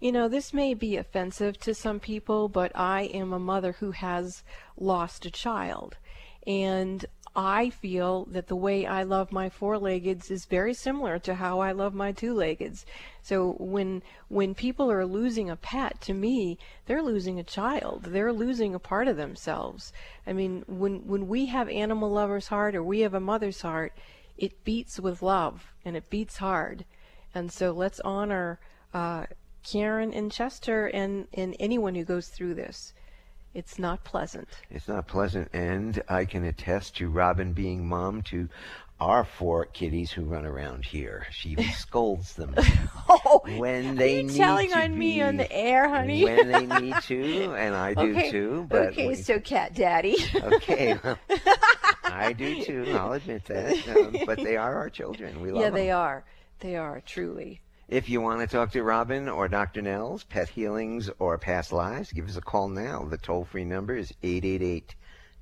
You 0.00 0.12
know, 0.12 0.28
this 0.28 0.52
may 0.52 0.74
be 0.74 0.98
offensive 0.98 1.58
to 1.60 1.74
some 1.74 1.98
people, 1.98 2.50
but 2.50 2.72
I 2.74 3.04
am 3.04 3.32
a 3.32 3.38
mother 3.38 3.72
who 3.72 3.92
has 3.92 4.44
lost 4.76 5.24
a 5.24 5.30
child. 5.30 5.96
And 6.46 7.06
I 7.36 7.70
feel 7.70 8.24
that 8.26 8.48
the 8.48 8.56
way 8.56 8.86
I 8.86 9.02
love 9.02 9.32
my 9.32 9.48
four-leggeds 9.48 10.30
is 10.30 10.44
very 10.44 10.74
similar 10.74 11.18
to 11.20 11.34
how 11.34 11.60
I 11.60 11.72
love 11.72 11.94
my 11.94 12.12
two-leggeds. 12.12 12.84
So 13.22 13.56
when 13.58 14.02
when 14.28 14.54
people 14.54 14.90
are 14.90 15.06
losing 15.06 15.50
a 15.50 15.56
pet, 15.56 16.00
to 16.02 16.14
me, 16.14 16.58
they're 16.86 17.02
losing 17.02 17.38
a 17.38 17.44
child. 17.44 18.04
They're 18.04 18.32
losing 18.32 18.74
a 18.74 18.78
part 18.78 19.08
of 19.08 19.16
themselves. 19.16 19.92
I 20.26 20.32
mean, 20.32 20.64
when 20.66 21.06
when 21.06 21.28
we 21.28 21.46
have 21.46 21.68
animal 21.68 22.10
lover's 22.10 22.48
heart 22.48 22.74
or 22.74 22.82
we 22.82 23.00
have 23.00 23.14
a 23.14 23.20
mother's 23.20 23.62
heart, 23.62 23.92
it 24.36 24.64
beats 24.64 24.98
with 24.98 25.22
love 25.22 25.72
and 25.84 25.96
it 25.96 26.10
beats 26.10 26.38
hard. 26.38 26.84
And 27.34 27.52
so 27.52 27.72
let's 27.72 28.00
honor 28.00 28.58
uh, 28.94 29.26
Karen 29.62 30.12
and 30.14 30.32
Chester 30.32 30.86
and, 30.86 31.26
and 31.34 31.54
anyone 31.60 31.94
who 31.94 32.04
goes 32.04 32.28
through 32.28 32.54
this. 32.54 32.94
It's 33.54 33.78
not 33.78 34.04
pleasant. 34.04 34.48
It's 34.70 34.88
not 34.88 35.06
pleasant, 35.06 35.48
and 35.52 36.02
I 36.08 36.24
can 36.26 36.44
attest 36.44 36.96
to 36.96 37.10
Robyn 37.10 37.54
being 37.54 37.88
mom 37.88 38.22
to 38.22 38.48
our 39.00 39.24
four 39.24 39.64
kitties 39.64 40.10
who 40.10 40.24
run 40.24 40.44
around 40.44 40.84
here. 40.84 41.26
She 41.30 41.50
even 41.50 41.64
scolds 41.76 42.34
them 42.34 42.54
oh, 43.08 43.42
when 43.56 43.94
they 43.94 44.22
need 44.22 44.36
telling 44.36 44.72
on 44.74 44.92
be, 44.92 44.98
me 44.98 45.22
on 45.22 45.36
the 45.36 45.50
air, 45.52 45.88
honey. 45.88 46.24
when 46.24 46.48
they 46.50 46.80
need 46.80 46.94
to, 47.02 47.54
and 47.58 47.74
I 47.74 47.94
do 47.94 48.10
okay. 48.10 48.30
too. 48.30 48.66
But 48.68 48.88
okay, 48.88 49.08
we, 49.08 49.14
so 49.14 49.38
cat 49.40 49.74
daddy. 49.74 50.16
okay, 50.34 50.98
I 52.04 52.32
do 52.32 52.62
too. 52.64 52.92
I'll 52.92 53.12
admit 53.12 53.44
that. 53.46 53.88
Um, 53.88 54.16
but 54.26 54.38
they 54.38 54.56
are 54.56 54.76
our 54.76 54.90
children. 54.90 55.40
We 55.40 55.52
love 55.52 55.54
them. 55.54 55.62
yeah, 55.62 55.70
them. 55.70 55.74
they 55.74 55.90
are. 55.90 56.24
They 56.60 56.76
are 56.76 57.00
truly. 57.06 57.60
If 57.88 58.10
you 58.10 58.20
want 58.20 58.42
to 58.42 58.46
talk 58.46 58.72
to 58.72 58.82
Robyn 58.82 59.30
or 59.30 59.48
Dr. 59.48 59.80
Nels, 59.80 60.24
Pet 60.24 60.50
Healings, 60.50 61.08
or 61.18 61.38
Past 61.38 61.72
Lives, 61.72 62.12
give 62.12 62.28
us 62.28 62.36
a 62.36 62.42
call 62.42 62.68
now. 62.68 63.04
The 63.04 63.16
toll 63.16 63.46
free 63.46 63.64
number 63.64 63.96
is 63.96 64.12
888 64.22 64.94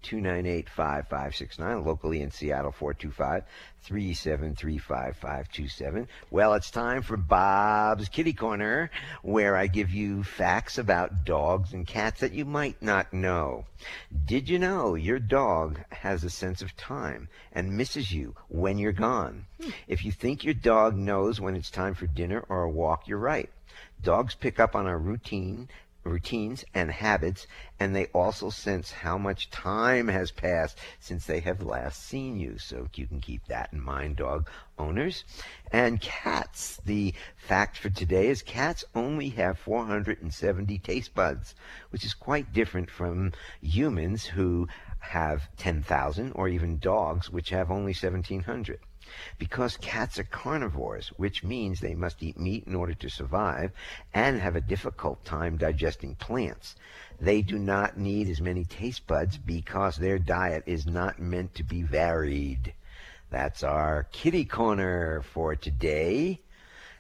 298 0.07 0.68
5569. 0.68 1.84
Locally 1.84 2.22
in 2.22 2.30
Seattle, 2.30 2.70
425 2.70 3.42
373 3.82 4.78
5527. 4.78 6.09
Well, 6.30 6.54
it's 6.54 6.70
time 6.70 7.02
for 7.02 7.16
Bob's 7.16 8.09
Kitty 8.09 8.32
Corner, 8.32 8.92
where 9.22 9.57
I 9.57 9.66
give 9.66 9.90
you 9.90 10.22
facts 10.22 10.78
about 10.78 11.24
dogs 11.24 11.72
and 11.72 11.84
cats 11.84 12.20
that 12.20 12.32
you 12.32 12.44
might 12.44 12.80
not 12.80 13.12
know. 13.12 13.64
Did 14.26 14.48
you 14.48 14.61
know 14.61 14.94
your 14.94 15.18
dog 15.18 15.80
has 15.90 16.22
a 16.22 16.30
sense 16.30 16.62
of 16.62 16.76
time 16.76 17.28
and 17.52 17.76
misses 17.76 18.12
you 18.12 18.36
when 18.48 18.78
you're 18.78 18.92
gone? 18.92 19.46
Hmm. 19.61 19.70
If 19.88 20.04
you 20.04 20.12
think 20.12 20.44
your 20.44 20.54
dog 20.54 20.94
knows 20.94 21.40
when 21.40 21.57
it's 21.57 21.70
time 21.70 21.94
for 21.94 22.07
dinner 22.07 22.44
or 22.48 22.62
a 22.62 22.70
walk, 22.70 23.09
you're 23.09 23.18
right. 23.18 23.50
Dogs 24.00 24.36
pick 24.36 24.61
up 24.61 24.76
on 24.76 24.86
our 24.86 24.98
routine 24.98 25.68
routines 26.07 26.64
and 26.72 26.90
habits, 26.90 27.46
and 27.78 27.94
they 27.94 28.07
also 28.07 28.50
sense 28.50 28.90
how 28.90 29.18
much 29.18 29.50
time 29.50 30.09
has 30.09 30.30
passed 30.30 30.78
since 31.00 31.26
they 31.26 31.40
have 31.40 31.62
last 31.62 32.02
seen 32.02 32.38
you. 32.38 32.59
So 32.59 32.88
you 32.94 33.07
can 33.07 33.20
keep 33.20 33.46
that 33.46 33.72
in 33.72 33.80
mind, 33.80 34.16
dog 34.16 34.48
owners. 34.78 35.24
And 35.72 36.00
cats. 36.00 36.80
The 36.84 37.14
fact 37.36 37.76
for 37.78 37.90
today 37.90 38.28
is 38.28 38.42
cats 38.42 38.84
only 38.94 39.30
have 39.30 39.59
470 39.59 40.78
taste 40.78 41.14
buds, 41.14 41.54
which 41.90 42.04
is 42.04 42.14
quite 42.14 42.52
different 42.52 42.90
from 42.90 43.32
humans 43.61 44.24
who 44.24 44.68
have 45.00 45.48
10,000 45.57 46.32
or 46.32 46.48
even 46.48 46.78
dogs 46.78 47.30
which 47.30 47.50
have 47.50 47.70
only 47.70 47.92
1,700. 47.92 48.78
Because 49.38 49.76
cats 49.76 50.18
are 50.18 50.24
carnivores, 50.24 51.09
which 51.16 51.44
means 51.44 51.80
they 51.80 51.94
must 51.94 52.22
eat 52.22 52.38
meat 52.38 52.64
in 52.66 52.74
order 52.74 52.94
to 52.94 53.09
survive 53.09 53.72
and 54.12 54.40
have 54.40 54.57
a 54.57 54.61
difficult 54.61 55.24
time 55.24 55.57
digesting 55.57 56.14
plants. 56.14 56.76
They 57.20 57.42
do 57.42 57.59
not 57.59 57.98
need 57.98 58.28
as 58.28 58.40
many 58.40 58.64
taste 58.64 59.07
buds 59.07 59.38
because 59.38 59.96
their 59.96 60.18
diet 60.18 60.64
is 60.66 60.86
not 60.86 61.18
meant 61.18 61.54
to 61.54 61.64
be 61.64 61.82
varied. 61.82 62.74
That's 63.30 63.62
our 63.62 64.04
kitty 64.12 64.44
corner 64.44 65.22
for 65.22 65.57
today. 65.57 66.40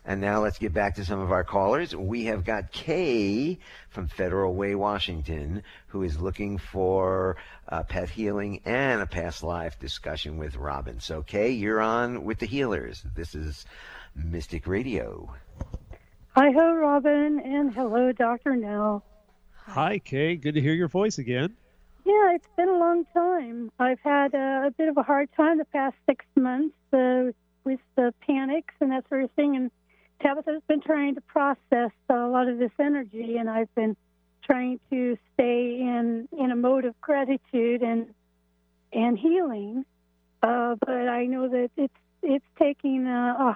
And 0.08 0.20
now 0.20 0.40
let's 0.40 0.58
get 0.58 0.72
back 0.72 0.94
to 0.94 1.04
some 1.04 1.18
of 1.18 1.32
our 1.32 1.42
callers. 1.42 1.94
We 1.94 2.26
have 2.26 2.44
got 2.44 2.70
Kay 2.70 3.58
from 3.88 4.06
Federal 4.06 4.54
Way, 4.54 4.76
Washington, 4.76 5.64
who 5.88 6.04
is 6.04 6.20
looking 6.20 6.58
for 6.58 7.38
uh, 7.68 7.82
pet 7.82 8.08
healing 8.08 8.60
and 8.64 9.02
a 9.02 9.06
past 9.06 9.42
life 9.42 9.80
discussion 9.80 10.38
with 10.38 10.54
Robyn. 10.54 11.00
So, 11.00 11.22
Kay, 11.22 11.50
you're 11.50 11.80
on 11.80 12.22
with 12.22 12.38
the 12.38 12.46
healers. 12.46 13.04
This 13.16 13.34
is 13.34 13.66
Mystic 14.14 14.68
Radio. 14.68 15.34
Hi 16.36 16.52
ho, 16.52 16.74
Robyn, 16.74 17.40
and 17.44 17.74
hello, 17.74 18.12
Dr. 18.12 18.54
Nell. 18.54 19.04
Hi, 19.64 19.98
Kay. 19.98 20.36
Good 20.36 20.54
to 20.54 20.60
hear 20.60 20.74
your 20.74 20.86
voice 20.86 21.18
again. 21.18 21.56
Yeah, 22.04 22.34
it's 22.36 22.46
been 22.56 22.68
a 22.68 22.78
long 22.78 23.06
time. 23.12 23.72
I've 23.80 23.98
had 23.98 24.36
uh, 24.36 24.68
a 24.68 24.70
bit 24.70 24.88
of 24.88 24.96
a 24.98 25.02
hard 25.02 25.30
time 25.36 25.58
the 25.58 25.64
past 25.64 25.96
six 26.08 26.24
months 26.36 26.76
uh, 26.92 27.32
with 27.64 27.80
the 27.96 28.14
panics 28.24 28.74
and 28.80 28.92
that 28.92 29.08
sort 29.08 29.24
of 29.24 29.32
thing, 29.32 29.56
and 29.56 29.72
Tabitha's 30.22 30.62
been 30.66 30.80
trying 30.80 31.14
to 31.16 31.20
process 31.20 31.90
a 32.08 32.14
lot 32.26 32.48
of 32.48 32.58
this 32.58 32.70
energy, 32.80 33.36
and 33.36 33.48
I've 33.50 33.72
been 33.74 33.96
trying 34.42 34.80
to 34.90 35.18
stay 35.34 35.80
in 35.80 36.28
in 36.38 36.50
a 36.50 36.56
mode 36.56 36.84
of 36.84 36.98
gratitude 37.00 37.82
and 37.82 38.06
and 38.92 39.18
healing. 39.18 39.84
Uh, 40.42 40.76
but 40.80 41.08
I 41.08 41.26
know 41.26 41.48
that 41.48 41.70
it's 41.76 41.94
it's 42.22 42.44
taking 42.58 43.06
uh, 43.06 43.54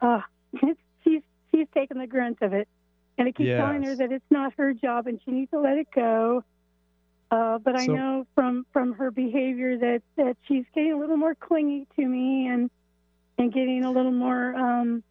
uh, 0.00 0.20
it's, 0.54 0.80
she's 1.04 1.22
she's 1.52 1.66
taking 1.74 1.98
the 1.98 2.06
grunt 2.06 2.38
of 2.42 2.52
it, 2.52 2.68
and 3.18 3.28
I 3.28 3.32
keep 3.32 3.46
Yes. 3.46 3.58
telling 3.60 3.82
her 3.84 3.96
that 3.96 4.12
it's 4.12 4.30
not 4.30 4.52
her 4.58 4.74
job 4.74 5.06
and 5.06 5.20
she 5.24 5.30
needs 5.30 5.50
to 5.52 5.60
let 5.60 5.78
it 5.78 5.88
go. 5.94 6.44
Uh, 7.30 7.58
but 7.58 7.74
I 7.76 7.86
So- 7.86 7.94
know 7.94 8.26
from 8.34 8.66
from 8.72 8.92
her 8.94 9.10
behavior 9.10 9.78
that 9.78 10.02
that 10.16 10.36
she's 10.46 10.64
getting 10.74 10.92
a 10.92 10.98
little 10.98 11.16
more 11.16 11.34
clingy 11.34 11.86
to 11.96 12.06
me 12.06 12.46
and 12.48 12.70
and 13.38 13.50
getting 13.52 13.84
a 13.84 13.90
little 13.90 14.12
more 14.12 14.54
um, 14.54 15.02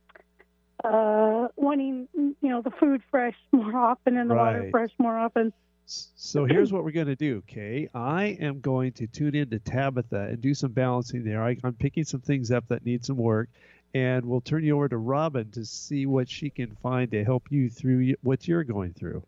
uh, 0.84 1.48
wanting 1.56 2.08
you 2.14 2.36
know 2.42 2.62
the 2.62 2.72
food 2.72 3.02
fresh 3.10 3.36
more 3.52 3.76
often 3.76 4.18
and 4.18 4.30
the 4.30 4.36
water 4.36 4.68
fresh 4.72 4.92
more 4.98 5.18
often. 5.18 5.54
So 5.86 6.46
here's 6.46 6.72
what 6.72 6.86
we're 6.86 6.92
going 6.92 7.08
to 7.08 7.16
do, 7.16 7.44
Kay. 7.48 7.90
I 7.94 8.38
am 8.40 8.62
going 8.62 8.94
to 8.94 9.08
tune 9.08 9.36
in 9.36 9.50
to 9.50 9.60
Tabitha 9.60 10.28
and 10.30 10.40
do 10.40 10.54
some 10.54 10.72
balancing 10.72 11.26
there. 11.26 11.44
I, 11.44 11.58
I'm 11.64 11.74
picking 11.74 12.06
some 12.06 12.22
things 12.22 12.50
up 12.50 12.66
that 12.70 12.86
need 12.86 13.04
some 13.04 13.18
work, 13.18 13.50
and 13.94 14.26
we'll 14.26 14.42
turn 14.42 14.64
you 14.64 14.76
over 14.76 14.88
to 14.88 14.98
Robyn 14.98 15.52
to 15.52 15.66
see 15.66 16.06
what 16.06 16.30
she 16.30 16.50
can 16.50 16.78
find 16.82 17.12
to 17.12 17.24
help 17.26 17.52
you 17.52 17.70
through 17.70 18.16
what 18.22 18.48
you're 18.48 18.64
going 18.64 18.94
through. 18.94 19.24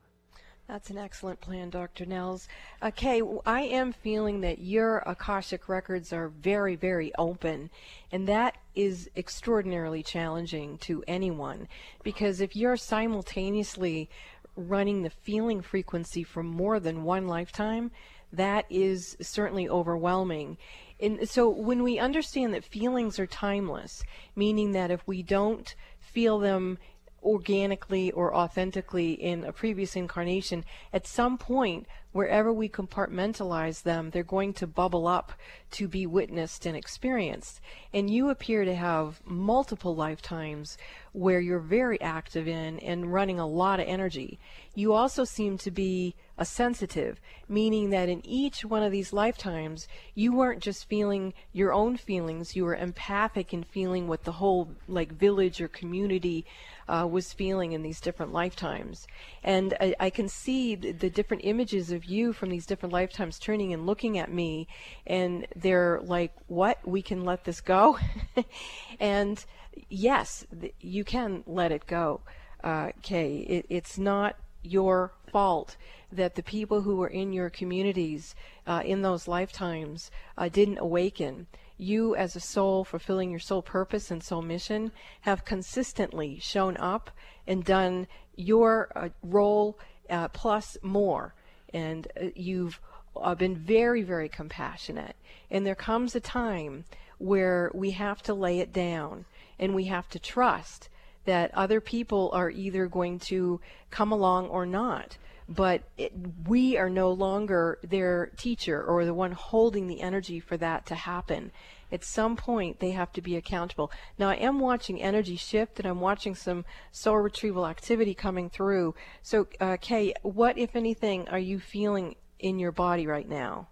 That's 0.67 0.89
an 0.89 0.97
excellent 0.97 1.41
plan, 1.41 1.69
Dr. 1.69 2.05
Nels. 2.05 2.47
Uh, 2.81 2.89
Kay, 2.89 3.19
w- 3.19 3.41
I 3.45 3.61
am 3.61 3.91
feeling 3.91 4.41
that 4.41 4.59
your 4.59 4.99
Akashic 4.99 5.67
records 5.67 6.13
are 6.13 6.29
very, 6.29 6.75
very 6.77 7.11
open, 7.17 7.69
and 8.11 8.27
that 8.29 8.55
is 8.73 9.09
extraordinarily 9.17 10.03
challenging 10.03 10.77
to 10.79 11.03
anyone 11.05 11.67
because 12.01 12.39
if 12.39 12.55
you're 12.55 12.77
simultaneously 12.77 14.09
running 14.55 15.03
the 15.03 15.09
feeling 15.09 15.61
frequency 15.61 16.23
from 16.23 16.45
more 16.45 16.79
than 16.79 17.03
one 17.03 17.27
lifetime, 17.27 17.91
that 18.31 18.65
is 18.69 19.17
certainly 19.21 19.67
overwhelming. 19.67 20.57
And 20.99 21.27
so 21.29 21.49
when 21.49 21.83
we 21.83 21.99
understand 21.99 22.53
that 22.53 22.63
feelings 22.63 23.19
are 23.19 23.27
timeless, 23.27 24.01
meaning 24.35 24.71
that 24.71 24.91
if 24.91 25.05
we 25.05 25.23
don't 25.23 25.75
feel 25.99 26.39
them 26.39 26.77
organically 27.23 28.11
or 28.11 28.35
authentically 28.35 29.13
in 29.13 29.43
a 29.43 29.51
previous 29.51 29.95
incarnation, 29.95 30.65
at 30.91 31.07
some 31.07 31.37
point, 31.37 31.87
wherever 32.13 32.53
we 32.53 32.69
compartmentalize 32.69 33.81
them, 33.81 34.09
they're 34.09 34.23
going 34.23 34.53
to 34.53 34.65
bubble 34.65 35.07
up 35.07 35.33
to 35.71 35.87
be 35.87 36.05
witnessed 36.05 36.65
and 36.65 36.77
experienced. 36.77 37.59
And 37.91 38.09
you 38.09 38.29
appear 38.29 38.63
to 38.63 38.75
have 38.75 39.19
multiple 39.25 39.95
lifetimes 39.95 40.77
where 41.11 41.39
you're 41.39 41.59
very 41.59 41.99
active 42.01 42.47
in 42.47 42.79
and 42.79 43.11
running 43.11 43.39
a 43.39 43.47
lot 43.47 43.79
of 43.79 43.87
energy. 43.87 44.39
You 44.75 44.93
also 44.93 45.23
seem 45.23 45.57
to 45.59 45.71
be 45.71 46.15
a 46.37 46.45
sensitive, 46.45 47.19
meaning 47.47 47.91
that 47.91 48.09
in 48.09 48.25
each 48.25 48.65
one 48.65 48.81
of 48.81 48.91
these 48.91 49.13
lifetimes, 49.13 49.87
you 50.15 50.33
weren't 50.33 50.63
just 50.63 50.89
feeling 50.89 51.33
your 51.51 51.71
own 51.71 51.95
feelings, 51.95 52.55
you 52.55 52.65
were 52.65 52.75
empathic 52.75 53.53
in 53.53 53.63
feeling 53.63 54.07
what 54.07 54.23
the 54.23 54.31
whole 54.31 54.69
like 54.87 55.11
village 55.11 55.61
or 55.61 55.67
community 55.67 56.45
uh, 56.87 57.07
was 57.09 57.33
feeling 57.33 57.73
in 57.73 57.83
these 57.83 58.01
different 58.01 58.33
lifetimes. 58.33 59.07
And 59.43 59.75
I, 59.79 59.95
I 59.99 60.09
can 60.09 60.27
see 60.27 60.73
the, 60.75 60.91
the 60.91 61.09
different 61.09 61.45
images 61.45 61.91
of 61.91 62.02
you 62.05 62.33
from 62.33 62.49
these 62.49 62.65
different 62.65 62.93
lifetimes 62.93 63.39
turning 63.39 63.73
and 63.73 63.85
looking 63.85 64.17
at 64.17 64.31
me, 64.31 64.67
and 65.05 65.47
they're 65.55 65.99
like, 66.03 66.33
What? 66.47 66.79
We 66.87 67.01
can 67.01 67.23
let 67.23 67.43
this 67.43 67.61
go? 67.61 67.97
and 68.99 69.43
yes, 69.89 70.45
you 70.79 71.03
can 71.03 71.43
let 71.47 71.71
it 71.71 71.87
go, 71.87 72.21
uh, 72.63 72.91
Kay. 73.01 73.37
It, 73.37 73.65
it's 73.69 73.97
not 73.97 74.35
your 74.63 75.13
fault 75.31 75.75
that 76.11 76.35
the 76.35 76.43
people 76.43 76.81
who 76.81 76.95
were 76.95 77.07
in 77.07 77.33
your 77.33 77.49
communities 77.49 78.35
uh, 78.67 78.81
in 78.85 79.01
those 79.01 79.27
lifetimes 79.27 80.11
uh, 80.37 80.47
didn't 80.47 80.77
awaken. 80.77 81.47
You, 81.77 82.15
as 82.15 82.35
a 82.35 82.39
soul 82.39 82.83
fulfilling 82.83 83.31
your 83.31 83.39
soul 83.39 83.61
purpose 83.61 84.11
and 84.11 84.23
soul 84.23 84.41
mission, 84.41 84.91
have 85.21 85.43
consistently 85.43 86.39
shown 86.39 86.77
up 86.77 87.09
and 87.47 87.65
done 87.65 88.07
your 88.35 88.89
uh, 88.95 89.09
role 89.21 89.77
uh, 90.09 90.27
plus 90.29 90.77
more. 90.81 91.33
And 91.73 92.07
uh, 92.19 92.25
you've 92.35 92.79
uh, 93.15 93.35
been 93.35 93.55
very, 93.55 94.03
very 94.03 94.29
compassionate. 94.29 95.15
And 95.49 95.65
there 95.65 95.75
comes 95.75 96.15
a 96.15 96.19
time 96.19 96.85
where 97.17 97.71
we 97.73 97.91
have 97.91 98.21
to 98.23 98.33
lay 98.33 98.59
it 98.59 98.73
down 98.73 99.25
and 99.59 99.75
we 99.75 99.85
have 99.85 100.09
to 100.09 100.19
trust 100.19 100.89
that 101.25 101.53
other 101.53 101.79
people 101.79 102.29
are 102.33 102.49
either 102.49 102.87
going 102.87 103.17
to 103.17 103.61
come 103.91 104.11
along 104.11 104.47
or 104.47 104.65
not. 104.65 105.17
But 105.47 105.83
it, 105.97 106.11
we 106.47 106.77
are 106.77 106.89
no 106.89 107.11
longer 107.11 107.79
their 107.83 108.31
teacher 108.37 108.83
or 108.83 109.05
the 109.05 109.13
one 109.13 109.33
holding 109.33 109.87
the 109.87 110.01
energy 110.01 110.39
for 110.39 110.57
that 110.57 110.85
to 110.87 110.95
happen. 110.95 111.51
At 111.93 112.03
some 112.03 112.35
point, 112.35 112.79
they 112.79 112.89
have 112.91 113.13
to 113.13 113.21
be 113.21 113.35
accountable. 113.35 113.91
Now, 114.17 114.29
I 114.29 114.35
am 114.35 114.59
watching 114.59 114.99
energy 114.99 115.35
shift 115.35 115.79
and 115.79 115.87
I'm 115.87 115.99
watching 115.99 116.33
some 116.33 116.65
soul 116.91 117.17
retrieval 117.17 117.67
activity 117.67 118.15
coming 118.15 118.49
through. 118.49 118.95
So, 119.21 119.47
uh, 119.61 119.77
Kay, 119.79 120.15
what, 120.23 120.57
if 120.57 120.75
anything, 120.75 121.29
are 121.29 121.37
you 121.37 121.59
feeling 121.59 122.15
in 122.39 122.57
your 122.57 122.71
body 122.71 123.05
right 123.05 123.29
now? 123.29 123.67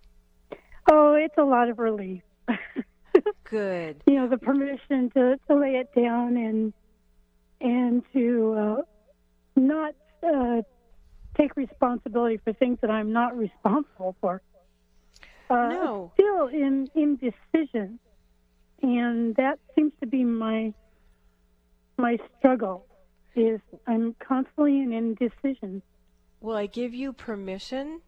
Oh, 0.91 1.15
it's 1.15 1.37
a 1.39 1.43
lot 1.43 1.69
of 1.69 1.79
relief. 1.79 2.21
Good. 3.43 4.03
You 4.05 4.15
know, 4.15 4.29
the 4.29 4.37
permission 4.37 5.09
to, 5.15 5.37
to 5.47 5.55
lay 5.55 5.75
it 5.75 5.89
down 5.95 6.37
and 6.37 6.73
and 7.59 8.03
to 8.13 8.53
uh, 8.57 8.81
not 9.55 9.93
uh, 10.23 10.61
take 11.37 11.55
responsibility 11.55 12.37
for 12.43 12.53
things 12.53 12.77
that 12.81 12.89
I'm 12.89 13.11
not 13.11 13.37
responsible 13.37 14.15
for. 14.21 14.41
Uh, 15.49 15.69
No. 15.69 16.11
Still 16.15 16.47
in 16.47 16.89
indecision, 16.95 17.99
and 18.81 19.35
that 19.35 19.59
seems 19.75 19.93
to 19.99 20.07
be 20.07 20.23
my 20.23 20.73
my 21.97 22.17
struggle. 22.37 22.85
Is 23.35 23.61
I'm 23.87 24.15
constantly 24.19 24.79
in 24.81 24.91
indecision. 24.91 25.81
Well, 26.41 26.57
I 26.57 26.65
give 26.65 26.93
you 26.93 27.13
permission 27.13 28.01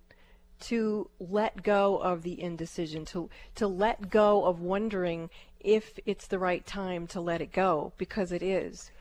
to 0.62 1.10
let 1.20 1.64
go 1.64 1.98
of 1.98 2.24
the 2.24 2.42
indecision, 2.42 3.06
to 3.06 3.30
to 3.56 3.68
let 3.68 4.10
go 4.10 4.46
of 4.46 4.60
wondering 4.60 5.30
if 5.60 5.98
it's 6.06 6.28
the 6.28 6.40
right 6.40 6.66
time 6.66 7.08
to 7.08 7.22
let 7.22 7.42
it 7.42 7.52
go, 7.52 7.94
because 7.98 8.32
it 8.32 8.44
is. 8.44 8.92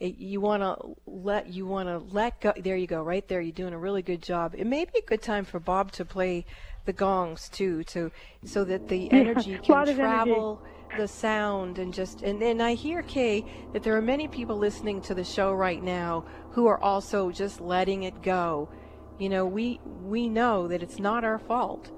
It, 0.00 0.16
you 0.16 0.40
want 0.40 0.62
to 0.62 0.96
let 1.06 1.48
you 1.48 1.66
want 1.66 1.88
to 1.88 1.98
let 2.14 2.40
go. 2.40 2.52
There 2.56 2.76
you 2.76 2.86
go, 2.86 3.02
right 3.02 3.26
there. 3.28 3.40
You're 3.40 3.52
doing 3.52 3.74
a 3.74 3.78
really 3.78 4.02
good 4.02 4.22
job. 4.22 4.54
It 4.56 4.66
may 4.66 4.84
be 4.86 4.98
a 4.98 5.02
good 5.02 5.22
time 5.22 5.44
for 5.44 5.60
Bob 5.60 5.92
to 5.92 6.04
play 6.04 6.46
the 6.86 6.92
gongs 6.92 7.48
too, 7.48 7.84
to 7.84 8.10
so 8.44 8.64
that 8.64 8.88
the 8.88 9.12
energy 9.12 9.54
a 9.54 9.58
can 9.58 9.94
travel. 9.94 10.60
energy. 10.62 10.76
The 10.96 11.08
sound 11.08 11.78
and 11.78 11.92
just 11.92 12.22
and, 12.22 12.42
and 12.42 12.62
I 12.62 12.74
hear 12.74 13.02
Kay 13.02 13.44
that 13.72 13.82
there 13.82 13.96
are 13.96 14.02
many 14.02 14.28
people 14.28 14.56
listening 14.56 15.00
to 15.02 15.14
the 15.14 15.24
show 15.24 15.52
right 15.52 15.82
now 15.82 16.24
who 16.52 16.66
are 16.66 16.80
also 16.80 17.30
just 17.30 17.60
letting 17.60 18.02
it 18.04 18.22
go. 18.22 18.68
You 19.18 19.28
know, 19.28 19.46
we 19.46 19.80
we 20.02 20.28
know 20.28 20.68
that 20.68 20.82
it's 20.82 20.98
not 20.98 21.24
our 21.24 21.38
fault. 21.38 21.90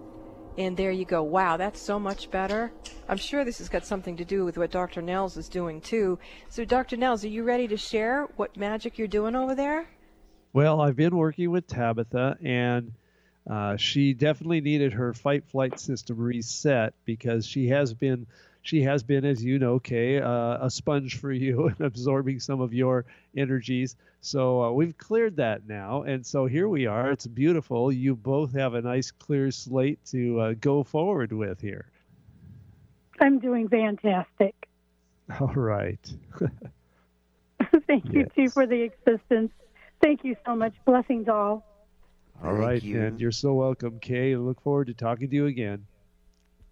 And 0.58 0.76
there 0.76 0.90
you 0.90 1.06
go. 1.06 1.22
Wow, 1.22 1.56
that's 1.56 1.80
so 1.80 1.98
much 1.98 2.30
better. 2.30 2.72
I'm 3.08 3.16
sure 3.16 3.42
this 3.42 3.58
has 3.58 3.70
got 3.70 3.86
something 3.86 4.18
to 4.18 4.24
do 4.24 4.44
with 4.44 4.58
what 4.58 4.70
Dr. 4.70 5.00
Nels 5.00 5.38
is 5.38 5.48
doing 5.48 5.80
too. 5.80 6.18
So 6.50 6.64
Dr. 6.66 6.98
Nels, 6.98 7.24
are 7.24 7.28
you 7.28 7.42
ready 7.42 7.66
to 7.68 7.78
share 7.78 8.28
what 8.36 8.54
magic 8.56 8.98
you're 8.98 9.08
doing 9.08 9.34
over 9.34 9.54
there? 9.54 9.88
Well, 10.52 10.82
I've 10.82 10.96
been 10.96 11.16
working 11.16 11.50
with 11.50 11.66
Tabitha, 11.66 12.36
and 12.42 12.92
uh, 13.50 13.76
she 13.76 14.12
definitely 14.12 14.60
needed 14.60 14.92
her 14.92 15.14
fight 15.14 15.44
flight 15.46 15.80
system 15.80 16.18
reset 16.18 16.92
because 17.06 17.46
she 17.46 17.68
has 17.68 17.94
been 17.94 18.26
she 18.62 18.82
has 18.82 19.02
been, 19.02 19.24
as 19.24 19.44
you 19.44 19.58
know, 19.58 19.78
Kay, 19.78 20.20
uh, 20.20 20.64
a 20.64 20.70
sponge 20.70 21.18
for 21.18 21.32
you 21.32 21.66
and 21.78 21.80
absorbing 21.80 22.40
some 22.40 22.60
of 22.60 22.72
your 22.72 23.04
energies. 23.36 23.96
So 24.20 24.62
uh, 24.62 24.70
we've 24.70 24.96
cleared 24.96 25.36
that 25.36 25.66
now, 25.66 26.02
and 26.02 26.24
so 26.24 26.46
here 26.46 26.68
we 26.68 26.86
are. 26.86 27.10
It's 27.10 27.26
beautiful. 27.26 27.92
You 27.92 28.14
both 28.14 28.52
have 28.54 28.74
a 28.74 28.80
nice 28.80 29.10
clear 29.10 29.50
slate 29.50 29.98
to 30.06 30.40
uh, 30.40 30.54
go 30.60 30.84
forward 30.84 31.32
with 31.32 31.60
here. 31.60 31.86
I'm 33.20 33.40
doing 33.40 33.68
fantastic. 33.68 34.54
All 35.40 35.54
right. 35.54 36.12
Thank 37.86 38.12
you 38.12 38.28
too 38.34 38.48
for 38.48 38.66
the 38.66 38.90
assistance. 38.90 39.50
Thank 40.00 40.24
you 40.24 40.36
so 40.44 40.56
much. 40.56 40.74
Blessings 40.84 41.28
all. 41.28 41.64
All 42.42 42.54
right, 42.54 42.82
and 42.82 43.20
you're 43.20 43.30
so 43.30 43.54
welcome, 43.54 44.00
Kay. 44.00 44.32
and 44.32 44.44
look 44.44 44.60
forward 44.60 44.88
to 44.88 44.94
talking 44.94 45.30
to 45.30 45.36
you 45.36 45.46
again. 45.46 45.86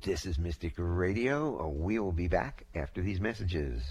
This 0.03 0.25
is 0.25 0.39
Mystic 0.39 0.73
Radio. 0.79 1.63
Uh, 1.63 1.69
we 1.69 1.99
will 1.99 2.11
be 2.11 2.27
back 2.27 2.65
after 2.75 3.03
these 3.03 3.21
messages. 3.21 3.83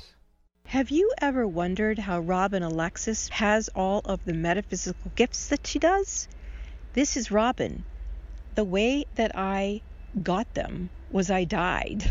Have 0.65 0.89
you 0.89 1.11
ever 1.21 1.45
wondered 1.45 1.99
how 1.99 2.19
Robyn 2.19 2.63
Alexis 2.63 3.29
has 3.29 3.69
all 3.75 4.01
of 4.05 4.25
the 4.25 4.33
metaphysical 4.33 5.11
gifts 5.15 5.49
that 5.49 5.67
she 5.67 5.77
does? 5.77 6.27
This 6.93 7.15
is 7.15 7.29
Robyn. 7.29 7.83
The 8.55 8.63
way 8.63 9.05
that 9.15 9.33
I 9.35 9.83
got 10.23 10.51
them 10.55 10.89
was 11.11 11.29
I 11.29 11.43
died. 11.43 12.03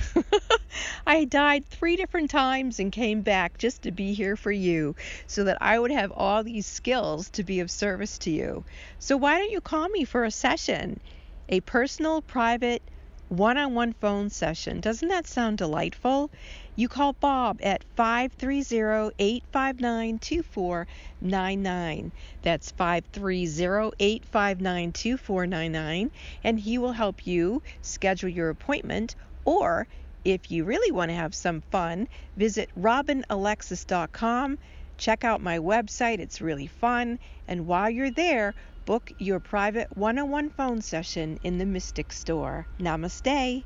I 1.06 1.24
died 1.24 1.66
three 1.66 1.96
different 1.96 2.30
times 2.30 2.78
and 2.78 2.92
came 2.92 3.22
back 3.22 3.58
just 3.58 3.82
to 3.82 3.90
be 3.90 4.14
here 4.14 4.36
for 4.36 4.52
you 4.52 4.94
so 5.26 5.42
that 5.42 5.58
I 5.60 5.76
would 5.76 5.90
have 5.90 6.12
all 6.12 6.44
these 6.44 6.66
skills 6.66 7.30
to 7.30 7.42
be 7.42 7.58
of 7.58 7.68
service 7.68 8.18
to 8.18 8.30
you. 8.30 8.64
So 9.00 9.16
why 9.16 9.38
don't 9.38 9.50
you 9.50 9.60
call 9.60 9.88
me 9.88 10.04
for 10.04 10.24
a 10.24 10.30
session? 10.30 11.00
A 11.48 11.58
personal, 11.62 12.22
private, 12.22 12.80
one 13.28 13.58
on 13.58 13.74
one 13.74 13.92
phone 13.92 14.30
session. 14.30 14.80
Doesn't 14.80 15.08
that 15.08 15.26
sound 15.26 15.58
delightful? 15.58 16.30
You 16.76 16.88
call 16.88 17.12
Bob 17.12 17.58
at 17.62 17.84
530 17.96 19.12
859 19.18 20.18
2499. 20.18 22.12
That's 22.42 22.70
530 22.70 23.92
859 23.98 24.92
2499, 24.92 26.10
and 26.44 26.60
he 26.60 26.78
will 26.78 26.92
help 26.92 27.26
you 27.26 27.62
schedule 27.82 28.30
your 28.30 28.48
appointment. 28.48 29.14
Or 29.44 29.86
if 30.24 30.50
you 30.50 30.64
really 30.64 30.90
want 30.90 31.10
to 31.10 31.14
have 31.16 31.34
some 31.34 31.62
fun, 31.70 32.08
visit 32.36 32.70
robynalexis.com. 32.78 34.58
Check 34.96 35.24
out 35.24 35.40
my 35.40 35.58
website, 35.58 36.18
it's 36.18 36.40
really 36.40 36.66
fun. 36.66 37.18
And 37.46 37.66
while 37.66 37.90
you're 37.90 38.10
there, 38.10 38.54
book 38.88 39.12
your 39.18 39.38
private 39.38 39.94
one 39.98 40.18
on 40.18 40.30
one 40.30 40.48
phone 40.48 40.80
session 40.80 41.38
in 41.42 41.58
the 41.58 41.66
Mystic 41.66 42.10
Store. 42.10 42.66
Namaste. 42.80 43.62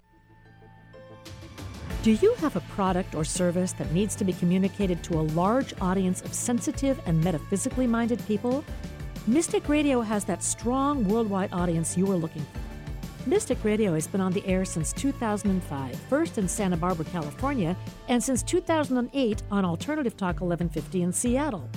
Do 2.02 2.10
you 2.10 2.34
have 2.38 2.56
a 2.56 2.60
product 2.74 3.14
or 3.14 3.24
service 3.24 3.70
that 3.74 3.92
needs 3.92 4.16
to 4.16 4.24
be 4.24 4.32
communicated 4.32 5.04
to 5.04 5.20
a 5.20 5.28
large 5.40 5.74
audience 5.80 6.22
of 6.22 6.34
sensitive 6.34 7.00
and 7.06 7.22
metaphysically 7.22 7.86
minded 7.86 8.20
people? 8.26 8.64
Mystic 9.28 9.68
Radio 9.68 10.00
has 10.00 10.24
that 10.24 10.42
strong 10.42 11.06
worldwide 11.06 11.52
audience 11.52 11.96
you 11.96 12.10
are 12.10 12.16
looking 12.16 12.42
for. 12.42 13.28
Mystic 13.30 13.62
Radio 13.62 13.94
has 13.94 14.08
been 14.08 14.20
on 14.20 14.32
the 14.32 14.44
air 14.44 14.64
since 14.64 14.92
2005, 14.92 15.96
first 16.08 16.36
in 16.36 16.48
Santa 16.48 16.76
Barbara, 16.76 17.04
California, 17.04 17.76
and 18.08 18.20
since 18.20 18.42
2008 18.42 19.42
on 19.52 19.64
Alternative 19.64 20.16
Talk 20.16 20.40
1150 20.40 21.02
in 21.02 21.12
Seattle. 21.12 21.70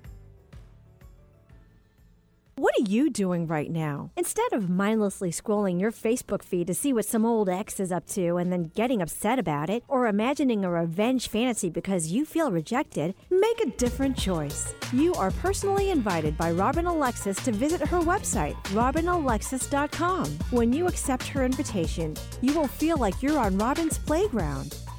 What 2.58 2.74
are 2.80 2.90
you 2.90 3.10
doing 3.10 3.48
right 3.48 3.70
now? 3.70 4.12
Instead 4.16 4.54
of 4.54 4.70
mindlessly 4.70 5.30
scrolling 5.30 5.78
your 5.78 5.92
Facebook 5.92 6.42
feed 6.42 6.68
to 6.68 6.74
see 6.74 6.94
what 6.94 7.04
some 7.04 7.26
old 7.26 7.50
ex 7.50 7.82
is 7.82 7.92
up 7.92 8.08
to 8.12 8.38
and 8.38 8.50
then 8.50 8.72
getting 8.74 9.02
upset 9.02 9.40
about 9.40 9.70
it, 9.70 9.84
or 9.90 10.08
imagining 10.08 10.64
a 10.64 10.72
revenge 10.72 11.28
fantasy 11.28 11.70
because 11.70 12.14
you 12.14 12.24
feel 12.24 12.54
rejected, 12.54 13.14
make 13.30 13.60
a 13.60 13.72
different 13.72 14.18
choice. 14.18 14.74
You 14.94 15.14
are 15.16 15.32
personally 15.32 15.90
invited 15.90 16.38
by 16.38 16.52
Robyn 16.52 16.86
Alexis 16.86 17.44
to 17.44 17.52
visit 17.52 17.82
her 17.82 18.00
website, 18.00 18.56
robynalexis.com. 18.72 20.26
When 20.52 20.72
you 20.72 20.88
accept 20.88 21.28
her 21.28 21.44
invitation, 21.44 22.16
you 22.42 22.54
will 22.54 22.70
feel 22.70 22.96
like 22.96 23.22
you're 23.22 23.38
on 23.38 23.58
Robyn's 23.58 23.98
playground. 23.98 24.78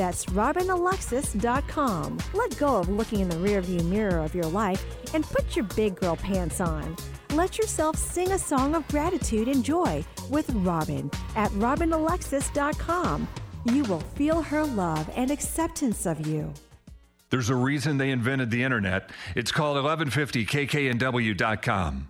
That's 0.00 0.24
robynalexis.com. 0.24 2.18
Let 2.32 2.56
go 2.56 2.78
of 2.78 2.88
looking 2.88 3.20
in 3.20 3.28
the 3.28 3.36
rearview 3.36 3.84
mirror 3.84 4.20
of 4.20 4.34
your 4.34 4.46
life 4.46 4.82
and 5.12 5.26
put 5.26 5.54
your 5.54 5.66
big 5.76 5.96
girl 5.96 6.16
pants 6.16 6.58
on. 6.58 6.96
Let 7.34 7.58
yourself 7.58 7.96
sing 7.96 8.32
a 8.32 8.38
song 8.38 8.74
of 8.74 8.88
gratitude 8.88 9.46
and 9.46 9.62
joy 9.62 10.02
with 10.30 10.48
Robyn 10.64 11.10
at 11.36 11.50
robynalexis.com. 11.50 13.28
You 13.66 13.84
will 13.84 14.00
feel 14.00 14.40
her 14.40 14.64
love 14.64 15.10
and 15.14 15.30
acceptance 15.30 16.06
of 16.06 16.26
you. 16.26 16.50
There's 17.28 17.50
a 17.50 17.54
reason 17.54 17.98
they 17.98 18.10
invented 18.10 18.50
the 18.50 18.62
internet. 18.62 19.10
It's 19.36 19.52
called 19.52 19.76
1150kknw.com. 19.76 22.06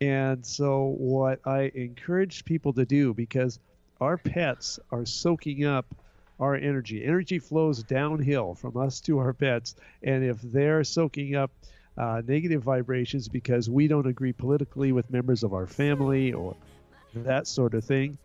And 0.01 0.45
so, 0.45 0.95
what 0.97 1.39
I 1.45 1.71
encourage 1.75 2.45
people 2.45 2.73
to 2.73 2.85
do, 2.85 3.13
because 3.13 3.59
our 4.01 4.17
pets 4.17 4.79
are 4.91 5.05
soaking 5.05 5.65
up 5.65 5.85
our 6.39 6.55
energy, 6.55 7.03
energy 7.03 7.39
flows 7.39 7.83
downhill 7.83 8.55
from 8.55 8.77
us 8.77 8.99
to 9.01 9.19
our 9.19 9.33
pets. 9.33 9.75
And 10.03 10.23
if 10.23 10.41
they're 10.41 10.83
soaking 10.83 11.35
up 11.35 11.51
uh, 11.97 12.21
negative 12.25 12.63
vibrations 12.63 13.27
because 13.27 13.69
we 13.69 13.87
don't 13.87 14.07
agree 14.07 14.33
politically 14.33 14.91
with 14.91 15.09
members 15.11 15.43
of 15.43 15.53
our 15.53 15.67
family 15.67 16.33
or 16.33 16.55
that 17.13 17.47
sort 17.47 17.73
of 17.73 17.83
thing, 17.83 18.17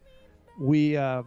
we. 0.58 0.96
Uh, 0.96 1.22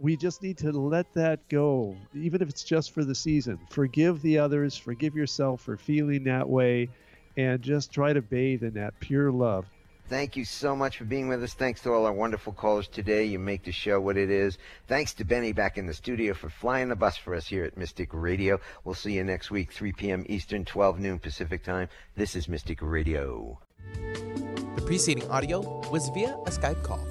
we 0.00 0.16
just 0.16 0.42
need 0.42 0.56
to 0.58 0.70
let 0.70 1.12
that 1.14 1.40
go, 1.48 1.96
even 2.14 2.40
if 2.40 2.48
it's 2.48 2.62
just 2.62 2.92
for 2.92 3.04
the 3.04 3.14
season. 3.14 3.58
Forgive 3.70 4.22
the 4.22 4.38
others, 4.38 4.76
forgive 4.76 5.16
yourself 5.16 5.60
for 5.60 5.76
feeling 5.76 6.22
that 6.24 6.48
way, 6.48 6.88
and 7.36 7.60
just 7.60 7.92
try 7.92 8.12
to 8.12 8.22
bathe 8.22 8.62
in 8.62 8.74
that 8.74 8.94
pure 9.00 9.32
love. 9.32 9.66
Thank 10.08 10.36
you 10.36 10.46
so 10.46 10.74
much 10.74 10.96
for 10.96 11.04
being 11.04 11.28
with 11.28 11.42
us. 11.42 11.52
Thanks 11.52 11.82
to 11.82 11.92
all 11.92 12.06
our 12.06 12.12
wonderful 12.12 12.54
callers 12.54 12.88
today. 12.88 13.24
You 13.24 13.38
make 13.38 13.64
the 13.64 13.72
show 13.72 14.00
what 14.00 14.16
it 14.16 14.30
is. 14.30 14.56
Thanks 14.86 15.12
to 15.14 15.24
Benny 15.24 15.52
back 15.52 15.76
in 15.76 15.84
the 15.84 15.92
studio 15.92 16.32
for 16.32 16.48
flying 16.48 16.88
the 16.88 16.96
bus 16.96 17.18
for 17.18 17.34
us 17.34 17.46
here 17.46 17.64
at 17.64 17.76
Mystic 17.76 18.08
Radio. 18.12 18.58
We'll 18.84 18.94
see 18.94 19.12
you 19.12 19.24
next 19.24 19.50
week, 19.50 19.70
3 19.70 19.92
p.m. 19.92 20.24
Eastern, 20.26 20.64
12 20.64 20.98
noon 20.98 21.18
Pacific 21.18 21.62
time. 21.62 21.90
This 22.16 22.36
is 22.36 22.48
Mystic 22.48 22.78
Radio. 22.80 23.58
The 24.76 24.82
preceding 24.86 25.30
audio 25.30 25.60
was 25.90 26.08
via 26.08 26.34
a 26.46 26.50
Skype 26.50 26.82
call. 26.82 27.04